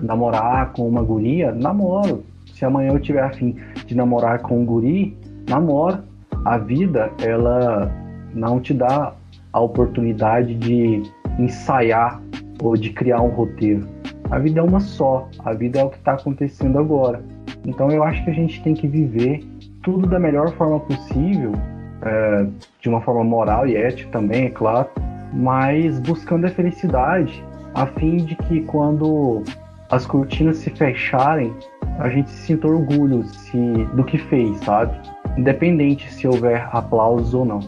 namorar 0.02 0.72
com 0.72 0.86
uma 0.86 1.02
guria, 1.02 1.52
namoro. 1.52 2.29
Se 2.60 2.66
amanhã 2.66 2.92
eu 2.92 3.00
tiver 3.00 3.22
afim 3.22 3.56
de 3.86 3.96
namorar 3.96 4.40
com 4.42 4.60
um 4.60 4.66
guri, 4.66 5.16
namoro. 5.48 6.00
A 6.44 6.58
vida, 6.58 7.10
ela 7.22 7.90
não 8.34 8.60
te 8.60 8.74
dá 8.74 9.14
a 9.50 9.60
oportunidade 9.60 10.54
de 10.56 11.02
ensaiar 11.38 12.20
ou 12.62 12.76
de 12.76 12.90
criar 12.90 13.22
um 13.22 13.28
roteiro. 13.28 13.88
A 14.30 14.38
vida 14.38 14.60
é 14.60 14.62
uma 14.62 14.78
só, 14.78 15.26
a 15.42 15.54
vida 15.54 15.80
é 15.80 15.84
o 15.84 15.88
que 15.88 15.96
está 15.96 16.12
acontecendo 16.12 16.78
agora. 16.78 17.22
Então 17.66 17.90
eu 17.90 18.04
acho 18.04 18.22
que 18.24 18.30
a 18.30 18.34
gente 18.34 18.62
tem 18.62 18.74
que 18.74 18.86
viver 18.86 19.42
tudo 19.82 20.06
da 20.06 20.18
melhor 20.18 20.52
forma 20.52 20.80
possível, 20.80 21.52
é, 22.02 22.46
de 22.78 22.90
uma 22.90 23.00
forma 23.00 23.24
moral 23.24 23.66
e 23.66 23.74
ética 23.74 24.10
também, 24.10 24.44
é 24.44 24.50
claro, 24.50 24.86
mas 25.32 25.98
buscando 26.00 26.44
a 26.44 26.50
felicidade, 26.50 27.42
a 27.74 27.86
fim 27.86 28.18
de 28.18 28.36
que 28.36 28.60
quando 28.64 29.42
as 29.90 30.04
cortinas 30.04 30.58
se 30.58 30.68
fecharem, 30.68 31.54
a 32.00 32.08
gente 32.08 32.30
sinta 32.30 32.66
orgulho 32.66 33.24
se, 33.24 33.58
do 33.94 34.02
que 34.04 34.18
fez, 34.18 34.58
sabe? 34.58 34.98
Independente 35.36 36.10
se 36.12 36.26
houver 36.26 36.68
aplausos 36.72 37.34
ou 37.34 37.44
não. 37.44 37.60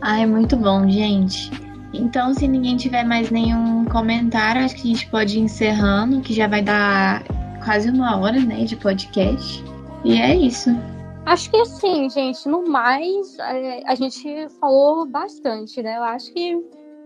Ah, 0.00 0.20
é 0.20 0.26
muito 0.26 0.56
bom, 0.56 0.88
gente. 0.88 1.50
Então, 1.92 2.34
se 2.34 2.48
ninguém 2.48 2.76
tiver 2.76 3.04
mais 3.04 3.30
nenhum 3.30 3.84
comentário, 3.84 4.62
acho 4.64 4.74
que 4.76 4.82
a 4.82 4.94
gente 4.94 5.10
pode 5.10 5.38
ir 5.38 5.42
encerrando, 5.42 6.20
que 6.20 6.34
já 6.34 6.46
vai 6.48 6.62
dar 6.62 7.22
quase 7.64 7.90
uma 7.90 8.18
hora, 8.18 8.40
né, 8.40 8.64
de 8.64 8.76
podcast. 8.76 9.62
E 10.04 10.20
é 10.20 10.34
isso. 10.34 10.70
Acho 11.26 11.50
que 11.50 11.56
assim, 11.56 12.08
gente, 12.08 12.48
no 12.48 12.68
mais, 12.68 13.38
a, 13.40 13.58
é, 13.58 13.82
a 13.86 13.94
gente 13.94 14.48
falou 14.60 15.06
bastante, 15.06 15.82
né? 15.82 15.96
Eu 15.96 16.04
acho 16.04 16.32
que 16.32 16.56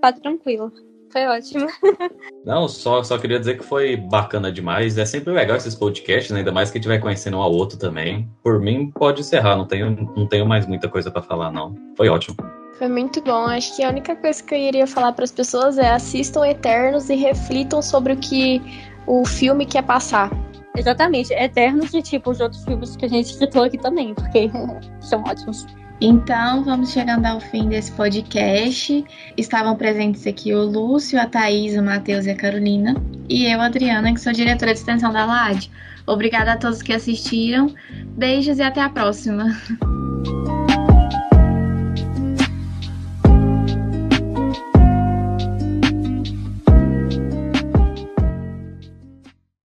tá 0.00 0.12
tranquilo. 0.12 0.70
Foi 1.12 1.26
ótimo. 1.26 1.66
Não, 2.44 2.68
só, 2.68 3.02
só 3.02 3.18
queria 3.18 3.38
dizer 3.38 3.58
que 3.58 3.64
foi 3.64 3.96
bacana 3.96 4.50
demais. 4.50 4.96
É 4.96 5.04
sempre 5.04 5.32
legal 5.32 5.56
esses 5.56 5.74
podcasts, 5.74 6.30
né? 6.30 6.38
ainda 6.38 6.52
mais 6.52 6.70
que 6.70 6.78
a 6.78 6.80
gente 6.80 6.88
vai 6.88 6.98
conhecendo 6.98 7.36
um 7.36 7.42
ao 7.42 7.52
outro 7.52 7.78
também. 7.78 8.28
Por 8.42 8.60
mim, 8.60 8.90
pode 8.90 9.20
encerrar, 9.20 9.56
não 9.56 9.66
tenho, 9.66 9.90
não 10.16 10.26
tenho 10.26 10.46
mais 10.46 10.66
muita 10.66 10.88
coisa 10.88 11.10
para 11.10 11.22
falar, 11.22 11.52
não. 11.52 11.74
Foi 11.96 12.08
ótimo. 12.08 12.36
Foi 12.78 12.88
muito 12.88 13.20
bom. 13.22 13.46
Acho 13.46 13.76
que 13.76 13.82
a 13.82 13.88
única 13.90 14.16
coisa 14.16 14.42
que 14.42 14.54
eu 14.54 14.58
iria 14.58 14.86
falar 14.86 15.12
para 15.12 15.24
as 15.24 15.32
pessoas 15.32 15.76
é 15.78 15.90
assistam 15.90 16.46
Eternos 16.46 17.10
e 17.10 17.14
reflitam 17.14 17.82
sobre 17.82 18.14
o 18.14 18.16
que 18.16 18.62
o 19.06 19.24
filme 19.26 19.66
quer 19.66 19.82
passar. 19.82 20.30
Exatamente, 20.76 21.32
eternos 21.34 21.92
e 21.92 22.00
tipo 22.00 22.30
os 22.30 22.40
outros 22.40 22.64
filmes 22.64 22.96
que 22.96 23.04
a 23.04 23.08
gente 23.08 23.34
citou 23.34 23.64
aqui 23.64 23.76
também, 23.76 24.14
porque 24.14 24.50
são 25.00 25.22
ótimos. 25.22 25.66
Então, 26.00 26.64
vamos 26.64 26.92
chegando 26.92 27.26
ao 27.26 27.40
fim 27.40 27.68
desse 27.68 27.92
podcast. 27.92 29.04
Estavam 29.36 29.76
presentes 29.76 30.26
aqui 30.26 30.54
o 30.54 30.64
Lúcio, 30.64 31.20
a 31.20 31.26
Thaís, 31.26 31.76
o 31.76 31.82
Matheus 31.82 32.24
e 32.24 32.30
a 32.30 32.36
Carolina. 32.36 32.94
E 33.28 33.44
eu, 33.44 33.60
Adriana, 33.60 34.12
que 34.14 34.20
sou 34.20 34.32
diretora 34.32 34.72
de 34.72 34.78
extensão 34.78 35.12
da 35.12 35.26
LAD. 35.26 35.70
Obrigada 36.06 36.52
a 36.52 36.56
todos 36.56 36.80
que 36.80 36.94
assistiram. 36.94 37.74
Beijos 38.16 38.58
e 38.58 38.62
até 38.62 38.80
a 38.80 38.88
próxima. 38.88 39.54